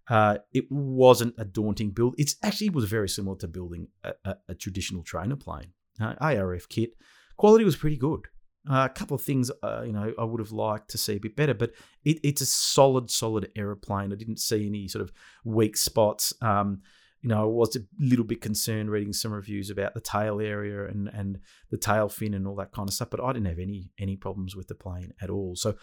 uh, 0.08 0.38
it 0.52 0.64
wasn't 0.68 1.34
a 1.38 1.44
daunting 1.44 1.90
build. 1.90 2.14
It 2.18 2.32
actually 2.42 2.70
was 2.70 2.84
very 2.84 3.08
similar 3.08 3.36
to 3.38 3.48
building 3.48 3.88
a, 4.02 4.12
a, 4.24 4.36
a 4.50 4.54
traditional 4.54 5.02
trainer 5.02 5.36
plane. 5.36 5.72
Uh, 6.00 6.14
ARF 6.20 6.68
kit 6.68 6.90
quality 7.36 7.64
was 7.64 7.76
pretty 7.76 7.96
good. 7.96 8.26
Uh, 8.68 8.84
a 8.84 8.88
couple 8.88 9.14
of 9.14 9.22
things, 9.22 9.50
uh, 9.62 9.82
you 9.86 9.92
know, 9.92 10.12
I 10.18 10.24
would 10.24 10.40
have 10.40 10.52
liked 10.52 10.90
to 10.90 10.98
see 10.98 11.16
a 11.16 11.20
bit 11.20 11.36
better, 11.36 11.54
but 11.54 11.72
it, 12.04 12.18
it's 12.24 12.40
a 12.40 12.46
solid, 12.46 13.10
solid 13.10 13.50
aeroplane. 13.54 14.12
I 14.12 14.16
didn't 14.16 14.40
see 14.40 14.66
any 14.66 14.88
sort 14.88 15.02
of 15.02 15.12
weak 15.44 15.76
spots. 15.76 16.32
Um, 16.42 16.82
you 17.22 17.28
know, 17.28 17.42
I 17.42 17.46
was 17.46 17.76
a 17.76 17.80
little 17.98 18.24
bit 18.24 18.40
concerned 18.40 18.90
reading 18.90 19.12
some 19.12 19.32
reviews 19.32 19.70
about 19.70 19.94
the 19.94 20.00
tail 20.00 20.40
area 20.40 20.86
and 20.86 21.08
and 21.08 21.38
the 21.70 21.78
tail 21.78 22.08
fin 22.08 22.34
and 22.34 22.46
all 22.46 22.56
that 22.56 22.72
kind 22.72 22.88
of 22.88 22.94
stuff, 22.94 23.10
but 23.10 23.22
I 23.22 23.32
didn't 23.32 23.48
have 23.48 23.58
any 23.58 23.90
any 23.98 24.16
problems 24.16 24.54
with 24.54 24.68
the 24.68 24.74
plane 24.74 25.12
at 25.20 25.30
all. 25.30 25.56
So 25.56 25.74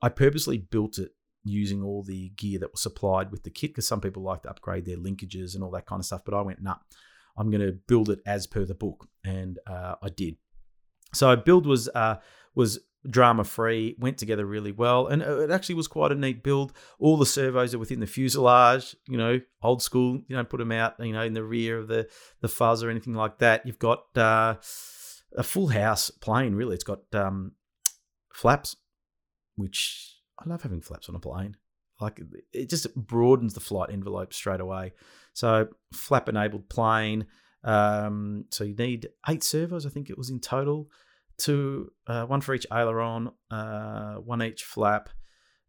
I 0.00 0.08
purposely 0.08 0.58
built 0.58 0.98
it 0.98 1.12
using 1.44 1.82
all 1.82 2.02
the 2.02 2.30
gear 2.30 2.58
that 2.58 2.72
was 2.72 2.82
supplied 2.82 3.30
with 3.30 3.42
the 3.42 3.50
kit 3.50 3.70
because 3.70 3.86
some 3.86 4.00
people 4.00 4.22
like 4.22 4.42
to 4.42 4.50
upgrade 4.50 4.84
their 4.84 4.96
linkages 4.96 5.54
and 5.54 5.62
all 5.62 5.70
that 5.72 5.86
kind 5.86 6.00
of 6.00 6.06
stuff. 6.06 6.24
But 6.24 6.34
I 6.34 6.42
went, 6.42 6.62
nah, 6.62 6.76
I'm 7.36 7.50
going 7.50 7.66
to 7.66 7.78
build 7.86 8.10
it 8.10 8.20
as 8.26 8.46
per 8.46 8.64
the 8.64 8.74
book, 8.74 9.08
and 9.24 9.58
uh, 9.66 9.96
I 10.02 10.08
did. 10.08 10.36
So 11.14 11.36
build 11.36 11.66
was 11.66 11.88
uh, 11.88 12.16
was 12.54 12.80
drama 13.08 13.44
free, 13.44 13.96
went 13.98 14.18
together 14.18 14.46
really 14.46 14.72
well, 14.72 15.08
and 15.08 15.22
it 15.22 15.50
actually 15.50 15.74
was 15.74 15.88
quite 15.88 16.12
a 16.12 16.14
neat 16.14 16.42
build. 16.42 16.72
All 16.98 17.16
the 17.16 17.26
servos 17.26 17.74
are 17.74 17.78
within 17.78 18.00
the 18.00 18.06
fuselage, 18.06 18.96
you 19.08 19.18
know, 19.18 19.40
old 19.62 19.82
school. 19.82 20.20
You 20.28 20.36
don't 20.36 20.48
put 20.48 20.58
them 20.58 20.72
out, 20.72 20.94
you 21.00 21.12
know, 21.12 21.22
in 21.22 21.34
the 21.34 21.44
rear 21.44 21.78
of 21.78 21.88
the 21.88 22.08
the 22.40 22.48
fuzz 22.48 22.82
or 22.82 22.90
anything 22.90 23.14
like 23.14 23.38
that. 23.38 23.66
You've 23.66 23.78
got 23.78 24.16
uh, 24.16 24.56
a 25.36 25.42
full 25.42 25.68
house 25.68 26.10
plane. 26.10 26.54
Really, 26.54 26.74
it's 26.74 26.84
got 26.84 27.00
um, 27.14 27.52
flaps, 28.32 28.76
which 29.56 30.16
I 30.38 30.48
love 30.48 30.62
having 30.62 30.80
flaps 30.80 31.08
on 31.08 31.14
a 31.14 31.20
plane. 31.20 31.56
Like 32.00 32.20
it 32.52 32.68
just 32.68 32.92
broadens 32.96 33.54
the 33.54 33.60
flight 33.60 33.90
envelope 33.90 34.32
straight 34.32 34.60
away. 34.60 34.92
So 35.34 35.68
flap 35.92 36.28
enabled 36.28 36.68
plane. 36.68 37.26
Um, 37.64 38.46
so 38.50 38.64
you 38.64 38.74
need 38.74 39.08
eight 39.28 39.42
servos, 39.42 39.86
I 39.86 39.90
think 39.90 40.10
it 40.10 40.18
was 40.18 40.30
in 40.30 40.40
total. 40.40 40.88
Two, 41.38 41.90
uh, 42.06 42.26
one 42.26 42.40
for 42.40 42.54
each 42.54 42.66
aileron, 42.70 43.30
uh, 43.50 44.14
one 44.14 44.42
each 44.42 44.64
flap. 44.64 45.08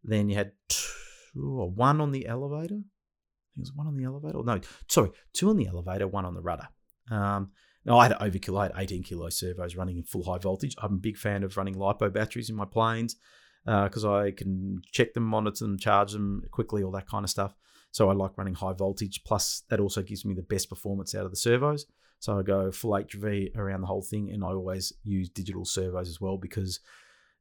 Then 0.02 0.28
you 0.28 0.36
had 0.36 0.52
two, 0.68 1.58
or 1.58 1.70
one 1.70 2.00
on 2.00 2.12
the 2.12 2.26
elevator. 2.26 2.76
it 2.76 3.60
was 3.60 3.72
one 3.72 3.86
on 3.86 3.96
the 3.96 4.04
elevator. 4.04 4.42
No, 4.44 4.60
sorry, 4.88 5.10
two 5.32 5.48
on 5.48 5.56
the 5.56 5.66
elevator, 5.66 6.06
one 6.06 6.24
on 6.24 6.34
the 6.34 6.42
rudder. 6.42 6.68
Um, 7.10 7.52
no, 7.84 7.98
I 7.98 8.08
had 8.08 8.18
overkill. 8.18 8.58
I 8.58 8.64
had 8.64 8.72
18 8.76 9.02
kilo 9.02 9.28
servos 9.28 9.76
running 9.76 9.96
in 9.98 10.04
full 10.04 10.24
high 10.24 10.38
voltage. 10.38 10.74
I'm 10.82 10.94
a 10.94 10.98
big 10.98 11.16
fan 11.16 11.42
of 11.42 11.56
running 11.56 11.74
LiPo 11.74 12.12
batteries 12.12 12.50
in 12.50 12.56
my 12.56 12.64
planes 12.64 13.16
because 13.64 14.04
uh, 14.04 14.14
I 14.14 14.30
can 14.30 14.82
check 14.92 15.14
them, 15.14 15.24
monitor 15.24 15.64
them, 15.64 15.78
charge 15.78 16.12
them 16.12 16.42
quickly, 16.50 16.82
all 16.82 16.92
that 16.92 17.08
kind 17.08 17.24
of 17.24 17.30
stuff. 17.30 17.54
So 17.90 18.10
I 18.10 18.12
like 18.12 18.36
running 18.36 18.54
high 18.54 18.72
voltage. 18.72 19.22
Plus, 19.24 19.62
that 19.70 19.80
also 19.80 20.02
gives 20.02 20.24
me 20.24 20.34
the 20.34 20.42
best 20.42 20.68
performance 20.68 21.14
out 21.14 21.24
of 21.24 21.30
the 21.30 21.36
servos. 21.36 21.86
So 22.18 22.38
I 22.38 22.42
go 22.42 22.70
full 22.72 22.92
HV 22.92 23.56
around 23.56 23.82
the 23.82 23.86
whole 23.86 24.02
thing, 24.02 24.30
and 24.30 24.42
I 24.44 24.48
always 24.48 24.92
use 25.02 25.28
digital 25.28 25.64
servos 25.64 26.08
as 26.08 26.20
well 26.20 26.36
because 26.36 26.80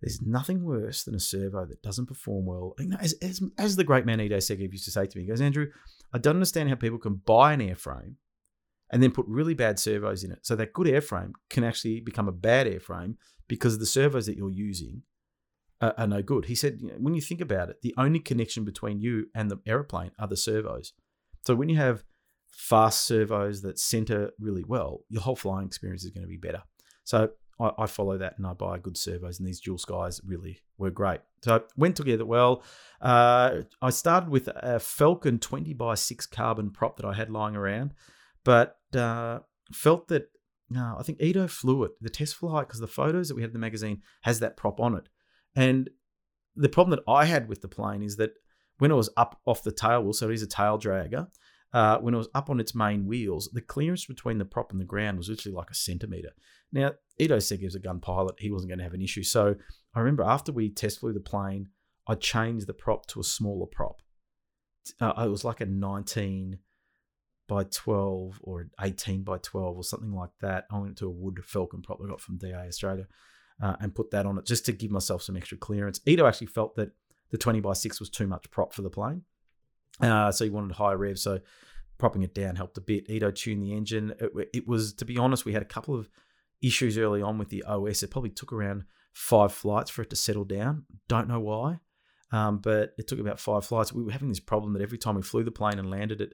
there's 0.01 0.21
nothing 0.21 0.63
worse 0.63 1.03
than 1.03 1.15
a 1.15 1.19
servo 1.19 1.65
that 1.65 1.82
doesn't 1.82 2.07
perform 2.07 2.45
well. 2.45 2.76
As, 2.99 3.13
as, 3.21 3.41
as 3.57 3.76
the 3.78 3.86
great 3.86 4.05
man 4.05 4.19
Ido 4.19 4.38
Segev 4.38 4.71
used 4.71 4.86
to 4.86 4.91
say 4.91 5.05
to 5.05 5.17
me, 5.17 5.24
he 5.24 5.30
goes, 5.30 5.41
Andrew, 5.41 5.67
I 6.13 6.17
don't 6.17 6.36
understand 6.36 6.69
how 6.69 6.76
people 6.76 6.99
can 6.99 7.21
buy 7.26 7.53
an 7.53 7.61
airframe 7.61 8.15
and 8.91 9.01
then 9.01 9.11
put 9.11 9.26
really 9.28 9.53
bad 9.53 9.80
servos 9.80 10.24
in 10.24 10.32
it. 10.32 10.39
So 10.45 10.55
that 10.57 10.74
good 10.74 10.88
airframe 10.88 11.32
can 11.49 11.63
actually 11.63 12.01
become 12.01 12.28
a 12.28 12.34
bad 12.34 12.67
airframe 12.67 13.15
because 13.47 13.76
of 13.76 13.80
the 13.80 13.86
servos 13.86 14.26
that 14.26 14.36
you're 14.36 14.51
using 14.51 15.03
are, 15.84 15.94
are 15.98 16.08
no 16.08 16.22
good. 16.22 16.46
He 16.46 16.56
said, 16.56 16.80
when 16.98 17.14
you 17.14 17.22
think 17.22 17.42
about 17.42 17.70
it, 17.70 17.82
the 17.82 17.94
only 17.98 18.20
connection 18.20 18.64
between 18.64 19.02
you 19.02 19.28
and 19.36 19.52
the 19.52 19.60
aeroplane 19.66 20.12
are 20.18 20.28
the 20.28 20.38
servos. 20.38 20.94
So 21.46 21.56
when 21.56 21.70
you 21.70 21.78
have 21.78 22.04
fast 22.48 23.06
servos 23.06 23.62
that 23.64 23.80
center 23.80 24.32
really 24.40 24.64
well, 24.66 25.02
your 25.10 25.22
whole 25.22 25.36
flying 25.36 25.68
experience 25.68 26.04
is 26.04 26.12
going 26.12 26.24
to 26.24 26.30
be 26.30 26.38
better. 26.38 26.64
So 27.04 27.32
I, 27.60 27.72
I, 27.80 27.86
follow 27.88 28.18
that 28.18 28.38
and 28.38 28.48
I 28.48 28.54
buy 28.54 28.78
good 28.80 28.98
servos, 28.98 29.40
and 29.40 29.48
these 29.48 29.60
dual 29.60 29.78
skies 29.78 30.22
really 30.26 30.60
were 30.78 30.90
great. 30.92 31.20
So 31.44 31.64
went 31.76 31.98
together 31.98 32.26
well. 32.26 32.64
Uh, 33.02 33.64
I 33.82 33.90
started 33.90 34.30
with 34.30 34.48
a 34.48 34.80
Falcon 34.80 35.40
20 35.40 35.74
by 35.74 35.96
6 35.96 36.26
carbon 36.28 36.72
prop 36.72 36.96
that 36.98 37.06
I 37.06 37.14
had 37.14 37.30
lying 37.30 37.56
around, 37.56 37.94
but 38.46 38.78
uh, 38.96 39.40
felt 39.74 40.08
that 40.08 40.30
no, 40.70 40.96
I 40.98 41.04
think 41.04 41.22
Ido 41.22 41.48
flew 41.48 41.84
it, 41.84 41.92
the 42.02 42.10
test 42.10 42.36
flight, 42.36 42.68
because 42.68 42.80
the 42.80 42.88
photos 42.88 43.28
that 43.28 43.36
we 43.36 43.42
had 43.42 43.50
in 43.50 43.54
the 43.54 43.60
magazine 43.60 44.02
has 44.22 44.40
that 44.40 44.58
prop 44.58 44.80
on 44.80 44.96
it. 44.96 45.08
And 45.56 45.89
the 46.56 46.70
problem 46.70 46.97
that 46.97 47.12
I 47.12 47.26
had 47.26 47.47
with 47.47 47.62
the 47.62 47.68
plane 47.68 48.04
is 48.04 48.18
that 48.18 48.34
when 48.80 48.91
it 48.91 48.95
was 48.95 49.10
up 49.18 49.39
off 49.45 49.64
the 49.64 49.72
tail 49.72 50.04
wheel, 50.04 50.14
so 50.14 50.30
it 50.30 50.34
is 50.34 50.43
a 50.43 50.47
tail 50.47 50.80
dragger, 50.80 51.28
uh, 51.74 51.97
when 51.99 52.14
it 52.14 52.18
was 52.18 52.30
up 52.36 52.49
on 52.49 52.60
its 52.60 52.76
main 52.76 53.06
wheels, 53.06 53.49
the 53.51 53.62
clearance 53.62 54.06
between 54.06 54.38
the 54.38 54.45
prop 54.45 54.72
and 54.72 54.80
the 54.80 54.86
ground 54.86 55.18
was 55.18 55.30
literally 55.30 55.56
like 55.56 55.72
a 55.72 55.76
centimeter. 55.76 56.30
Now, 56.72 56.91
said 57.18 57.60
he 57.60 57.66
was 57.66 57.76
a 57.76 57.80
gun 57.80 57.99
pilot, 57.99 58.36
he 58.39 58.51
wasn't 58.51 58.70
going 58.70 58.80
to 58.80 58.84
have 58.84 58.93
an 58.93 59.01
issue. 59.01 59.24
So 59.24 59.56
I 59.95 59.99
remember 59.99 60.24
after 60.24 60.51
we 60.51 60.70
test 60.70 60.99
flew 60.99 61.14
the 61.14 61.20
plane, 61.20 61.70
I 62.08 62.16
changed 62.16 62.68
the 62.68 62.74
prop 62.74 63.08
to 63.08 63.20
a 63.20 63.24
smaller 63.24 63.66
prop. 63.66 64.01
Uh, 64.99 65.14
it 65.18 65.30
was 65.30 65.45
like 65.45 65.62
a 65.62 65.66
19 65.66 66.60
by 67.47 67.64
12 67.64 68.39
or 68.41 68.68
18 68.82 69.24
by 69.24 69.38
12 69.38 69.78
or 69.78 69.84
something 69.84 70.14
like 70.14 70.32
that. 70.41 70.66
I 70.72 70.78
went 70.80 70.97
to 70.97 71.08
a 71.08 71.12
wood 71.12 71.39
Falcon 71.43 71.82
prop 71.82 71.99
I 72.04 72.08
got 72.08 72.22
from 72.22 72.38
DA 72.38 72.54
Australia 72.68 73.08
uh, 73.62 73.76
and 73.80 73.95
put 73.95 74.12
that 74.12 74.26
on 74.26 74.38
it 74.38 74.45
just 74.45 74.66
to 74.66 74.72
give 74.72 74.91
myself 74.91 75.22
some 75.22 75.38
extra 75.38 75.58
clearance. 75.58 75.99
Ido 76.06 76.26
actually 76.26 76.47
felt 76.47 76.76
that 76.76 76.91
the 77.32 77.38
20 77.38 77.60
by 77.62 77.74
6 77.74 77.99
was 77.99 78.10
too 78.10 78.28
much 78.28 78.49
prop 78.51 78.74
for 78.74 78.82
the 78.82 78.89
plane. 78.89 79.24
Uh, 79.99 80.32
so 80.32 80.43
he 80.43 80.49
wanted 80.49 80.76
higher 80.76 80.97
rev. 80.97 81.20
So 81.20 81.39
propping 81.97 82.24
it 82.24 82.34
down 82.34 82.56
helped 82.56 82.78
a 82.78 82.82
bit. 82.82 83.10
Ido 83.10 83.32
tuned 83.32 83.64
the 83.64 83.74
engine. 83.74 84.14
It, 84.20 84.49
it, 84.54 84.68
was, 84.68 84.93
to 84.95 85.06
be 85.06 85.18
honest, 85.18 85.45
we 85.45 85.54
had 85.54 85.62
a 85.62 85.66
couple 85.66 85.95
of 85.95 86.10
issues 86.62 86.97
early 86.97 87.22
on 87.22 87.38
with 87.38 87.49
the 87.49 87.64
OS. 87.64 88.04
It 88.04 88.12
probably 88.12 88.30
took 88.32 88.54
around 88.54 88.84
five 89.14 89.51
flights 89.51 89.91
for 89.91 90.01
it 90.01 90.10
to 90.10 90.16
settle 90.16 90.45
down. 90.45 90.86
Don't 91.08 91.28
know 91.28 91.39
why, 91.39 91.80
um, 92.32 92.58
but 92.58 92.93
it 92.97 93.08
took 93.08 93.20
about 93.20 93.39
five 93.39 93.66
flights. 93.66 93.93
We 93.93 94.04
were 94.04 94.12
having 94.12 94.30
this 94.30 94.39
problem 94.39 94.74
that 94.74 94.82
every 94.82 94.97
time 94.97 95.16
we 95.16 95.22
flew 95.22 95.43
the 95.43 95.51
plane 95.51 95.78
and 95.78 95.89
landed 95.89 96.22
it, 96.22 96.34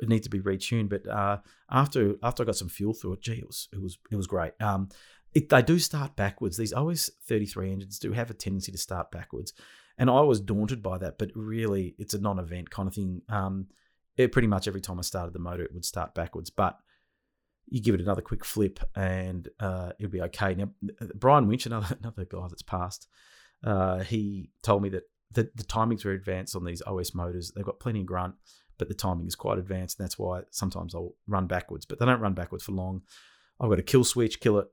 it 0.00 0.08
needed 0.08 0.24
to 0.24 0.30
be 0.30 0.40
retuned. 0.40 0.88
But 0.88 1.06
uh, 1.08 1.38
after 1.70 2.16
after 2.22 2.42
I 2.42 2.46
got 2.46 2.56
some 2.56 2.68
fuel 2.68 2.94
through 2.94 3.14
it, 3.14 3.22
gee, 3.22 3.34
it 3.34 3.46
was 3.46 3.68
it 3.72 3.80
was 3.80 3.98
it 4.10 4.16
was 4.16 4.26
great. 4.26 4.52
Um, 4.60 4.88
it, 5.36 5.50
they 5.50 5.60
do 5.60 5.78
start 5.78 6.16
backwards. 6.16 6.56
These 6.56 6.72
OS 6.72 7.10
33 7.26 7.70
engines 7.70 7.98
do 7.98 8.12
have 8.12 8.30
a 8.30 8.34
tendency 8.34 8.72
to 8.72 8.78
start 8.78 9.10
backwards. 9.10 9.52
And 9.98 10.08
I 10.08 10.20
was 10.22 10.40
daunted 10.40 10.82
by 10.82 10.96
that, 10.96 11.18
but 11.18 11.30
really 11.34 11.94
it's 11.98 12.14
a 12.14 12.18
non 12.18 12.38
event 12.38 12.70
kind 12.70 12.88
of 12.88 12.94
thing. 12.94 13.20
Um, 13.28 13.66
it, 14.16 14.32
pretty 14.32 14.48
much 14.48 14.66
every 14.66 14.80
time 14.80 14.98
I 14.98 15.02
started 15.02 15.34
the 15.34 15.38
motor, 15.38 15.62
it 15.62 15.74
would 15.74 15.84
start 15.84 16.14
backwards. 16.14 16.48
But 16.48 16.78
you 17.66 17.82
give 17.82 17.94
it 17.94 18.00
another 18.00 18.22
quick 18.22 18.46
flip 18.46 18.80
and 18.94 19.46
uh, 19.60 19.92
it'll 19.98 20.10
be 20.10 20.22
okay. 20.22 20.54
Now, 20.54 20.70
Brian 21.14 21.48
Winch, 21.48 21.66
another, 21.66 21.94
another 22.02 22.24
guy 22.24 22.46
that's 22.48 22.62
passed, 22.62 23.06
uh, 23.62 23.98
he 23.98 24.48
told 24.62 24.82
me 24.82 24.88
that 24.88 25.02
the, 25.32 25.50
the 25.54 25.64
timings 25.64 26.06
are 26.06 26.12
advanced 26.12 26.56
on 26.56 26.64
these 26.64 26.80
OS 26.86 27.14
motors. 27.14 27.52
They've 27.54 27.62
got 27.62 27.78
plenty 27.78 28.00
of 28.00 28.06
grunt, 28.06 28.36
but 28.78 28.88
the 28.88 28.94
timing 28.94 29.26
is 29.26 29.34
quite 29.34 29.58
advanced. 29.58 29.98
And 29.98 30.04
that's 30.04 30.18
why 30.18 30.44
sometimes 30.50 30.94
I'll 30.94 31.14
run 31.26 31.46
backwards, 31.46 31.84
but 31.84 31.98
they 31.98 32.06
don't 32.06 32.20
run 32.20 32.32
backwards 32.32 32.64
for 32.64 32.72
long. 32.72 33.02
I've 33.60 33.68
got 33.68 33.78
a 33.78 33.82
kill 33.82 34.04
switch, 34.04 34.40
kill 34.40 34.60
it, 34.60 34.68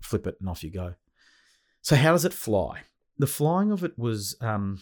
flip 0.00 0.26
it, 0.26 0.36
and 0.40 0.48
off 0.48 0.64
you 0.64 0.70
go. 0.70 0.94
So, 1.82 1.96
how 1.96 2.12
does 2.12 2.24
it 2.24 2.32
fly? 2.32 2.82
The 3.18 3.26
flying 3.26 3.70
of 3.70 3.84
it 3.84 3.98
was, 3.98 4.36
um, 4.40 4.80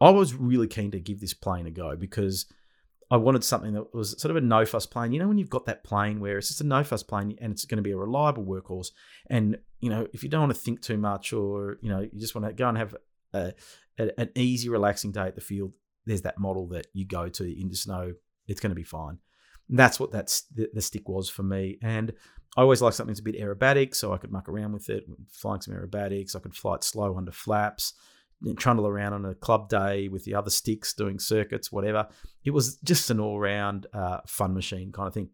I 0.00 0.10
was 0.10 0.34
really 0.34 0.66
keen 0.66 0.90
to 0.92 1.00
give 1.00 1.20
this 1.20 1.34
plane 1.34 1.66
a 1.66 1.70
go 1.70 1.96
because 1.96 2.46
I 3.10 3.16
wanted 3.16 3.44
something 3.44 3.74
that 3.74 3.94
was 3.94 4.20
sort 4.20 4.30
of 4.30 4.36
a 4.36 4.40
no 4.40 4.64
fuss 4.64 4.86
plane. 4.86 5.12
You 5.12 5.20
know, 5.20 5.28
when 5.28 5.38
you've 5.38 5.50
got 5.50 5.66
that 5.66 5.84
plane 5.84 6.20
where 6.20 6.38
it's 6.38 6.48
just 6.48 6.60
a 6.60 6.64
no 6.64 6.82
fuss 6.82 7.02
plane 7.02 7.36
and 7.40 7.52
it's 7.52 7.64
going 7.64 7.76
to 7.76 7.82
be 7.82 7.92
a 7.92 7.96
reliable 7.96 8.44
workhorse, 8.44 8.88
and 9.28 9.58
you 9.80 9.90
know, 9.90 10.06
if 10.12 10.22
you 10.22 10.28
don't 10.28 10.40
want 10.40 10.54
to 10.54 10.58
think 10.58 10.80
too 10.80 10.96
much 10.96 11.32
or 11.32 11.78
you 11.82 11.90
know, 11.90 12.00
you 12.00 12.20
just 12.20 12.34
want 12.34 12.46
to 12.46 12.52
go 12.52 12.68
and 12.68 12.78
have 12.78 12.96
a, 13.32 13.52
a, 13.98 14.20
an 14.20 14.30
easy, 14.34 14.68
relaxing 14.68 15.12
day 15.12 15.26
at 15.26 15.34
the 15.34 15.40
field, 15.40 15.72
there's 16.06 16.22
that 16.22 16.38
model 16.38 16.66
that 16.68 16.86
you 16.92 17.06
go 17.06 17.28
to 17.28 17.60
into 17.60 17.76
snow. 17.76 18.14
It's 18.46 18.60
going 18.60 18.70
to 18.70 18.76
be 18.76 18.84
fine. 18.84 19.18
And 19.68 19.78
that's 19.78 19.98
what 19.98 20.12
that's 20.12 20.42
the, 20.54 20.68
the 20.72 20.82
stick 20.82 21.08
was 21.08 21.28
for 21.28 21.42
me. 21.42 21.78
And 21.82 22.12
I 22.56 22.62
always 22.62 22.80
like 22.80 22.92
something 22.92 23.12
that's 23.12 23.20
a 23.20 23.24
bit 23.24 23.40
aerobatic, 23.40 23.94
so 23.94 24.12
I 24.12 24.18
could 24.18 24.30
muck 24.30 24.48
around 24.48 24.72
with 24.72 24.88
it, 24.88 25.04
flying 25.28 25.60
some 25.60 25.74
aerobatics. 25.74 26.36
I 26.36 26.38
could 26.38 26.54
fly 26.54 26.76
it 26.76 26.84
slow 26.84 27.16
under 27.16 27.32
flaps, 27.32 27.94
trundle 28.56 28.86
around 28.86 29.12
on 29.12 29.24
a 29.24 29.34
club 29.34 29.68
day 29.68 30.08
with 30.08 30.24
the 30.24 30.34
other 30.34 30.50
sticks, 30.50 30.92
doing 30.92 31.18
circuits, 31.18 31.72
whatever. 31.72 32.06
It 32.44 32.52
was 32.52 32.76
just 32.78 33.10
an 33.10 33.18
all 33.18 33.40
round 33.40 33.86
uh, 33.92 34.20
fun 34.26 34.54
machine 34.54 34.92
kind 34.92 35.08
of 35.08 35.14
thing. 35.14 35.30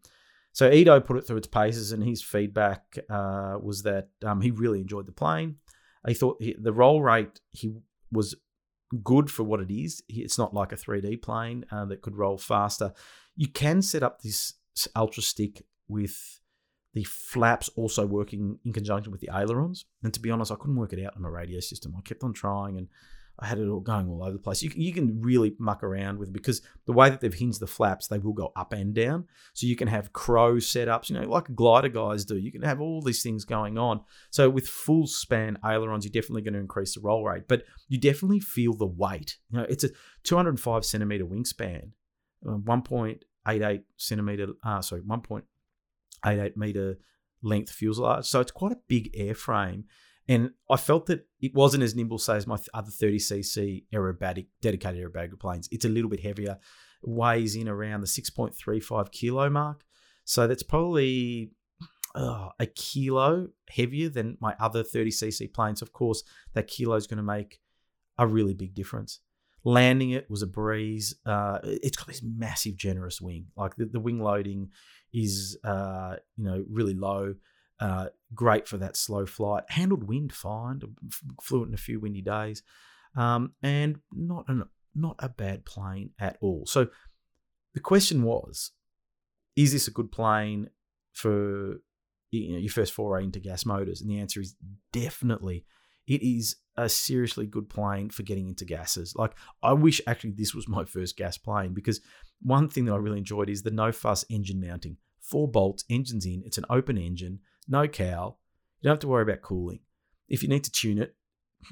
So 0.53 0.69
Ido 0.69 0.99
put 0.99 1.17
it 1.17 1.27
through 1.27 1.37
its 1.37 1.47
paces, 1.47 1.91
and 1.91 2.03
his 2.03 2.21
feedback 2.23 2.97
uh, 3.09 3.57
was 3.61 3.83
that 3.83 4.09
um, 4.25 4.41
he 4.41 4.51
really 4.51 4.81
enjoyed 4.81 5.05
the 5.05 5.11
plane. 5.11 5.57
He 6.07 6.15
thought 6.15 6.41
he, 6.41 6.55
the 6.59 6.73
roll 6.73 7.01
rate 7.01 7.39
he 7.51 7.71
was 8.11 8.35
good 9.03 9.29
for 9.29 9.43
what 9.43 9.61
it 9.61 9.71
is. 9.71 10.03
It's 10.09 10.37
not 10.37 10.53
like 10.53 10.71
a 10.71 10.75
3D 10.75 11.21
plane 11.21 11.65
uh, 11.71 11.85
that 11.85 12.01
could 12.01 12.17
roll 12.17 12.37
faster. 12.37 12.93
You 13.35 13.47
can 13.47 13.81
set 13.81 14.03
up 14.03 14.21
this 14.21 14.55
ultra 14.95 15.23
stick 15.23 15.61
with 15.87 16.40
the 16.93 17.03
flaps 17.03 17.69
also 17.75 18.05
working 18.05 18.59
in 18.65 18.73
conjunction 18.73 19.11
with 19.11 19.21
the 19.21 19.29
ailerons. 19.33 19.85
And 20.03 20.13
to 20.13 20.19
be 20.19 20.29
honest, 20.29 20.51
I 20.51 20.55
couldn't 20.55 20.75
work 20.75 20.93
it 20.93 21.03
out 21.05 21.15
on 21.15 21.21
my 21.21 21.29
radio 21.29 21.59
system. 21.59 21.95
I 21.97 22.01
kept 22.01 22.23
on 22.23 22.33
trying 22.33 22.77
and 22.77 22.87
I 23.39 23.47
had 23.47 23.57
it 23.57 23.67
all 23.67 23.79
going 23.79 24.07
all 24.07 24.23
over 24.23 24.33
the 24.33 24.39
place. 24.39 24.61
You 24.61 24.69
can, 24.69 24.81
you 24.81 24.93
can 24.93 25.21
really 25.21 25.55
muck 25.57 25.83
around 25.83 26.19
with 26.19 26.29
it 26.29 26.33
because 26.33 26.61
the 26.85 26.93
way 26.93 27.09
that 27.09 27.21
they've 27.21 27.33
hinged 27.33 27.59
the 27.59 27.67
flaps, 27.67 28.07
they 28.07 28.19
will 28.19 28.33
go 28.33 28.51
up 28.55 28.71
and 28.71 28.93
down. 28.93 29.25
So 29.53 29.65
you 29.65 29.75
can 29.75 29.87
have 29.87 30.13
crow 30.13 30.55
setups, 30.55 31.09
you 31.09 31.19
know, 31.19 31.27
like 31.27 31.55
glider 31.55 31.89
guys 31.89 32.23
do. 32.23 32.37
You 32.37 32.51
can 32.51 32.61
have 32.61 32.81
all 32.81 33.01
these 33.01 33.23
things 33.23 33.43
going 33.45 33.77
on. 33.77 34.01
So 34.29 34.49
with 34.49 34.67
full 34.67 35.07
span 35.07 35.57
ailerons, 35.65 36.05
you're 36.05 36.11
definitely 36.11 36.43
going 36.43 36.53
to 36.53 36.59
increase 36.59 36.93
the 36.93 37.01
roll 37.01 37.25
rate, 37.25 37.47
but 37.47 37.63
you 37.87 37.97
definitely 37.97 38.41
feel 38.41 38.73
the 38.73 38.85
weight. 38.85 39.37
You 39.49 39.59
know, 39.59 39.65
it's 39.67 39.83
a 39.83 39.89
205 40.23 40.85
centimeter 40.85 41.25
wingspan, 41.25 41.91
uh, 42.47 42.57
1.88 42.57 43.83
centimeter, 43.97 44.47
uh, 44.63 44.81
sorry, 44.81 45.01
1. 45.01 45.43
88 46.25 46.57
meter 46.57 46.97
length 47.41 47.71
fuselage. 47.71 48.25
So 48.25 48.39
it's 48.39 48.51
quite 48.51 48.71
a 48.71 48.79
big 48.87 49.13
airframe. 49.13 49.83
And 50.27 50.51
I 50.69 50.77
felt 50.77 51.07
that 51.07 51.27
it 51.41 51.53
wasn't 51.53 51.83
as 51.83 51.95
nimble, 51.95 52.19
say, 52.19 52.35
as 52.35 52.47
my 52.47 52.57
other 52.73 52.91
30cc 52.91 53.85
aerobatic, 53.93 54.47
dedicated 54.61 55.03
aerobatic 55.03 55.39
planes. 55.39 55.67
It's 55.71 55.85
a 55.85 55.89
little 55.89 56.09
bit 56.09 56.21
heavier, 56.21 56.57
weighs 57.01 57.55
in 57.55 57.67
around 57.67 58.01
the 58.01 58.07
6.35 58.07 59.11
kilo 59.11 59.49
mark. 59.49 59.83
So 60.23 60.47
that's 60.47 60.63
probably 60.63 61.51
uh, 62.15 62.49
a 62.59 62.65
kilo 62.67 63.47
heavier 63.69 64.09
than 64.09 64.37
my 64.39 64.55
other 64.59 64.83
30cc 64.83 65.53
planes. 65.53 65.81
Of 65.81 65.91
course, 65.91 66.23
that 66.53 66.67
kilo 66.67 66.95
is 66.95 67.07
going 67.07 67.17
to 67.17 67.23
make 67.23 67.59
a 68.17 68.27
really 68.27 68.53
big 68.53 68.75
difference. 68.75 69.19
Landing 69.63 70.11
it 70.11 70.29
was 70.29 70.41
a 70.41 70.47
breeze. 70.47 71.15
Uh, 71.25 71.59
it's 71.63 71.97
got 71.97 72.07
this 72.07 72.23
massive, 72.23 72.75
generous 72.75 73.21
wing. 73.21 73.47
Like 73.55 73.75
the, 73.75 73.85
the 73.85 73.99
wing 73.99 74.19
loading 74.19 74.69
is 75.13 75.57
uh, 75.63 76.15
you 76.37 76.43
know 76.43 76.65
really 76.69 76.95
low. 76.95 77.35
Uh, 77.79 78.07
great 78.33 78.67
for 78.67 78.77
that 78.77 78.95
slow 78.95 79.25
flight. 79.25 79.63
Handled 79.69 80.07
wind 80.07 80.33
fine. 80.33 80.81
Flew 81.41 81.63
it 81.63 81.67
in 81.67 81.73
a 81.73 81.77
few 81.77 81.99
windy 81.99 82.21
days, 82.21 82.63
um, 83.15 83.53
and 83.61 83.99
not 84.11 84.45
an, 84.47 84.63
not 84.95 85.15
a 85.19 85.29
bad 85.29 85.65
plane 85.65 86.11
at 86.19 86.37
all. 86.41 86.65
So 86.65 86.87
the 87.73 87.79
question 87.79 88.23
was, 88.23 88.71
is 89.55 89.71
this 89.73 89.87
a 89.87 89.91
good 89.91 90.11
plane 90.11 90.69
for 91.13 91.81
you 92.31 92.53
know, 92.53 92.57
your 92.57 92.71
first 92.71 92.93
foray 92.93 93.23
into 93.23 93.39
gas 93.39 93.65
motors? 93.65 94.01
And 94.01 94.09
the 94.09 94.19
answer 94.19 94.41
is 94.41 94.55
definitely. 94.91 95.65
It 96.11 96.21
is 96.23 96.57
a 96.75 96.89
seriously 96.89 97.45
good 97.45 97.69
plane 97.69 98.09
for 98.09 98.23
getting 98.23 98.49
into 98.49 98.65
gases. 98.65 99.15
Like 99.15 99.31
I 99.63 99.71
wish 99.71 100.01
actually 100.05 100.31
this 100.31 100.53
was 100.53 100.67
my 100.67 100.83
first 100.83 101.15
gas 101.15 101.37
plane 101.37 101.73
because 101.73 102.01
one 102.41 102.67
thing 102.67 102.83
that 102.85 102.93
I 102.93 102.97
really 102.97 103.19
enjoyed 103.19 103.49
is 103.49 103.63
the 103.63 103.71
no 103.71 103.93
fuss 103.93 104.25
engine 104.29 104.59
mounting. 104.59 104.97
Four 105.21 105.47
bolts, 105.47 105.85
engines 105.89 106.25
in, 106.25 106.43
it's 106.45 106.57
an 106.57 106.65
open 106.69 106.97
engine, 106.97 107.39
no 107.65 107.87
cowl. 107.87 108.41
You 108.81 108.87
don't 108.87 108.95
have 108.95 108.99
to 108.99 109.07
worry 109.07 109.23
about 109.23 109.41
cooling. 109.41 109.79
If 110.27 110.43
you 110.43 110.49
need 110.49 110.65
to 110.65 110.71
tune 110.71 110.97
it, 110.97 111.15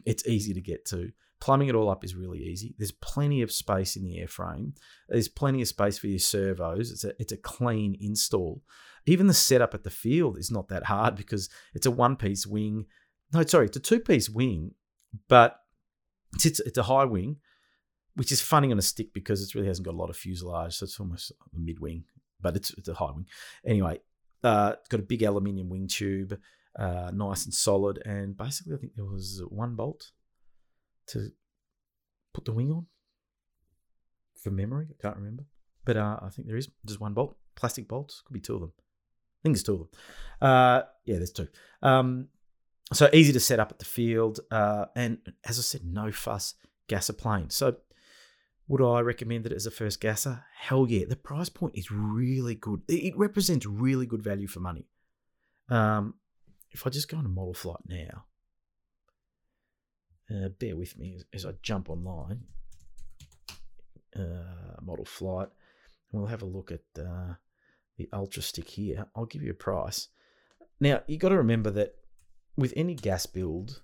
it's 0.06 0.26
easy 0.26 0.54
to 0.54 0.62
get 0.62 0.86
to. 0.86 1.12
Plumbing 1.42 1.68
it 1.68 1.76
all 1.76 1.90
up 1.90 2.06
is 2.06 2.16
really 2.16 2.40
easy. 2.40 2.76
There's 2.78 2.94
plenty 2.94 3.42
of 3.42 3.52
space 3.52 3.98
in 3.98 4.04
the 4.04 4.20
airframe. 4.24 4.72
There's 5.10 5.28
plenty 5.28 5.62
of 5.62 5.68
space 5.68 5.98
for 5.98 6.08
your 6.08 6.20
servos. 6.20 6.92
It's 6.92 7.04
a, 7.04 7.12
it's 7.20 7.34
a 7.34 7.38
clean 7.38 7.98
install. 8.00 8.62
Even 9.06 9.28
the 9.28 9.34
setup 9.34 9.74
at 9.74 9.84
the 9.84 9.90
field 9.90 10.38
is 10.38 10.52
not 10.52 10.70
that 10.70 10.86
hard 10.86 11.16
because 11.18 11.50
it's 11.74 11.86
a 11.86 11.92
one 11.92 12.16
piece 12.16 12.48
wing. 12.48 12.86
No, 13.34 13.44
sorry, 13.44 13.68
it's 13.68 13.78
a 13.78 13.82
two 13.82 14.00
piece 14.00 14.30
wing, 14.30 14.74
but 15.28 15.60
it's, 16.44 16.60
it's 16.60 16.78
a 16.78 16.84
high 16.84 17.06
wing 17.06 17.38
which 18.20 18.34
is 18.34 18.42
funny 18.42 18.70
on 18.70 18.78
a 18.78 18.82
stick 18.82 19.14
because 19.14 19.42
it 19.42 19.56
really 19.56 19.70
hasn't 19.70 19.86
got 19.86 19.94
a 19.94 19.98
lot 19.98 20.10
of 20.10 20.18
fuselage, 20.18 20.76
so 20.76 20.84
it's 20.84 21.00
almost 21.00 21.32
a 21.32 21.58
mid 21.58 21.80
wing, 21.80 22.04
but 22.42 22.54
it's 22.54 22.70
it's 22.72 22.90
a 22.90 22.94
high 22.94 23.12
wing. 23.12 23.26
Anyway, 23.66 23.98
uh, 24.44 24.74
it's 24.78 24.90
got 24.90 25.00
a 25.00 25.04
big 25.04 25.24
aluminium 25.24 25.70
wing 25.70 25.88
tube, 25.88 26.38
uh, 26.78 27.12
nice 27.14 27.46
and 27.46 27.54
solid, 27.54 28.02
and 28.06 28.36
basically 28.36 28.74
I 28.74 28.78
think 28.78 28.94
there 28.98 29.06
was 29.06 29.42
one 29.48 29.76
bolt 29.76 30.12
to 31.08 31.30
put 32.34 32.44
the 32.44 32.52
wing 32.52 32.74
on. 32.74 32.88
For 34.36 34.52
memory, 34.52 34.88
I 34.90 35.02
can't 35.02 35.16
remember, 35.16 35.46
but 35.86 35.96
uh, 35.96 36.20
I 36.22 36.28
think 36.28 36.50
there 36.50 36.58
is 36.58 36.68
just 36.86 37.00
one 37.00 37.14
bolt, 37.14 37.38
plastic 37.56 37.88
bolts. 37.88 38.22
Could 38.26 38.34
be 38.34 38.42
two 38.42 38.56
of 38.56 38.62
them. 38.62 38.74
I 38.78 39.40
think 39.44 39.56
there's 39.56 39.64
two 39.64 39.74
of 39.74 39.80
them. 39.80 39.90
Uh, 40.42 40.82
yeah, 41.06 41.16
there's 41.16 41.32
two. 41.32 41.48
Um, 41.82 42.28
so 42.94 43.10
easy 43.14 43.34
to 43.34 43.40
set 43.40 43.60
up 43.60 43.72
at 43.72 43.80
the 43.80 43.86
field, 43.86 44.40
uh, 44.52 44.86
and 44.96 45.20
as 45.46 45.60
I 45.60 45.62
said, 45.62 45.86
no 45.86 46.12
fuss, 46.12 46.56
gas 46.88 47.10
a 47.10 47.14
plane. 47.14 47.50
So 47.50 47.78
would 48.68 48.82
I 48.82 49.02
recommend 49.02 49.46
it 49.46 49.52
as 49.52 49.66
a 49.66 49.72
first 49.72 50.00
gasser? 50.00 50.46
Hell 50.56 50.88
yeah. 50.88 51.06
The 51.08 51.16
price 51.16 51.50
point 51.50 51.76
is 51.76 51.92
really 51.92 52.56
good. 52.56 52.82
It 52.88 53.18
represents 53.18 53.66
really 53.66 54.06
good 54.06 54.22
value 54.24 54.48
for 54.48 54.60
money. 54.60 54.88
Um, 55.70 56.16
if 56.72 56.86
I 56.86 56.90
just 56.90 57.10
go 57.10 57.18
on 57.18 57.26
a 57.26 57.30
model 57.30 57.54
flight 57.54 57.82
now, 57.88 58.26
uh, 60.30 60.50
bear 60.50 60.76
with 60.76 60.98
me 60.98 61.16
as, 61.16 61.26
as 61.34 61.46
I 61.46 61.54
jump 61.64 61.90
online. 61.90 62.42
Uh, 64.16 64.82
model 64.82 65.06
flight. 65.06 65.50
We'll 66.12 66.28
have 66.28 66.42
a 66.42 66.46
look 66.46 66.72
at 66.72 66.82
uh, 67.00 67.34
the 67.98 68.10
Ultra 68.14 68.42
Stick 68.42 68.68
here. 68.68 69.06
I'll 69.16 69.26
give 69.26 69.44
you 69.44 69.52
a 69.52 69.56
price. 69.56 70.08
Now, 70.80 71.02
you've 71.08 71.20
got 71.20 71.30
to 71.30 71.38
remember 71.38 71.72
that 71.72 71.96
with 72.60 72.74
any 72.76 72.94
gas 72.94 73.26
build, 73.26 73.82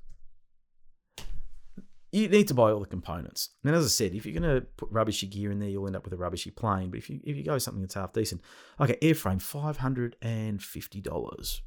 you 2.12 2.28
need 2.30 2.48
to 2.48 2.54
buy 2.54 2.72
all 2.72 2.80
the 2.80 2.86
components. 2.86 3.50
And 3.64 3.76
as 3.76 3.86
I 3.86 3.90
said, 3.90 4.14
if 4.14 4.26
you're 4.26 4.40
going 4.40 4.56
to 4.56 4.66
put 4.78 4.90
rubbishy 4.92 5.28
gear 5.28 5.52
in 5.52 5.60
there, 5.60 5.70
you'll 5.70 5.88
end 5.88 5.96
up 5.96 6.06
with 6.06 6.14
a 6.14 6.18
rubbishy 6.18 6.52
plane. 6.52 6.90
But 6.90 7.00
if 7.00 7.10
you 7.10 7.20
if 7.24 7.36
you 7.36 7.44
go 7.44 7.58
something 7.58 7.82
that's 7.82 7.96
half 7.96 8.14
decent, 8.14 8.42
okay, 8.80 8.98
airframe 9.02 9.42
five 9.42 9.78
hundred 9.78 10.16
and 10.22 10.62
fifty 10.62 11.02
dollars. 11.02 11.62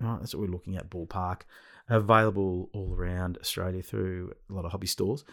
Right, 0.00 0.18
that's 0.18 0.34
what 0.34 0.40
we're 0.40 0.52
looking 0.52 0.76
at. 0.76 0.88
Ballpark 0.88 1.42
available 1.88 2.70
all 2.72 2.94
around 2.94 3.36
Australia 3.38 3.82
through 3.82 4.32
a 4.48 4.52
lot 4.54 4.64
of 4.64 4.70
hobby 4.72 4.86
stores, 4.86 5.24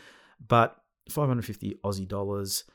but 0.45 0.75
five 1.09 1.27
hundred 1.27 1.45
fifty 1.45 1.79
Aussie 1.85 2.07
dollars. 2.07 2.65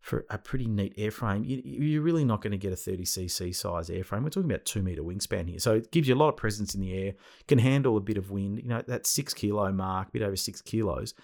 For 0.00 0.24
a 0.30 0.38
pretty 0.38 0.66
neat 0.66 0.96
airframe, 0.96 1.46
you, 1.46 1.60
you're 1.64 2.02
really 2.02 2.24
not 2.24 2.40
going 2.40 2.52
to 2.52 2.58
get 2.58 2.72
a 2.72 2.76
30cc 2.76 3.54
size 3.54 3.90
airframe. 3.90 4.22
We're 4.22 4.30
talking 4.30 4.50
about 4.50 4.64
two 4.64 4.82
meter 4.82 5.02
wingspan 5.02 5.48
here. 5.48 5.58
So 5.58 5.74
it 5.74 5.90
gives 5.90 6.08
you 6.08 6.14
a 6.14 6.16
lot 6.16 6.28
of 6.28 6.36
presence 6.36 6.74
in 6.74 6.80
the 6.80 6.96
air, 6.96 7.14
can 7.46 7.58
handle 7.58 7.96
a 7.96 8.00
bit 8.00 8.16
of 8.16 8.30
wind. 8.30 8.58
You 8.58 8.68
know, 8.68 8.82
that 8.86 9.06
six 9.06 9.34
kilo 9.34 9.70
mark, 9.72 10.12
bit 10.12 10.22
over 10.22 10.36
six 10.36 10.62
kilos, 10.62 11.14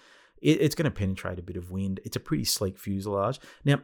it, 0.41 0.61
it's 0.61 0.75
going 0.75 0.85
to 0.85 0.91
penetrate 0.91 1.39
a 1.39 1.43
bit 1.43 1.57
of 1.57 1.71
wind. 1.71 1.99
It's 2.03 2.15
a 2.15 2.19
pretty 2.19 2.43
sleek 2.43 2.77
fuselage. 2.77 3.39
Now, 3.63 3.79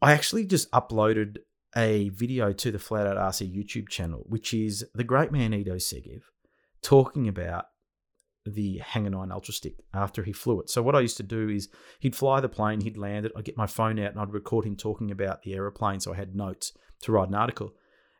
I 0.00 0.12
actually 0.12 0.46
just 0.46 0.70
uploaded 0.70 1.38
a 1.76 2.08
video 2.10 2.52
to 2.52 2.70
the 2.70 2.78
Flat 2.78 3.06
Out 3.06 3.16
RC 3.16 3.54
YouTube 3.54 3.88
channel, 3.88 4.24
which 4.26 4.54
is 4.54 4.86
the 4.94 5.04
great 5.04 5.32
man 5.32 5.52
Ido 5.52 5.74
Segev 5.74 6.22
talking 6.82 7.28
about 7.28 7.66
the 8.48 8.78
Hangar 8.78 9.10
9 9.10 9.30
Ultra 9.32 9.54
Stick 9.54 9.74
after 9.94 10.22
he 10.22 10.32
flew 10.32 10.60
it. 10.60 10.70
So 10.70 10.82
what 10.82 10.94
I 10.94 11.00
used 11.00 11.16
to 11.18 11.22
do 11.22 11.48
is 11.48 11.68
he'd 12.00 12.16
fly 12.16 12.40
the 12.40 12.48
plane, 12.48 12.80
he'd 12.80 12.96
land 12.96 13.26
it, 13.26 13.32
I'd 13.36 13.44
get 13.44 13.56
my 13.56 13.66
phone 13.66 13.98
out 13.98 14.12
and 14.12 14.20
I'd 14.20 14.32
record 14.32 14.64
him 14.64 14.76
talking 14.76 15.10
about 15.10 15.42
the 15.42 15.54
aeroplane 15.54 16.00
so 16.00 16.12
I 16.12 16.16
had 16.16 16.34
notes 16.34 16.72
to 17.02 17.12
write 17.12 17.28
an 17.28 17.34
article. 17.34 17.74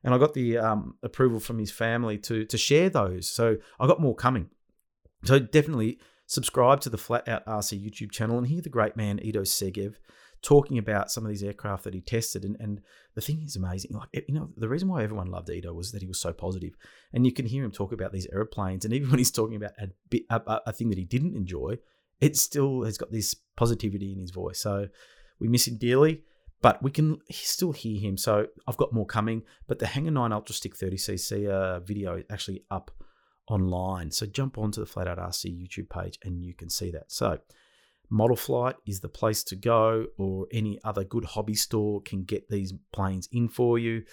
And 0.04 0.14
I 0.14 0.18
got 0.18 0.34
the 0.34 0.58
um, 0.58 0.94
approval 1.02 1.40
from 1.40 1.58
his 1.58 1.72
family 1.72 2.18
to 2.18 2.44
to 2.44 2.56
share 2.56 2.88
those. 2.88 3.28
So 3.28 3.56
I 3.80 3.86
got 3.86 4.00
more 4.00 4.14
coming. 4.14 4.48
So 5.24 5.40
definitely 5.40 5.98
subscribe 6.26 6.80
to 6.82 6.90
the 6.90 6.98
Flat 6.98 7.26
Out 7.28 7.44
RC 7.46 7.84
YouTube 7.84 8.12
channel 8.12 8.38
and 8.38 8.46
hear 8.46 8.60
the 8.60 8.68
great 8.68 8.96
man 8.96 9.18
Ido 9.20 9.42
Segev 9.42 9.96
talking 10.42 10.78
about 10.78 11.10
some 11.10 11.24
of 11.24 11.30
these 11.30 11.42
aircraft 11.42 11.84
that 11.84 11.94
he 11.94 12.00
tested. 12.00 12.44
And, 12.44 12.56
and 12.60 12.80
the 13.14 13.20
thing 13.20 13.42
is 13.42 13.56
amazing. 13.56 13.92
Like, 13.92 14.08
you 14.28 14.34
know, 14.34 14.50
the 14.56 14.68
reason 14.68 14.88
why 14.88 15.02
everyone 15.02 15.30
loved 15.30 15.50
Ido 15.50 15.72
was 15.72 15.92
that 15.92 16.02
he 16.02 16.08
was 16.08 16.20
so 16.20 16.32
positive. 16.32 16.74
And 17.12 17.26
you 17.26 17.32
can 17.32 17.46
hear 17.46 17.64
him 17.64 17.70
talk 17.70 17.92
about 17.92 18.12
these 18.12 18.28
airplanes. 18.32 18.84
And 18.84 18.94
even 18.94 19.10
when 19.10 19.18
he's 19.18 19.30
talking 19.30 19.56
about 19.56 19.72
a, 19.80 19.88
bit, 20.10 20.22
a, 20.30 20.60
a 20.66 20.72
thing 20.72 20.90
that 20.90 20.98
he 20.98 21.04
didn't 21.04 21.36
enjoy, 21.36 21.78
it 22.20 22.36
still 22.36 22.84
has 22.84 22.98
got 22.98 23.12
this 23.12 23.34
positivity 23.56 24.12
in 24.12 24.18
his 24.18 24.30
voice. 24.30 24.60
So 24.60 24.88
we 25.40 25.48
miss 25.48 25.68
him 25.68 25.76
dearly, 25.76 26.22
but 26.62 26.82
we 26.82 26.90
can 26.90 27.18
still 27.30 27.72
hear 27.72 28.00
him. 28.00 28.16
So 28.16 28.46
I've 28.66 28.76
got 28.76 28.92
more 28.92 29.06
coming. 29.06 29.42
But 29.66 29.78
the 29.78 29.86
Hangar 29.86 30.10
9 30.10 30.32
Ultra 30.32 30.54
Stick 30.54 30.76
30cc 30.76 31.48
uh, 31.48 31.80
video 31.80 32.16
is 32.16 32.24
actually 32.30 32.64
up 32.70 32.90
online. 33.48 34.10
So 34.10 34.26
jump 34.26 34.58
onto 34.58 34.80
the 34.80 34.86
Flat 34.86 35.08
Out 35.08 35.18
RC 35.18 35.46
YouTube 35.46 35.88
page 35.88 36.18
and 36.22 36.44
you 36.44 36.54
can 36.54 36.70
see 36.70 36.90
that. 36.92 37.10
So 37.10 37.38
Model 38.10 38.36
Flight 38.36 38.76
is 38.86 39.00
the 39.00 39.08
place 39.08 39.42
to 39.44 39.56
go, 39.56 40.06
or 40.16 40.46
any 40.52 40.78
other 40.84 41.04
good 41.04 41.24
hobby 41.24 41.54
store 41.54 42.00
can 42.02 42.24
get 42.24 42.48
these 42.48 42.72
planes 42.92 43.28
in 43.32 43.48
for 43.48 43.78
you. 43.78 44.04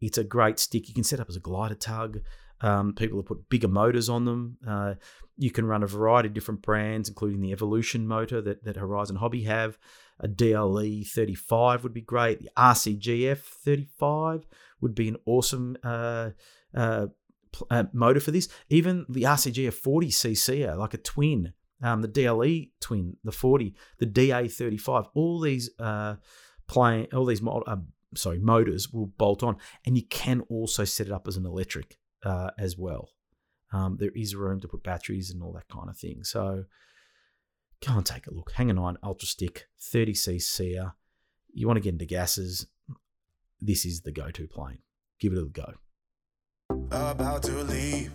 It's 0.00 0.18
a 0.18 0.24
great 0.24 0.58
stick. 0.58 0.88
You 0.88 0.94
can 0.94 1.04
set 1.04 1.20
up 1.20 1.28
as 1.28 1.36
a 1.36 1.40
glider 1.40 1.74
tug. 1.74 2.20
Um, 2.60 2.94
people 2.94 3.18
have 3.18 3.26
put 3.26 3.48
bigger 3.48 3.68
motors 3.68 4.08
on 4.08 4.24
them. 4.24 4.56
Uh, 4.66 4.94
you 5.36 5.50
can 5.50 5.66
run 5.66 5.82
a 5.82 5.86
variety 5.86 6.28
of 6.28 6.34
different 6.34 6.62
brands, 6.62 7.08
including 7.08 7.40
the 7.40 7.52
Evolution 7.52 8.06
motor 8.06 8.40
that, 8.40 8.64
that 8.64 8.76
Horizon 8.76 9.16
Hobby 9.16 9.42
have. 9.42 9.78
A 10.20 10.28
DLE 10.28 11.04
35 11.04 11.82
would 11.82 11.94
be 11.94 12.00
great. 12.00 12.40
The 12.40 12.50
RCGF 12.56 13.38
35 13.38 14.46
would 14.80 14.94
be 14.94 15.08
an 15.08 15.16
awesome 15.26 15.76
uh, 15.82 16.30
uh, 16.74 17.06
uh, 17.70 17.84
motor 17.92 18.20
for 18.20 18.30
this. 18.30 18.48
Even 18.68 19.06
the 19.08 19.22
RCGF 19.22 19.80
40cc, 19.80 20.76
like 20.76 20.94
a 20.94 20.98
twin, 20.98 21.52
um, 21.84 22.00
the 22.00 22.08
DLE 22.08 22.70
twin, 22.80 23.16
the 23.22 23.30
40, 23.30 23.74
the 23.98 24.06
DA35, 24.06 25.08
all 25.14 25.38
these 25.38 25.68
uh, 25.78 26.16
playing, 26.66 27.08
all 27.12 27.26
these 27.26 27.42
uh, 27.46 27.76
sorry 28.16 28.38
motors 28.38 28.90
will 28.90 29.06
bolt 29.06 29.42
on, 29.42 29.58
and 29.84 29.94
you 29.96 30.04
can 30.06 30.40
also 30.48 30.84
set 30.84 31.06
it 31.06 31.12
up 31.12 31.28
as 31.28 31.36
an 31.36 31.44
electric 31.44 31.98
uh, 32.24 32.50
as 32.58 32.78
well. 32.78 33.10
Um, 33.70 33.98
there 34.00 34.12
is 34.16 34.34
room 34.34 34.60
to 34.60 34.68
put 34.68 34.82
batteries 34.82 35.30
and 35.30 35.42
all 35.42 35.52
that 35.52 35.68
kind 35.68 35.90
of 35.90 35.98
thing. 35.98 36.24
So 36.24 36.64
go 37.86 37.92
and 37.92 38.06
take 38.06 38.26
a 38.26 38.32
look. 38.32 38.52
Hangar 38.52 38.74
9 38.74 38.96
Ultra 39.02 39.28
Stick 39.28 39.66
30cc. 39.78 40.92
You 41.52 41.66
want 41.66 41.76
to 41.76 41.82
get 41.82 41.92
into 41.92 42.06
gases? 42.06 42.66
This 43.60 43.84
is 43.84 44.02
the 44.02 44.12
go-to 44.12 44.46
plane. 44.46 44.78
Give 45.20 45.32
it 45.34 45.38
a 45.38 45.44
go. 45.44 45.74
About 46.90 47.42
to 47.42 47.62
leave, 47.62 48.12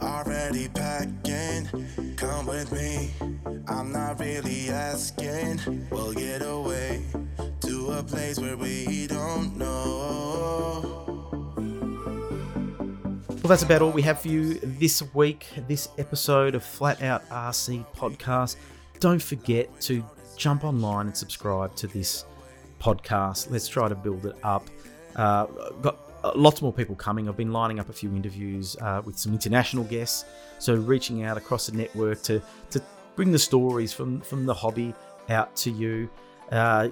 already 0.00 0.68
packing. 0.68 1.13
Come 2.16 2.46
with 2.46 2.70
me, 2.72 3.10
I'm 3.66 3.90
not 3.90 4.20
really 4.20 4.70
asking. 4.70 5.60
We'll 5.90 6.12
get 6.12 6.42
away 6.42 7.02
to 7.62 7.92
a 7.92 8.02
place 8.02 8.38
where 8.38 8.56
we 8.56 9.08
don't 9.08 9.56
know. 9.56 11.04
Well, 13.28 13.48
that's 13.48 13.64
about 13.64 13.82
all 13.82 13.90
we 13.90 14.02
have 14.02 14.20
for 14.20 14.28
you 14.28 14.54
this 14.62 15.02
week, 15.14 15.48
this 15.66 15.88
episode 15.98 16.54
of 16.54 16.64
Flat 16.64 17.02
Out 17.02 17.28
RC 17.28 17.84
Podcast. 17.96 18.56
Don't 19.00 19.20
forget 19.20 19.80
to 19.82 20.04
jump 20.36 20.62
online 20.64 21.08
and 21.08 21.16
subscribe 21.16 21.74
to 21.76 21.88
this 21.88 22.24
podcast. 22.80 23.50
Let's 23.50 23.66
try 23.66 23.88
to 23.88 23.96
build 23.96 24.26
it 24.26 24.36
up. 24.44 24.68
Uh, 25.16 25.46
got 25.82 26.03
lots 26.34 26.62
more 26.62 26.72
people 26.72 26.94
coming. 26.94 27.28
I've 27.28 27.36
been 27.36 27.52
lining 27.52 27.78
up 27.80 27.88
a 27.88 27.92
few 27.92 28.14
interviews 28.14 28.76
uh, 28.80 29.02
with 29.04 29.18
some 29.18 29.32
international 29.32 29.84
guests, 29.84 30.24
so 30.58 30.74
reaching 30.74 31.24
out 31.24 31.36
across 31.36 31.66
the 31.66 31.76
network 31.76 32.22
to 32.22 32.40
to 32.70 32.82
bring 33.16 33.32
the 33.32 33.38
stories 33.38 33.92
from 33.92 34.20
from 34.20 34.46
the 34.46 34.54
hobby 34.54 34.94
out 35.28 35.54
to 35.56 35.70
you. 35.70 36.08
Uh, 36.50 36.88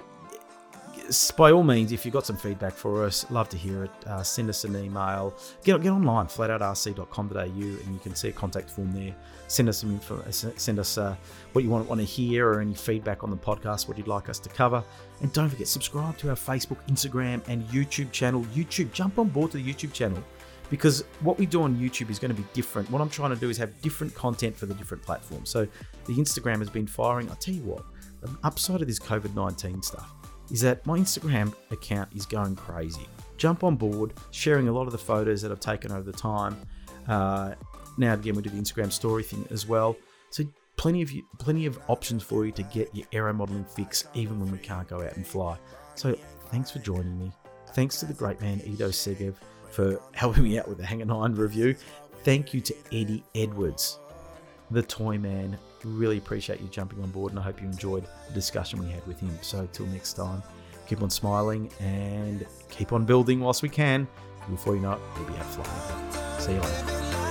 by 1.37 1.51
all 1.51 1.63
means, 1.63 1.91
if 1.91 2.05
you've 2.05 2.13
got 2.13 2.25
some 2.25 2.37
feedback 2.37 2.73
for 2.73 3.03
us, 3.03 3.29
love 3.29 3.49
to 3.49 3.57
hear 3.57 3.85
it. 3.85 3.91
Uh, 4.07 4.23
send 4.23 4.49
us 4.49 4.63
an 4.63 4.75
email. 4.75 5.33
Get, 5.63 5.81
get 5.81 5.91
online, 5.91 6.27
flatoutrc.com.au, 6.27 7.39
and 7.41 7.93
you 7.93 7.99
can 8.01 8.15
see 8.15 8.29
a 8.29 8.31
contact 8.31 8.69
form 8.69 8.91
there. 8.93 9.13
Send 9.47 9.69
us 9.69 9.79
some 9.79 9.91
info, 9.91 10.17
uh, 10.19 10.31
send 10.31 10.79
us 10.79 10.97
uh, 10.97 11.15
what 11.51 11.63
you 11.63 11.69
want, 11.69 11.87
want 11.89 11.99
to 11.99 12.05
hear 12.05 12.47
or 12.47 12.61
any 12.61 12.73
feedback 12.73 13.23
on 13.23 13.29
the 13.29 13.37
podcast, 13.37 13.87
what 13.87 13.97
you'd 13.97 14.07
like 14.07 14.29
us 14.29 14.39
to 14.39 14.49
cover. 14.49 14.83
And 15.21 15.31
don't 15.33 15.49
forget, 15.49 15.67
subscribe 15.67 16.17
to 16.19 16.29
our 16.29 16.35
Facebook, 16.35 16.77
Instagram, 16.87 17.41
and 17.47 17.63
YouTube 17.67 18.11
channel. 18.11 18.41
YouTube, 18.55 18.91
jump 18.93 19.19
on 19.19 19.29
board 19.29 19.51
to 19.51 19.57
the 19.57 19.73
YouTube 19.73 19.93
channel 19.93 20.23
because 20.69 21.03
what 21.19 21.37
we 21.37 21.45
do 21.45 21.61
on 21.61 21.75
YouTube 21.75 22.09
is 22.09 22.17
going 22.17 22.33
to 22.33 22.41
be 22.41 22.47
different. 22.53 22.89
What 22.89 23.01
I'm 23.01 23.09
trying 23.09 23.31
to 23.31 23.35
do 23.35 23.49
is 23.49 23.57
have 23.57 23.79
different 23.81 24.15
content 24.15 24.55
for 24.55 24.65
the 24.65 24.73
different 24.73 25.03
platforms. 25.03 25.49
So 25.49 25.67
the 26.05 26.13
Instagram 26.13 26.59
has 26.59 26.69
been 26.69 26.87
firing. 26.87 27.29
I'll 27.29 27.35
tell 27.35 27.53
you 27.53 27.63
what, 27.63 27.83
the 28.21 28.35
upside 28.43 28.81
of 28.81 28.87
this 28.87 28.99
COVID 28.99 29.35
19 29.35 29.83
stuff 29.83 30.22
is 30.51 30.61
that 30.61 30.85
my 30.85 30.99
Instagram 30.99 31.53
account 31.71 32.09
is 32.15 32.25
going 32.25 32.55
crazy. 32.55 33.07
Jump 33.37 33.63
on 33.63 33.75
board, 33.75 34.13
sharing 34.31 34.67
a 34.67 34.71
lot 34.71 34.85
of 34.85 34.91
the 34.91 34.97
photos 34.97 35.41
that 35.41 35.51
I've 35.51 35.59
taken 35.59 35.91
over 35.91 36.03
the 36.03 36.17
time. 36.17 36.57
Uh, 37.07 37.53
now 37.97 38.13
again, 38.13 38.35
we 38.35 38.41
do 38.41 38.49
the 38.49 38.61
Instagram 38.61 38.91
story 38.91 39.23
thing 39.23 39.47
as 39.51 39.67
well. 39.67 39.95
So 40.29 40.43
plenty 40.77 41.01
of 41.01 41.11
you, 41.11 41.23
plenty 41.39 41.65
of 41.65 41.79
options 41.87 42.23
for 42.23 42.45
you 42.45 42.51
to 42.53 42.63
get 42.63 42.93
your 42.93 43.07
aero 43.11 43.33
modeling 43.33 43.65
fix, 43.65 44.05
even 44.13 44.39
when 44.39 44.51
we 44.51 44.57
can't 44.57 44.87
go 44.87 44.97
out 44.97 45.15
and 45.15 45.25
fly. 45.25 45.57
So 45.95 46.15
thanks 46.49 46.71
for 46.71 46.79
joining 46.79 47.17
me. 47.17 47.31
Thanks 47.73 47.99
to 47.99 48.05
the 48.05 48.13
great 48.13 48.39
man 48.41 48.61
Ido 48.65 48.89
Segev 48.89 49.35
for 49.71 49.99
helping 50.13 50.43
me 50.43 50.59
out 50.59 50.67
with 50.67 50.77
the 50.77 50.85
Hangar 50.85 51.05
9 51.05 51.33
review. 51.33 51.75
Thank 52.23 52.53
you 52.53 52.61
to 52.61 52.75
Eddie 52.91 53.23
Edwards, 53.35 53.99
the 54.71 54.83
toy 54.83 55.17
man. 55.17 55.57
Really 55.83 56.17
appreciate 56.17 56.61
you 56.61 56.67
jumping 56.67 57.01
on 57.03 57.11
board, 57.11 57.31
and 57.31 57.39
I 57.39 57.43
hope 57.43 57.61
you 57.61 57.67
enjoyed 57.67 58.05
the 58.27 58.33
discussion 58.33 58.79
we 58.79 58.89
had 58.89 59.05
with 59.05 59.19
him. 59.19 59.37
So, 59.41 59.67
till 59.73 59.85
next 59.87 60.13
time, 60.13 60.41
keep 60.87 61.01
on 61.01 61.09
smiling 61.09 61.69
and 61.79 62.45
keep 62.69 62.93
on 62.93 63.05
building 63.05 63.39
whilst 63.39 63.61
we 63.61 63.69
can. 63.69 64.07
Before 64.49 64.75
you 64.75 64.81
know 64.81 64.93
it, 64.93 64.99
we'll 65.17 65.27
be 65.27 65.37
out 65.37 65.45
flying. 65.45 66.39
See 66.39 66.53
you 66.53 66.59
later. 66.59 67.22